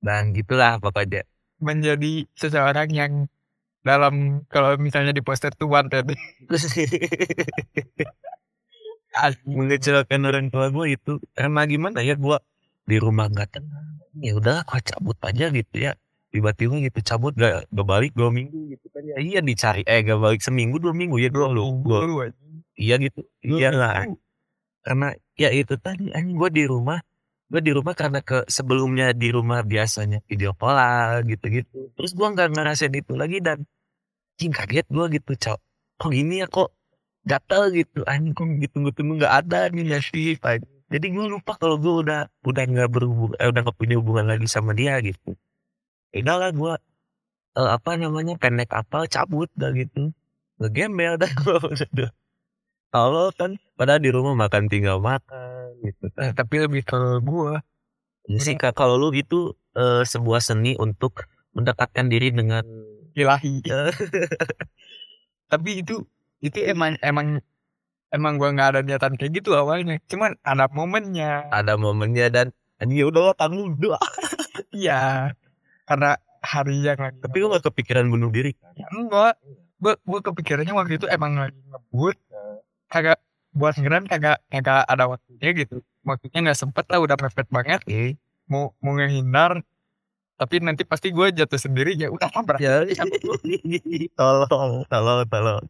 dan 0.01 0.33
gitulah 0.33 0.81
pokoknya. 0.81 1.25
menjadi 1.61 2.25
seseorang 2.41 2.89
yang 2.89 3.29
dalam 3.85 4.49
kalau 4.49 4.81
misalnya 4.81 5.13
di 5.13 5.21
poster 5.21 5.53
tuh 5.53 5.69
wanted 5.69 6.09
mengecewakan 9.45 10.25
orang 10.25 10.49
tua 10.49 10.73
gue 10.73 10.97
itu 10.97 11.21
karena 11.37 11.69
gimana 11.69 12.01
ya 12.01 12.17
gue 12.17 12.41
di 12.89 12.97
rumah 12.97 13.29
nggak 13.29 13.61
tenang. 13.61 14.01
Ya 14.25 14.33
udah 14.41 14.65
aku 14.65 14.81
cabut 14.81 15.21
aja 15.21 15.53
gitu 15.53 15.77
ya. 15.77 15.93
Tiba-tiba 16.31 16.79
gitu 16.81 16.99
cabut 17.05 17.35
gak, 17.37 17.67
gak 17.69 17.87
balik 17.91 18.17
dua 18.17 18.33
minggu 18.33 18.73
gitu 18.73 18.87
kan 18.89 19.03
ya. 19.05 19.21
Iya 19.21 19.41
dicari 19.45 19.83
eh 19.85 20.01
gak 20.01 20.17
balik 20.17 20.41
seminggu 20.41 20.81
dua 20.81 20.97
minggu 20.97 21.21
ya 21.21 21.29
dua 21.29 21.51
lu 21.53 21.83
gua 21.85 22.31
iya 22.81 22.97
gitu 22.97 23.21
iya 23.45 23.69
lah. 23.75 24.09
karena 24.81 25.13
ya 25.37 25.53
itu 25.53 25.77
tadi 25.77 26.09
anjing 26.17 26.41
gue 26.41 26.51
di 26.57 26.65
rumah 26.65 27.05
gue 27.51 27.61
di 27.61 27.73
rumah 27.75 27.95
karena 27.99 28.23
ke 28.23 28.47
sebelumnya 28.47 29.11
di 29.11 29.29
rumah 29.35 29.67
biasanya 29.67 30.23
video 30.31 30.55
call 30.55 30.79
gitu 31.27 31.47
gitu 31.51 31.91
terus 31.99 32.15
gue 32.15 32.27
nggak 32.31 32.49
ngerasain 32.55 32.95
itu 32.95 33.13
lagi 33.19 33.43
dan 33.43 33.67
anjing 34.41 34.57
kaget 34.57 34.87
gue 34.89 35.07
gitu 35.21 35.33
cok. 35.37 35.61
Kok 36.01 36.11
gini 36.17 36.41
ya 36.41 36.49
kok 36.49 36.73
gatel 37.29 37.77
gitu? 37.77 38.01
Anjing 38.09 38.33
kok 38.33 38.49
ditunggu-tunggu 38.57 39.21
nggak 39.21 39.35
ada 39.45 39.69
nih 39.69 39.85
ngasih 39.93 40.41
jadi 40.91 41.07
gue 41.13 41.27
lupa 41.29 41.61
kalau 41.61 41.77
gue 41.77 41.95
udah 42.09 42.27
udah 42.41 42.65
nggak 42.65 42.89
berhubung 42.89 43.37
eh, 43.37 43.47
udah 43.53 43.61
nggak 43.63 43.77
punya 43.77 43.95
hubungan 44.01 44.27
lagi 44.33 44.49
sama 44.49 44.73
dia 44.73 44.97
gitu. 45.05 45.37
Ya 46.09 46.25
udah 46.25 46.37
lah 46.41 46.51
gue 46.57 46.73
eh, 47.61 47.71
apa 47.77 47.91
namanya 48.01 48.35
pendek 48.41 48.73
apa 48.73 49.05
cabut 49.13 49.53
dah 49.53 49.77
gitu. 49.77 50.09
Ngegembel 50.57 51.21
dah 51.21 51.29
gue 51.45 51.57
udah 51.61 52.11
kalau 52.91 53.31
kan 53.31 53.55
padahal 53.79 54.03
di 54.03 54.11
rumah 54.11 54.35
makan 54.35 54.67
tinggal 54.67 54.99
makan 54.99 55.79
gitu 55.87 56.11
Eh, 56.19 56.35
tapi 56.35 56.67
lebih 56.67 56.83
ke 56.83 56.99
gua. 57.23 57.63
Ya 58.27 58.39
sih 58.43 58.59
Kak, 58.59 58.77
kalau 58.77 58.99
lu 58.99 59.15
gitu 59.15 59.55
eh, 59.79 60.03
sebuah 60.03 60.43
seni 60.43 60.75
untuk 60.77 61.25
mendekatkan 61.55 62.11
diri 62.11 62.35
dengan 62.35 62.67
ilahi. 63.15 63.63
Eh, 63.63 63.95
tapi 65.53 65.87
itu 65.87 66.03
itu 66.43 66.59
emang 66.67 66.99
emang 67.01 67.39
emang 68.11 68.37
gua 68.37 68.51
nggak 68.53 68.69
ada 68.77 68.81
niatan 68.83 69.15
kayak 69.15 69.41
gitu 69.41 69.55
awalnya. 69.55 70.03
Cuman 70.11 70.35
ada 70.43 70.67
momennya. 70.71 71.49
Ada 71.55 71.79
momennya 71.79 72.27
dan 72.29 72.47
anjing 72.83 72.99
ya 73.01 73.07
udah 73.07 73.39
tanggung 73.39 73.79
doa. 73.79 73.99
iya. 74.75 75.33
Karena 75.87 76.19
hari 76.41 76.87
yang 76.87 76.99
lagi 77.03 77.19
Tapi 77.21 77.37
lu 77.43 77.53
gak 77.53 77.67
kepikiran 77.69 78.09
bunuh 78.09 78.31
diri. 78.33 78.55
Kan? 78.57 78.73
Ya, 78.79 78.87
enggak. 78.95 79.35
Gua 79.81 79.95
gua 80.05 80.21
kepikirannya 80.21 80.75
waktu 80.77 81.01
itu 81.01 81.07
emang 81.09 81.37
lagi 81.41 81.57
ngebut 81.57 82.17
kagak 82.91 83.19
buat 83.51 83.75
ngerem 83.79 84.07
kagak 84.07 84.39
kagak 84.51 84.83
ada 84.87 85.05
waktunya 85.11 85.49
gitu 85.55 85.83
waktunya 86.03 86.39
nggak 86.51 86.59
sempet 86.59 86.85
lah 86.91 86.99
udah 87.03 87.17
mepet 87.19 87.47
banget 87.51 87.81
Oke. 87.87 88.19
mau 88.47 88.75
mau 88.83 88.95
ngehindar 88.99 89.63
tapi 90.41 90.57
nanti 90.65 90.89
pasti 90.89 91.13
gue 91.13 91.31
jatuh 91.37 91.61
sendiri 91.61 91.93
ya 91.95 92.09
udah 92.09 92.29
tabrak 92.33 92.59
Ya, 92.59 92.81
tolong, 94.19 94.89
tolong, 94.89 95.21
tolong. 95.29 95.65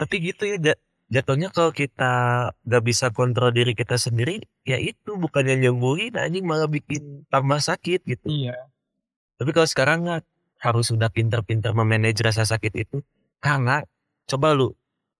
Tapi 0.00 0.14
gitu 0.32 0.48
ya, 0.48 0.56
Ja. 0.56 0.74
jatuhnya 1.12 1.52
kalau 1.54 1.70
kita 1.70 2.12
gak 2.66 2.82
bisa 2.82 3.12
kontrol 3.14 3.52
diri 3.54 3.78
kita 3.78 3.94
sendiri 3.94 4.42
ya 4.66 4.74
itu 4.80 5.14
bukannya 5.14 5.54
nyembuhin 5.60 6.16
anjing 6.18 6.42
malah 6.42 6.66
bikin 6.66 7.22
tambah 7.30 7.62
sakit 7.62 8.02
gitu 8.02 8.26
iya 8.26 8.58
tapi 9.38 9.54
kalau 9.54 9.68
sekarang 9.70 10.02
nggak 10.02 10.24
harus 10.64 10.90
sudah 10.90 11.12
pintar-pintar 11.12 11.76
memanage 11.78 12.18
rasa 12.26 12.42
sakit 12.42 12.72
itu 12.74 13.06
karena 13.38 13.86
coba 14.26 14.56
lu 14.56 14.74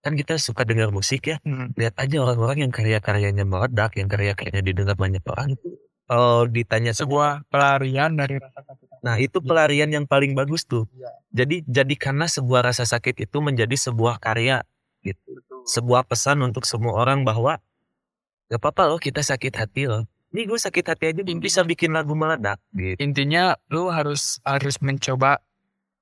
kan 0.06 0.14
kita 0.14 0.38
suka 0.38 0.62
dengar 0.62 0.94
musik 0.94 1.26
ya. 1.26 1.42
Hmm. 1.42 1.74
lihat 1.74 1.98
aja 1.98 2.22
orang-orang 2.22 2.70
yang 2.70 2.72
karya-karyanya 2.72 3.42
meledak 3.42 3.98
yang 3.98 4.06
karya-karyanya 4.06 4.62
didengar 4.62 4.94
banyak 4.94 5.18
orang. 5.26 5.58
Kalau 6.06 6.46
ditanya 6.46 6.94
sebuah 6.94 7.50
pelarian 7.50 8.14
dari 8.14 8.38
rasa 8.38 8.62
sakit 8.62 9.02
nah 9.02 9.18
itu 9.18 9.42
pelarian 9.42 9.90
yang 9.90 10.06
paling 10.06 10.38
bagus 10.38 10.62
tuh. 10.62 10.86
Iya. 10.94 11.10
jadi 11.34 11.56
jadikanlah 11.66 12.30
sebuah 12.30 12.70
rasa 12.70 12.86
sakit 12.86 13.26
itu 13.26 13.42
menjadi 13.42 13.74
sebuah 13.74 14.22
karya 14.22 14.62
gitu. 15.02 15.42
Sebuah 15.66 16.06
pesan 16.06 16.46
untuk 16.46 16.62
semua 16.62 16.94
orang 16.94 17.26
bahwa 17.26 17.58
gak 18.46 18.62
apa-apa 18.62 18.94
loh 18.94 19.00
kita 19.02 19.26
sakit 19.26 19.58
hati 19.58 19.90
loh. 19.90 20.06
Ini 20.30 20.46
gue 20.46 20.58
sakit 20.58 20.86
hati 20.86 21.04
aja 21.10 21.22
bisa 21.26 21.66
bikin 21.66 21.90
lagu 21.90 22.14
meledak 22.14 22.62
gitu. 22.78 22.94
Intinya 23.02 23.58
lu 23.74 23.90
harus 23.90 24.38
harus 24.46 24.78
mencoba 24.78 25.42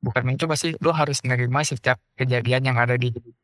bukan 0.04 0.22
mencoba 0.28 0.52
sih 0.60 0.76
lu 0.84 0.92
harus 0.92 1.24
menerima 1.24 1.60
setiap 1.64 1.96
kejadian 2.20 2.68
yang 2.68 2.76
ada 2.76 3.00
di 3.00 3.08
hidup 3.08 3.43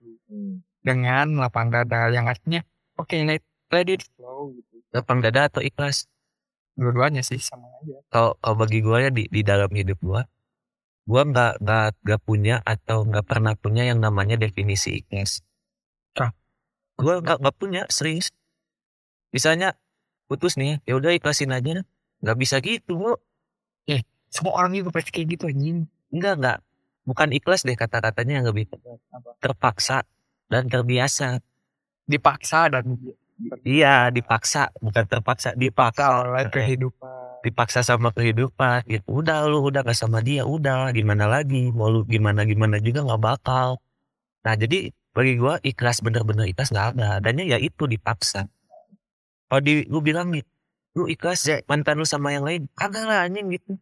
dengan 0.80 1.26
lapang 1.36 1.68
dada 1.68 2.08
yang 2.08 2.30
artinya 2.30 2.64
oke 2.96 3.12
let, 3.12 3.44
let 3.68 3.88
it 3.90 4.02
flow 4.16 4.54
gitu. 4.56 4.80
Lapang 4.90 5.20
dada 5.20 5.46
atau 5.46 5.60
ikhlas? 5.62 6.08
Dua-duanya 6.74 7.20
sih 7.20 7.38
sama 7.38 7.68
aja. 7.82 8.00
Kalau 8.08 8.38
kalau 8.40 8.56
bagi 8.56 8.80
gue 8.80 8.96
ya 8.98 9.10
di, 9.12 9.28
di 9.28 9.42
dalam 9.44 9.68
hidup 9.70 9.98
gue 10.00 10.22
gue 11.10 11.22
nggak 11.26 11.52
nggak 11.58 11.86
nggak 12.06 12.20
punya 12.22 12.62
atau 12.62 13.02
nggak 13.02 13.26
pernah 13.26 13.58
punya 13.58 13.82
yang 13.84 13.98
namanya 13.98 14.38
definisi 14.38 15.02
ikhlas. 15.02 15.42
Kah? 16.16 16.32
gue 16.96 17.14
nggak 17.20 17.38
nggak 17.42 17.56
punya 17.58 17.82
serius. 17.90 18.30
Misalnya 19.34 19.74
putus 20.30 20.54
nih 20.56 20.80
ya 20.86 20.96
udah 20.96 21.12
ikhlasin 21.14 21.50
aja. 21.52 21.82
Nggak 22.20 22.36
bisa 22.38 22.56
gitu 22.62 22.96
bro 22.96 23.18
semua 24.30 24.62
orang 24.62 24.78
itu 24.78 24.88
pasti 24.94 25.10
kayak 25.10 25.26
gitu 25.36 25.44
anjing. 25.50 25.78
Enggak 26.14 26.34
enggak 26.38 26.58
bukan 27.02 27.28
ikhlas 27.34 27.66
deh 27.66 27.74
kata-katanya 27.74 28.40
yang 28.40 28.46
lebih 28.46 28.70
terpaksa 29.42 30.06
dan 30.50 30.66
terbiasa. 30.66 31.38
Dipaksa 32.10 32.66
dan 32.68 32.98
iya 33.62 34.10
dipaksa. 34.10 34.74
Bukan 34.82 35.06
terpaksa 35.06 35.54
dipaksa. 35.54 36.26
Oleh 36.26 36.50
kehidupan. 36.50 37.40
Dipaksa 37.46 37.86
sama 37.86 38.10
kehidupan. 38.10 38.84
Gitu 38.84 39.06
udah 39.06 39.46
lu 39.46 39.62
udah 39.62 39.86
gak 39.86 39.96
sama 39.96 40.20
dia 40.20 40.42
udah. 40.42 40.90
Gimana 40.90 41.30
lagi? 41.30 41.70
Mau 41.70 41.88
lu 41.88 42.02
gimana 42.04 42.42
gimana 42.42 42.82
juga 42.82 43.06
nggak 43.06 43.22
bakal. 43.22 43.78
Nah 44.42 44.54
jadi 44.58 44.90
bagi 45.14 45.38
gua 45.38 45.62
ikhlas 45.62 46.02
bener-bener 46.02 46.50
ikhlas 46.50 46.74
nggak 46.74 46.98
ada. 46.98 47.22
Adanya 47.22 47.56
ya 47.56 47.58
itu 47.62 47.86
dipaksa. 47.86 48.50
Kalau 49.46 49.62
di 49.62 49.86
lu 49.86 50.02
bilang 50.02 50.34
nih 50.34 50.42
lu 50.98 51.06
ikhlas 51.06 51.46
ya 51.46 51.56
mantan 51.70 52.02
lu 52.02 52.04
sama 52.04 52.34
yang 52.34 52.42
lain. 52.42 52.66
Kagak 52.74 53.06
lah 53.06 53.24
anjing 53.24 53.54
gitu. 53.54 53.78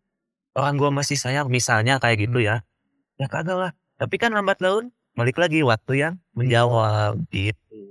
Orang 0.52 0.76
gua 0.76 0.92
masih 0.92 1.16
sayang 1.16 1.48
misalnya 1.48 1.96
kayak 1.96 2.28
gitu 2.28 2.44
ya. 2.44 2.60
Ya 3.16 3.26
kagak 3.26 3.56
lah. 3.56 3.72
Tapi 3.98 4.14
kan 4.20 4.36
lambat 4.36 4.60
laun 4.60 4.92
balik 5.18 5.36
lagi 5.42 5.66
waktu 5.66 5.92
yang 5.98 6.14
menjawab 6.38 7.18
gitu. 7.34 7.82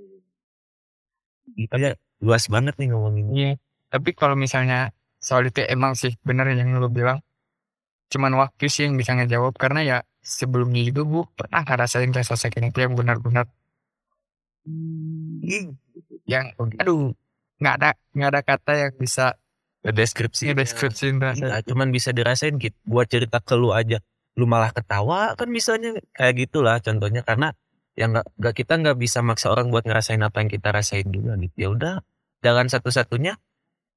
Gitu 1.52 1.74
ya 1.76 1.92
luas 2.24 2.48
banget 2.48 2.74
nih 2.80 2.88
ngomongin 2.90 3.26
Iya. 3.36 3.52
Tapi 3.92 4.16
kalau 4.16 4.32
misalnya 4.32 4.96
soal 5.20 5.52
itu 5.52 5.60
emang 5.68 5.92
sih 5.92 6.16
benar 6.24 6.48
yang 6.48 6.72
lu 6.80 6.88
bilang. 6.88 7.20
Cuman 8.08 8.32
waktu 8.40 8.72
sih 8.72 8.88
yang 8.88 8.96
bisa 8.96 9.12
ngejawab 9.12 9.52
karena 9.60 9.84
ya 9.84 9.98
sebelumnya 10.24 10.80
itu 10.88 11.04
gue 11.04 11.24
pernah 11.36 11.60
ngerasain 11.68 12.08
rasa 12.16 12.40
sakit 12.40 12.72
itu 12.72 12.78
yang 12.80 12.96
benar-benar 12.96 13.44
yang 16.28 16.52
aduh 16.80 17.12
nggak 17.60 17.74
ada 17.80 17.90
nggak 18.12 18.28
ada 18.32 18.40
kata 18.44 18.72
yang 18.76 18.92
bisa 18.96 19.36
deskripsi 19.84 20.52
ngedeskripsiin 20.52 21.16
rasa. 21.22 21.44
Nah, 21.48 21.60
cuman 21.62 21.88
bisa 21.94 22.10
dirasain 22.10 22.56
gitu. 22.58 22.74
Buat 22.84 23.08
cerita 23.12 23.38
ke 23.38 23.54
lu 23.54 23.70
aja, 23.70 24.02
lu 24.38 24.46
malah 24.46 24.70
ketawa 24.70 25.34
kan 25.34 25.50
misalnya 25.50 25.98
kayak 26.14 26.46
gitulah 26.46 26.78
contohnya 26.78 27.26
karena 27.26 27.50
yang 27.98 28.14
nggak 28.14 28.26
nggak 28.38 28.54
kita 28.54 28.72
nggak 28.78 28.96
bisa 29.02 29.18
maksa 29.26 29.50
orang 29.50 29.74
buat 29.74 29.82
ngerasain 29.82 30.22
apa 30.22 30.38
yang 30.38 30.50
kita 30.54 30.70
rasain 30.70 31.10
juga 31.10 31.34
gitu. 31.42 31.56
Ya 31.58 31.68
udah, 31.74 31.94
jalan 32.46 32.70
satu-satunya 32.70 33.34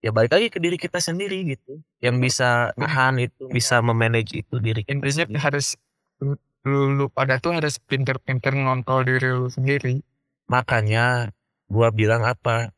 ya 0.01 0.09
balik 0.09 0.33
lagi 0.33 0.49
ke 0.49 0.57
diri 0.57 0.81
kita 0.81 0.97
sendiri 0.97 1.45
gitu. 1.45 1.77
Yang 2.01 2.15
bisa 2.17 2.73
nahan 2.73 3.21
itu, 3.21 3.45
bisa 3.53 3.77
memanage 3.85 4.41
itu 4.41 4.57
diri 4.57 4.81
kita. 4.81 4.97
intinya 4.97 5.29
sendiri. 5.29 5.37
harus 5.37 5.77
lu, 6.17 6.33
lu, 6.65 6.79
lu 6.97 7.05
pada 7.13 7.37
tuh 7.37 7.53
harus 7.53 7.77
pinter-pinter 7.77 8.57
ngontrol 8.57 9.05
diri 9.05 9.29
lu 9.29 9.53
sendiri 9.53 10.01
Makanya 10.49 11.31
gua 11.71 11.93
bilang 11.93 12.27
apa? 12.27 12.75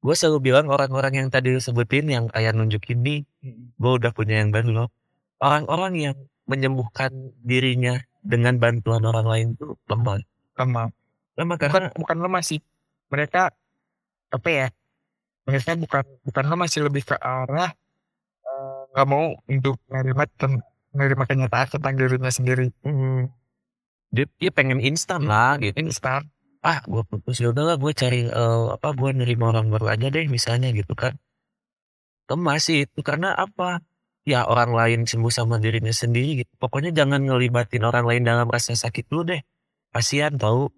Gua 0.00 0.14
selalu 0.14 0.54
bilang 0.54 0.70
orang-orang 0.70 1.20
yang 1.20 1.28
tadi 1.28 1.52
lu 1.52 1.60
sebutin 1.60 2.06
yang 2.08 2.30
kayak 2.30 2.54
nunjukin 2.54 3.02
nih, 3.02 3.20
gua 3.76 3.98
udah 3.98 4.14
punya 4.14 4.40
yang 4.40 4.54
baru 4.54 4.70
loh. 4.72 4.88
Orang-orang 5.38 5.94
yang 5.96 6.16
menyembuhkan 6.48 7.10
dirinya 7.44 8.00
dengan 8.24 8.58
bantuan 8.58 9.04
orang 9.06 9.26
lain 9.26 9.46
tuh 9.54 9.78
lemah. 9.86 10.18
lemah 10.58 10.88
Lemah 11.38 11.54
bukan 11.54 11.70
karena 11.70 11.88
bukan 11.94 12.16
lemah 12.18 12.42
sih 12.42 12.58
mereka 13.14 13.54
apa 14.34 14.48
ya 14.50 14.66
mereka 15.46 15.78
bukan 15.78 16.04
bukan 16.26 16.44
lemah 16.50 16.68
sih 16.68 16.82
lebih 16.82 17.06
ke 17.06 17.14
arah 17.14 17.70
eh, 18.42 18.80
nggak 18.90 19.06
mau 19.06 19.38
untuk 19.46 19.78
menerima 19.86 20.24
menerima 20.92 21.24
kenyataan 21.30 21.68
tentang 21.78 21.94
dirinya 21.94 22.32
sendiri 22.34 22.74
hmm, 22.82 23.30
dia, 24.10 24.26
dia 24.42 24.50
pengen 24.50 24.82
instan 24.82 25.30
lah 25.30 25.62
gitu. 25.62 25.78
instan 25.78 26.26
Ah, 26.58 26.82
gua 26.90 27.06
putus 27.06 27.38
ya 27.38 27.54
udahlah 27.54 27.78
gue 27.78 27.92
cari 27.94 28.26
eh, 28.26 28.64
apa 28.74 28.90
gue 28.90 29.10
nerima 29.14 29.54
orang 29.54 29.70
baru 29.70 29.94
aja 29.94 30.10
deh 30.10 30.26
misalnya 30.26 30.74
gitu 30.74 30.90
kan. 30.98 31.14
Lemah 32.28 32.58
sih 32.58 32.84
itu 32.84 33.00
karena 33.00 33.32
apa? 33.38 33.78
Ya 34.28 34.44
orang 34.44 34.76
lain 34.76 35.08
sembuh 35.08 35.32
sama 35.32 35.56
dirinya 35.56 35.88
sendiri 35.88 36.44
gitu. 36.44 36.52
Pokoknya 36.60 36.92
jangan 36.92 37.24
ngelibatin 37.24 37.80
orang 37.80 38.04
lain 38.04 38.28
dalam 38.28 38.44
rasa 38.44 38.76
sakit 38.76 39.08
lu 39.08 39.24
deh. 39.24 39.40
Kasihan 39.88 40.36
tau. 40.36 40.68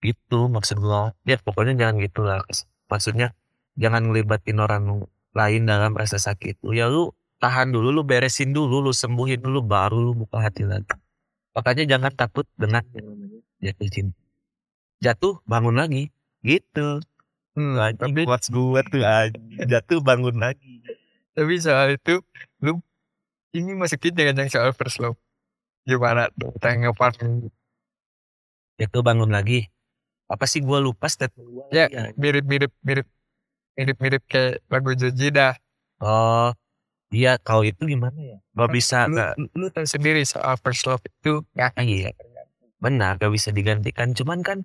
Gitu 0.00 0.48
maksud 0.48 0.80
gua. 0.80 1.12
Ya 1.28 1.36
pokoknya 1.36 1.76
jangan 1.76 2.00
gitu 2.00 2.24
lah. 2.24 2.40
Maksudnya 2.88 3.36
jangan 3.76 4.08
ngelibatin 4.08 4.56
orang 4.56 5.04
lain 5.36 5.68
dalam 5.68 5.92
rasa 5.92 6.16
sakit 6.16 6.64
lu. 6.64 6.72
Ya 6.72 6.88
lu 6.88 7.12
tahan 7.44 7.76
dulu, 7.76 7.92
lu 7.92 8.02
beresin 8.08 8.56
dulu, 8.56 8.80
lu 8.80 8.92
sembuhin 8.96 9.44
dulu, 9.44 9.60
baru 9.60 10.00
lu 10.00 10.12
buka 10.16 10.40
hati 10.40 10.64
lagi. 10.64 10.96
Makanya 11.52 11.84
jangan 11.84 12.12
takut 12.16 12.48
dengan 12.56 12.80
jatuh 13.60 13.88
cinta. 13.92 14.16
Jatuh, 15.04 15.44
bangun 15.44 15.76
lagi. 15.76 16.08
Gitu. 16.40 17.04
Hmm, 17.52 17.76
anjing, 17.76 18.00
Tapi- 18.00 18.24
quotes 18.24 18.48
gua 18.48 18.80
tuh. 18.84 19.04
Jatuh, 19.68 20.00
bangun 20.00 20.40
lagi. 20.40 20.80
Tapi 21.36 21.54
soal 21.62 21.94
itu 21.94 22.18
lu 22.64 22.78
ini 23.54 23.74
masukin 23.74 24.14
dengan 24.14 24.46
yang 24.46 24.50
soal 24.50 24.70
first 24.74 24.98
love 25.02 25.18
gimana 25.86 26.30
tuh 26.36 26.54
tanggapan 26.60 27.12
Jatuh, 28.80 29.04
bangun 29.04 29.28
lagi. 29.28 29.68
Apa 30.24 30.48
sih 30.48 30.64
gua 30.64 30.80
lupa 30.80 31.04
statement 31.04 31.48
gua. 31.52 31.64
ya 31.68 31.84
anjing. 31.84 32.16
mirip 32.16 32.44
mirip 32.48 32.72
mirip 32.80 33.06
mirip 33.76 33.96
mirip 34.00 34.22
kayak 34.24 34.64
lagu 34.72 34.96
Joji 34.96 35.28
dah 35.28 35.52
Oh, 36.00 36.48
iya 37.12 37.36
kalau 37.36 37.60
itu 37.60 37.84
gimana 37.84 38.16
ya? 38.16 38.38
Gak 38.56 38.72
bisa, 38.72 39.04
lu, 39.04 39.20
gak, 39.20 39.36
lu 39.36 39.68
tahu 39.68 39.84
sendiri 39.84 40.24
soal 40.24 40.56
first 40.56 40.88
love 40.88 41.04
itu 41.04 41.44
ya 41.52 41.68
iya. 41.76 42.16
Benar, 42.80 43.20
gak 43.20 43.28
bisa 43.28 43.52
digantikan. 43.52 44.16
Cuman 44.16 44.40
kan 44.40 44.64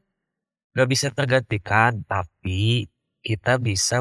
gak 0.71 0.87
bisa 0.87 1.11
tergantikan, 1.11 2.07
tapi 2.07 2.87
kita 3.19 3.59
bisa 3.59 3.99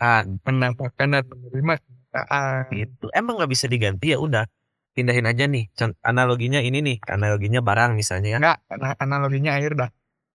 menambahkan 0.00 0.40
menambahkan 0.48 1.06
dan 1.12 1.24
menerima 1.28 1.74
kenyataan 1.76 2.62
gitu. 2.72 3.06
Emang 3.12 3.36
gak 3.36 3.52
bisa 3.52 3.68
diganti 3.68 4.16
ya 4.16 4.18
udah. 4.18 4.44
Pindahin 4.90 5.28
aja 5.28 5.46
nih. 5.46 5.70
Analoginya 6.02 6.58
ini 6.58 6.82
nih, 6.82 6.96
analoginya 7.06 7.62
barang 7.62 7.94
misalnya 7.94 8.36
ya. 8.36 8.38
enggak 8.42 8.58
ana- 8.72 8.98
analoginya 8.98 9.54
air 9.54 9.76
dah 9.78 9.90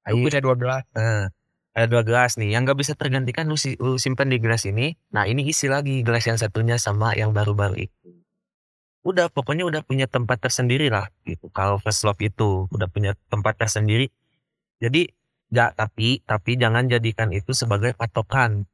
Air. 0.05 0.21
Punya 0.21 0.39
dua 0.39 0.55
gelas 0.55 0.85
Nah, 0.93 1.33
ada 1.75 1.85
dua 1.89 2.05
gelas 2.05 2.37
nih, 2.39 2.55
yang 2.55 2.63
gak 2.63 2.79
bisa 2.79 2.93
tergantikan 2.95 3.49
lu, 3.51 3.57
lu 3.81 3.99
simpan 3.99 4.31
di 4.31 4.39
gelas 4.39 4.63
ini. 4.63 4.95
Nah 5.11 5.27
ini 5.27 5.43
isi 5.49 5.67
lagi 5.67 6.05
gelas 6.05 6.23
yang 6.23 6.39
satunya 6.39 6.79
sama 6.79 7.17
yang 7.17 7.35
baru-baru 7.35 7.89
itu. 7.89 8.09
Udah, 9.05 9.29
pokoknya 9.29 9.67
udah 9.69 9.81
punya 9.85 10.09
tempat 10.09 10.41
tersendiri 10.41 10.89
lah 10.89 11.11
gitu. 11.27 11.51
Kalau 11.53 11.77
first 11.77 12.07
love 12.07 12.17
itu 12.23 12.65
udah 12.71 12.89
punya 12.89 13.13
tempat 13.29 13.59
tersendiri. 13.59 14.09
Jadi, 14.81 15.05
ya 15.53 15.69
tapi 15.77 16.25
tapi 16.25 16.57
jangan 16.57 16.89
jadikan 16.89 17.29
itu 17.29 17.53
sebagai 17.53 17.93
patokan 17.93 18.65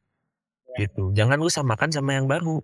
gitu. 0.78 1.12
Jangan 1.12 1.38
lu 1.40 1.50
samakan 1.50 1.90
sama 1.90 2.16
yang 2.16 2.28
baru. 2.28 2.60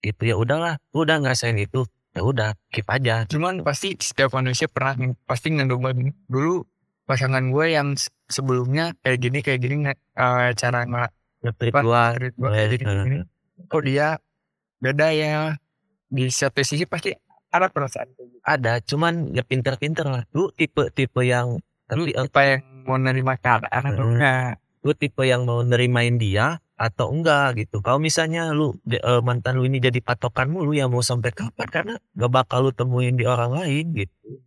Gitu 0.00 0.22
ya 0.28 0.36
udahlah, 0.36 0.76
lu 0.92 1.08
udah 1.08 1.16
ngerasain 1.16 1.56
itu, 1.56 1.88
ya 2.12 2.20
udah 2.20 2.50
keep 2.68 2.84
aja. 2.86 3.24
cuman 3.26 3.64
pasti 3.64 3.96
setiap 3.96 4.36
manusia 4.36 4.68
pernah 4.70 4.94
pasti 5.24 5.50
ngedobain 5.50 6.12
dulu 6.28 6.62
pasangan 7.04 7.42
gue 7.50 7.66
yang 7.74 7.96
se- 7.98 8.12
sebelumnya 8.30 8.94
kayak 9.02 9.18
gini 9.18 9.38
kayak 9.40 9.60
gini 9.60 9.74
eh, 9.90 10.50
cara 10.54 10.84
nggak 10.84 11.10
gua, 11.84 12.16
gua 12.38 12.52
gini, 12.70 13.24
kok 13.68 13.82
dia 13.84 14.16
beda 14.80 15.08
ya 15.12 15.56
di 16.08 16.28
satu 16.30 16.60
sisi 16.64 16.84
pasti 16.86 17.12
ada 17.50 17.68
perasaan 17.68 18.08
gitu. 18.14 18.40
ada 18.44 18.78
cuman 18.80 19.32
ya 19.32 19.42
pinter-pinter 19.44 20.04
lah 20.04 20.22
lu 20.32 20.48
tipe-tipe 20.52 21.20
yang 21.24 21.58
lu 21.92 22.04
Tapi 22.08 22.12
eh, 22.12 22.24
tipe 22.24 22.40
yang 22.40 22.60
mau 22.84 22.96
nerima 22.96 23.34
keadaan 23.36 23.82
atau 23.90 24.04
Hmm. 24.06 24.52
lu 24.84 24.92
tipe 24.92 25.24
yang 25.24 25.44
mau 25.44 25.60
nerimain 25.60 26.16
dia 26.16 26.60
atau 26.74 27.06
enggak 27.14 27.54
gitu. 27.64 27.78
Kalau 27.84 28.02
misalnya 28.02 28.50
lu 28.50 28.74
de- 28.82 28.98
eh, 29.00 29.22
mantan 29.22 29.58
lu 29.58 29.64
ini 29.70 29.78
jadi 29.78 29.98
patokanmu 30.02 30.58
lu 30.66 30.72
yang 30.74 30.90
mau 30.90 31.02
sampai 31.02 31.30
kapan 31.30 31.68
karena 31.70 31.94
gak 32.18 32.30
bakal 32.34 32.66
lu 32.66 32.70
temuin 32.74 33.14
di 33.14 33.24
orang 33.26 33.54
lain 33.54 33.94
gitu. 33.94 34.42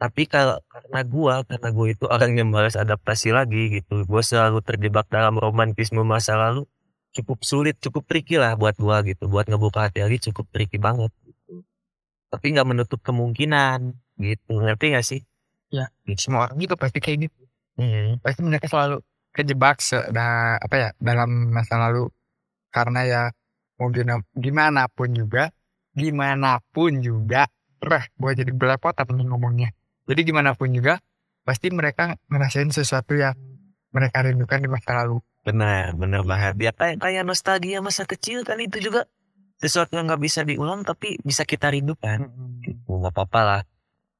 Tapi 0.00 0.24
kalau 0.24 0.56
karena 0.72 1.00
gua 1.04 1.34
karena 1.44 1.68
gua 1.76 1.86
itu 1.92 2.04
orang 2.08 2.32
yang 2.38 2.48
malas 2.48 2.78
adaptasi 2.78 3.34
lagi 3.36 3.82
gitu. 3.82 4.06
Gua 4.08 4.22
selalu 4.24 4.64
terjebak 4.64 5.10
dalam 5.12 5.36
romantisme 5.36 6.00
masa 6.06 6.38
lalu 6.40 6.64
cukup 7.12 7.42
sulit, 7.44 7.76
cukup 7.82 8.06
tricky 8.08 8.38
lah 8.40 8.56
buat 8.56 8.78
gua 8.80 9.02
gitu. 9.04 9.28
Buat 9.28 9.50
ngebuka 9.52 9.90
hati 9.90 10.00
lagi 10.06 10.22
cukup 10.30 10.48
tricky 10.54 10.78
banget 10.80 11.12
gitu. 11.26 11.66
Tapi 12.32 12.46
nggak 12.56 12.68
menutup 12.68 13.00
kemungkinan 13.02 13.92
gitu. 14.22 14.52
Ngerti 14.62 14.86
gak 14.96 15.06
sih? 15.06 15.20
ya 15.70 15.86
semua 16.18 16.50
orang 16.50 16.58
juga 16.58 16.74
pasti 16.74 16.98
kayak 16.98 17.30
gitu 17.30 17.40
Hmm. 17.78 18.18
pasti 18.20 18.42
mereka 18.42 18.66
selalu 18.66 19.00
kejebak 19.30 19.78
se 19.78 19.98
nah, 20.10 20.58
apa 20.58 20.74
ya 20.76 20.88
dalam 20.98 21.54
masa 21.54 21.78
lalu 21.78 22.10
karena 22.74 23.00
ya 23.06 23.22
mau 23.78 23.88
gimana 24.36 24.90
pun 24.90 25.10
juga 25.14 25.54
gimana 25.94 26.60
pun 26.74 27.00
juga 27.00 27.48
reh 27.80 28.04
gue 28.14 28.32
jadi 28.36 28.52
belepotan 28.52 29.08
ngomongnya 29.14 29.72
jadi 30.04 30.20
gimana 30.26 30.54
pun 30.58 30.70
juga 30.74 31.00
pasti 31.46 31.72
mereka 31.72 32.18
ngerasain 32.28 32.70
sesuatu 32.70 33.16
yang 33.16 33.34
mereka 33.90 34.22
rindukan 34.22 34.60
di 34.60 34.68
masa 34.70 35.02
lalu 35.02 35.18
Benar, 35.40 35.96
benar 35.96 36.20
banget. 36.28 36.54
Ya 36.60 36.72
kayak 36.76 37.00
kayak 37.00 37.24
nostalgia 37.24 37.80
masa 37.80 38.04
kecil 38.04 38.44
kan 38.44 38.60
itu 38.60 38.76
juga 38.76 39.08
sesuatu 39.56 39.96
yang 39.96 40.08
nggak 40.08 40.20
bisa 40.20 40.44
diulang 40.44 40.84
tapi 40.84 41.16
bisa 41.24 41.48
kita 41.48 41.72
rindukan. 41.72 42.28
Gitu, 42.60 42.84
nggak 42.84 43.12
apa-apa 43.16 43.40
lah. 43.40 43.62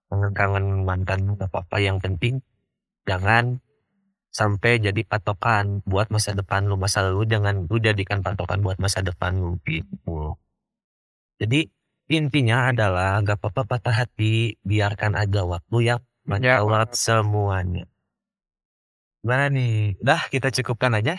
Kangen-kangen 0.09 0.85
mantan 0.89 1.37
nggak 1.37 1.53
apa-apa. 1.53 1.77
Yang 1.77 2.09
penting 2.09 2.35
jangan 3.05 3.61
sampai 4.31 4.79
jadi 4.79 5.03
patokan 5.07 5.83
buat 5.87 6.09
masa 6.11 6.35
depan 6.35 6.67
lu. 6.67 6.79
Masa 6.79 7.07
lalu 7.07 7.27
jangan 7.27 7.67
lu 7.67 7.77
jadikan 7.83 8.23
patokan 8.23 8.63
buat 8.63 8.79
masa 8.79 9.03
depan 9.03 9.37
lu 9.39 9.59
gitu. 9.67 10.39
Jadi 11.41 11.67
intinya 12.11 12.71
adalah 12.75 13.23
gak 13.23 13.39
apa-apa 13.39 13.63
patah 13.79 13.95
hati, 14.05 14.59
biarkan 14.67 15.15
aja 15.15 15.47
waktu 15.47 15.79
yang 15.95 16.01
Ya, 16.29 16.63
menjawab 16.63 16.93
semuanya. 16.95 17.89
Gimana 19.25 19.51
nih? 19.51 19.99
Dah 19.99 20.29
kita 20.31 20.53
cukupkan 20.55 20.95
aja. 20.95 21.19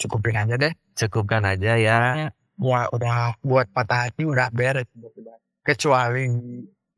cukupin 0.00 0.32
aja 0.32 0.56
deh 0.56 0.72
Cukupkan 0.96 1.44
aja 1.44 1.76
ya. 1.76 2.32
Wah, 2.56 2.88
udah 2.88 3.36
buat 3.44 3.68
patah 3.68 4.08
hati 4.08 4.24
udah 4.24 4.48
beres 4.48 4.88
kecuali 5.60 6.24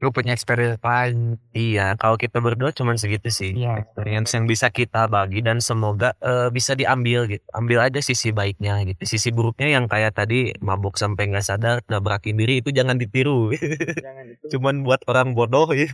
lu 0.02 0.10
punya 0.10 0.34
experience 0.34 0.82
lain 0.82 1.38
Iya, 1.54 1.94
kalau 1.94 2.18
kita 2.18 2.42
berdua 2.42 2.74
cuman 2.74 2.98
segitu 2.98 3.30
sih. 3.30 3.54
Iya. 3.54 3.86
Experience 3.86 4.34
yang 4.34 4.50
bisa 4.50 4.66
kita 4.68 5.06
bagi 5.06 5.40
dan 5.46 5.62
semoga 5.62 6.18
eh, 6.18 6.50
bisa 6.50 6.74
diambil 6.74 7.30
gitu. 7.30 7.44
Ambil 7.54 7.78
aja 7.86 8.02
sisi 8.02 8.34
baiknya 8.34 8.82
gitu. 8.82 8.98
Sisi 9.06 9.30
buruknya 9.30 9.70
yang 9.78 9.86
kayak 9.86 10.18
tadi 10.18 10.50
mabuk 10.58 10.98
sampai 10.98 11.30
nggak 11.30 11.46
sadar, 11.46 11.76
nabrakin 11.86 12.34
diri 12.34 12.58
itu 12.58 12.74
jangan 12.74 12.98
ditiru. 12.98 13.54
jangan 14.02 14.26
itu 14.34 14.58
cuman 14.58 14.82
buat 14.82 15.00
orang 15.06 15.38
bodoh 15.38 15.70
ya. 15.70 15.86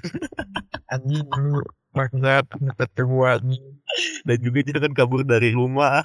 anjing 0.88 1.28
lu 1.28 1.60
bangsat 1.92 2.48
ketemu 2.80 3.18
anjing 3.28 3.64
Dan 4.24 4.38
juga 4.40 4.60
jangan 4.64 4.92
kabur 4.96 5.20
dari 5.24 5.52
rumah. 5.52 6.00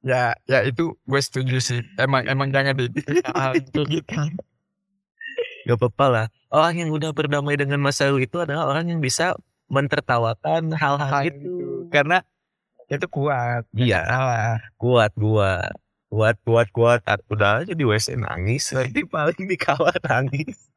ya 0.00 0.32
ya 0.48 0.64
itu 0.64 0.96
gue 1.04 1.20
setuju 1.20 1.56
sih 1.60 1.80
emang 2.00 2.24
emang 2.26 2.48
jangan 2.48 2.74
di 2.80 2.88
hal 3.36 3.60
itu 3.60 3.80
gitu 3.92 4.14
Gak 5.62 5.78
apa-apa 5.78 6.06
lah. 6.10 6.26
Orang 6.52 6.76
yang 6.76 6.92
udah 6.92 7.16
berdamai 7.16 7.56
dengan 7.56 7.80
masa 7.80 8.12
lalu 8.12 8.28
itu 8.28 8.36
adalah 8.36 8.68
orang 8.68 8.84
yang 8.86 9.00
bisa 9.00 9.32
mentertawakan 9.72 10.76
hal-hal 10.76 11.08
Hal 11.08 11.24
itu. 11.24 11.40
itu. 11.40 11.88
karena 11.88 12.20
itu 12.86 13.06
kuat 13.08 13.64
Iya. 13.72 14.04
salah. 14.04 14.60
Kuat 14.76 15.16
kuat. 15.16 15.72
Kuat 16.12 16.36
kuat 16.76 17.00
Ah, 17.08 17.16
udah 17.32 17.64
aja 17.64 17.72
di 17.72 17.88
WC 17.88 18.20
nangis 18.20 18.68
nanti 18.70 19.00
paling 19.02 19.48
di 19.48 19.56
kamar 19.56 19.96
nangis. 20.04 20.68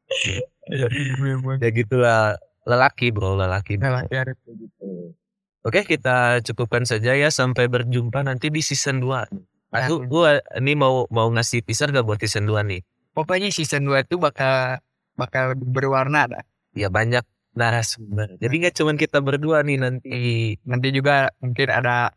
Ya 0.64 0.88
memang. 1.20 1.60
Ya 1.60 1.68
gitulah. 1.68 2.40
Lelaki 2.64 3.12
bro 3.12 3.36
lelaki. 3.36 3.76
Ya 3.76 4.00
kayak 4.02 4.32
gitu. 4.48 5.12
Oke 5.60 5.84
kita 5.84 6.40
cukupkan 6.40 6.88
saja 6.88 7.12
ya. 7.12 7.28
Sampai 7.28 7.68
berjumpa 7.68 8.24
nanti 8.24 8.48
di 8.48 8.64
season 8.64 9.04
2 9.04 9.28
aku 9.76 10.08
gua 10.08 10.40
ini 10.56 10.72
mau 10.72 11.04
mau 11.12 11.28
ngasih 11.28 11.60
teaser 11.60 11.92
gak 11.92 12.06
buat 12.08 12.16
season 12.16 12.48
2 12.48 12.64
nih? 12.64 12.80
Pokoknya 13.12 13.52
season 13.52 13.84
2 13.84 14.08
itu 14.08 14.16
bakal 14.16 14.80
bakal 15.16 15.56
lebih 15.56 15.68
berwarna 15.68 16.28
dah. 16.28 16.44
Ya 16.72 16.88
banyak 16.88 17.24
narasumber. 17.52 18.36
Jadi 18.36 18.54
nggak 18.60 18.74
cuman 18.76 18.96
kita 18.96 19.18
berdua 19.18 19.64
nih 19.64 19.80
nanti 19.80 20.16
nanti 20.62 20.88
juga 20.92 21.32
mungkin 21.40 21.68
ada 21.72 22.12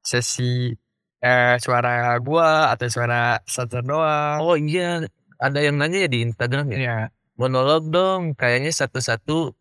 sesi 0.00 0.72
eh, 1.20 1.54
suara 1.60 2.16
gua 2.18 2.72
atau 2.72 2.88
suara 2.88 3.36
Satan 3.44 3.84
doang. 3.84 4.40
Oh 4.40 4.56
iya. 4.56 5.04
Ada 5.38 5.62
yang 5.62 5.78
nanya 5.78 6.04
ya 6.04 6.10
di 6.10 6.24
Instagram 6.24 6.72
ya? 6.72 6.78
Ya 6.78 6.96
monolog 7.38 7.86
dong 7.86 8.34
kayaknya 8.34 8.74
satu-satu 8.74 9.54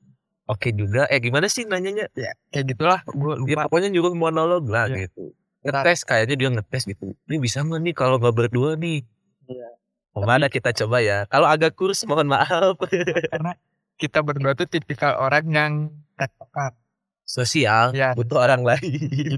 oke 0.47 0.69
juga. 0.73 1.05
Eh 1.11 1.19
gimana 1.19 1.45
sih 1.45 1.67
nanyanya? 1.67 2.07
Kayak 2.49 2.65
gitulah. 2.73 2.99
Gua 3.11 3.35
Ya 3.45 3.61
lupa. 3.61 3.61
pokoknya 3.69 3.91
juga 3.91 4.09
monolog 4.15 4.65
lah 4.65 4.88
Iya. 4.89 5.05
gitu. 5.05 5.35
Ngetes 5.61 6.07
kayaknya 6.07 6.35
dia 6.39 6.49
ngetes 6.55 6.83
gitu. 6.88 7.11
Ini 7.27 7.38
bisa 7.38 7.61
nggak 7.61 7.81
nih 7.83 7.93
kalau 7.93 8.15
nggak 8.17 8.33
berdua 8.33 8.79
nih? 8.79 9.03
Iya. 9.45 9.67
Mana 10.24 10.47
kita 10.47 10.74
coba 10.74 10.97
ya. 10.99 11.28
Kalau 11.28 11.45
agak 11.45 11.76
kurus 11.76 12.01
mohon 12.05 12.26
maaf. 12.26 12.80
karena 13.34 13.53
kita 13.95 14.22
berdua 14.22 14.53
tuh 14.53 14.65
tipikal 14.65 15.18
orang 15.18 15.45
yang 15.49 15.74
tektokan 16.15 16.74
Sosial 17.22 17.91
Iya. 17.91 18.15
butuh 18.15 18.39
orang 18.39 18.63
lain. 18.63 19.36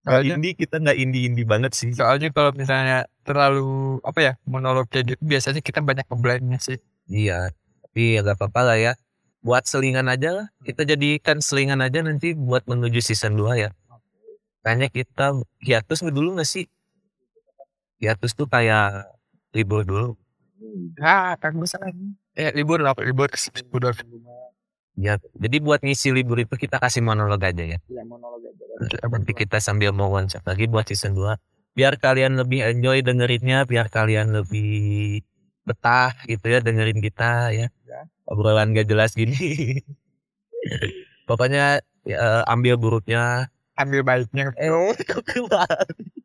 Kalau 0.00 0.24
Soalnya- 0.24 0.36
indie 0.36 0.56
kita 0.56 0.80
nggak 0.80 0.96
indie 0.96 1.28
indie 1.28 1.44
banget 1.44 1.76
sih. 1.76 1.92
soalnya 1.92 2.32
kalau 2.32 2.56
misalnya 2.56 3.04
terlalu 3.20 4.00
apa 4.00 4.20
ya 4.20 4.32
monolog 4.48 4.88
kayak 4.88 5.12
gitu 5.12 5.20
biasanya 5.22 5.60
kita 5.60 5.84
banyak 5.84 6.08
ngeblendnya 6.08 6.56
sih 6.56 6.80
Iya. 7.04 7.52
Tapi 7.84 8.16
ya 8.16 8.22
gak 8.22 8.38
apa-apa 8.38 8.60
lah 8.64 8.78
ya. 8.78 8.92
Buat 9.42 9.66
selingan 9.66 10.06
aja 10.06 10.30
lah. 10.30 10.46
Kita 10.62 10.86
jadikan 10.86 11.42
selingan 11.42 11.82
aja 11.82 12.00
nanti 12.00 12.32
buat 12.32 12.64
menuju 12.64 13.02
season 13.02 13.34
2 13.34 13.58
ya. 13.58 13.70
Kayaknya 14.62 14.88
kita 14.88 15.26
hiatus 15.58 16.00
nggak 16.00 16.14
dulu 16.14 16.38
gak 16.38 16.46
sih? 16.46 16.64
Hiatus 18.00 18.32
tuh 18.34 18.48
kayak 18.48 19.06
libur 19.52 19.84
dulu. 19.84 20.16
ah 21.00 21.34
kan 21.40 21.56
bisa 21.56 21.80
lagi 21.80 22.12
eh 22.36 22.52
libur 22.52 22.78
lah 22.84 22.92
libur 23.00 23.26
libur 23.32 23.82
Ya, 25.00 25.16
jadi 25.32 25.64
buat 25.64 25.80
ngisi 25.80 26.12
libur 26.12 26.36
itu 26.44 26.60
kita 26.60 26.76
kasih 26.76 27.00
monolog 27.00 27.40
aja 27.40 27.64
ya. 27.64 27.78
ya 27.88 28.02
monolog 28.04 28.44
aja 28.44 29.00
Nanti 29.08 29.32
kita 29.32 29.56
sambil 29.56 29.96
mau 29.96 30.12
konsep 30.12 30.44
lagi 30.44 30.68
buat 30.68 30.84
season 30.84 31.16
2. 31.16 31.40
Biar 31.72 31.96
kalian 31.96 32.36
lebih 32.36 32.60
enjoy 32.60 33.00
dengerinnya, 33.00 33.64
biar 33.64 33.88
kalian 33.88 34.36
lebih 34.36 35.24
betah 35.64 36.12
gitu 36.28 36.52
ya 36.52 36.60
dengerin 36.60 37.00
kita 37.00 37.48
ya. 37.54 37.66
Obrolan 38.28 38.76
gak 38.76 38.92
jelas 38.92 39.16
gini. 39.16 39.80
Pokoknya 41.28 41.80
ya, 42.04 42.44
ambil 42.44 42.76
buruknya. 42.76 43.48
ambil 43.80 44.04
baiknya 44.04 44.52
Eh? 44.60 44.68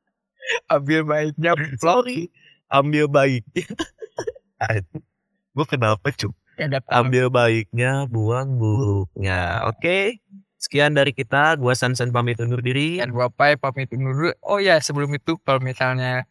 ambil 0.73 1.01
baiknya 1.05 1.51
Sorry. 1.77 2.29
Ambil 2.69 3.05
baiknya. 3.07 3.65
Gue 5.55 5.65
kenapa 5.69 6.11
cuk? 6.11 6.33
Ambil 6.87 7.27
baiknya, 7.27 8.07
buang 8.07 8.55
buruknya. 8.55 9.67
Oke. 9.67 10.23
Sekian 10.55 10.97
dari 10.97 11.13
kita. 11.13 11.59
Gua 11.61 11.77
Sansan 11.77 12.09
pamit 12.09 12.41
undur 12.41 12.63
diri. 12.63 12.97
dan 12.97 13.13
gua 13.13 13.29
Pai 13.29 13.53
pamit 13.59 13.91
undur 13.93 14.15
dulu. 14.17 14.31
Oh 14.41 14.57
ya 14.57 14.81
sebelum 14.81 15.13
itu 15.13 15.37
kalau 15.45 15.61
misalnya 15.61 16.25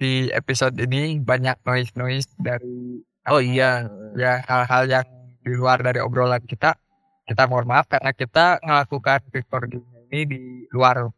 di 0.00 0.32
episode 0.32 0.78
ini 0.80 1.20
banyak 1.20 1.60
noise 1.68 1.92
noise 1.98 2.30
dari 2.40 3.04
Oh 3.24 3.40
iya, 3.40 3.88
ya 4.20 4.44
hal-hal 4.44 4.84
yang 4.84 5.06
di 5.40 5.52
luar 5.56 5.80
dari 5.80 5.96
obrolan 6.00 6.44
kita 6.44 6.76
kita 7.24 7.48
mohon 7.48 7.64
maaf 7.64 7.88
karena 7.88 8.12
kita 8.12 8.60
melakukan 8.60 9.20
recording 9.32 9.84
ini 10.12 10.20
di 10.28 10.40
luar 10.72 11.08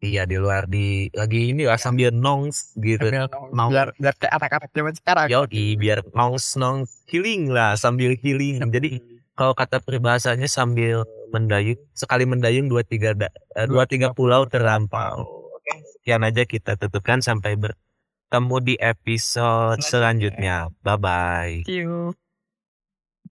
iya 0.00 0.24
di 0.24 0.36
luar 0.40 0.64
di 0.66 1.12
lagi 1.12 1.52
ini 1.52 1.68
lah 1.68 1.76
sambil 1.76 2.08
nongs 2.10 2.72
gitu. 2.80 3.08
sambil 3.12 3.28
Mau. 3.52 3.68
biar 3.68 3.92
biar 3.96 4.14
kayak 4.16 4.34
anak-anak 4.40 4.70
zaman 4.72 4.94
sekarang 4.96 5.26
Yo, 5.28 5.40
biar 5.76 6.00
nongs 6.16 6.56
nongs 6.56 7.04
healing 7.08 7.52
lah 7.52 7.76
sambil 7.76 8.16
healing. 8.16 8.64
Jadi 8.72 9.00
kalau 9.36 9.56
kata 9.56 9.80
peribahasanya 9.80 10.48
sambil 10.48 11.04
mendayung 11.32 11.80
sekali 11.96 12.26
mendayung 12.26 12.66
dua 12.68 12.84
tiga 12.84 13.16
da, 13.16 13.28
eh, 13.56 13.64
dua 13.64 13.86
tiga 13.86 14.12
pulau 14.12 14.44
terlampau. 14.44 15.24
Oke, 15.56 15.74
sekian 15.96 16.26
aja 16.26 16.44
kita 16.44 16.76
tutupkan 16.76 17.24
sampai 17.24 17.56
bertemu 17.56 18.56
di 18.60 18.74
episode 18.76 19.80
selanjutnya. 19.80 20.68
Bye 20.84 20.98
bye. 21.00 21.56
See 21.64 21.84
you. 21.86 22.16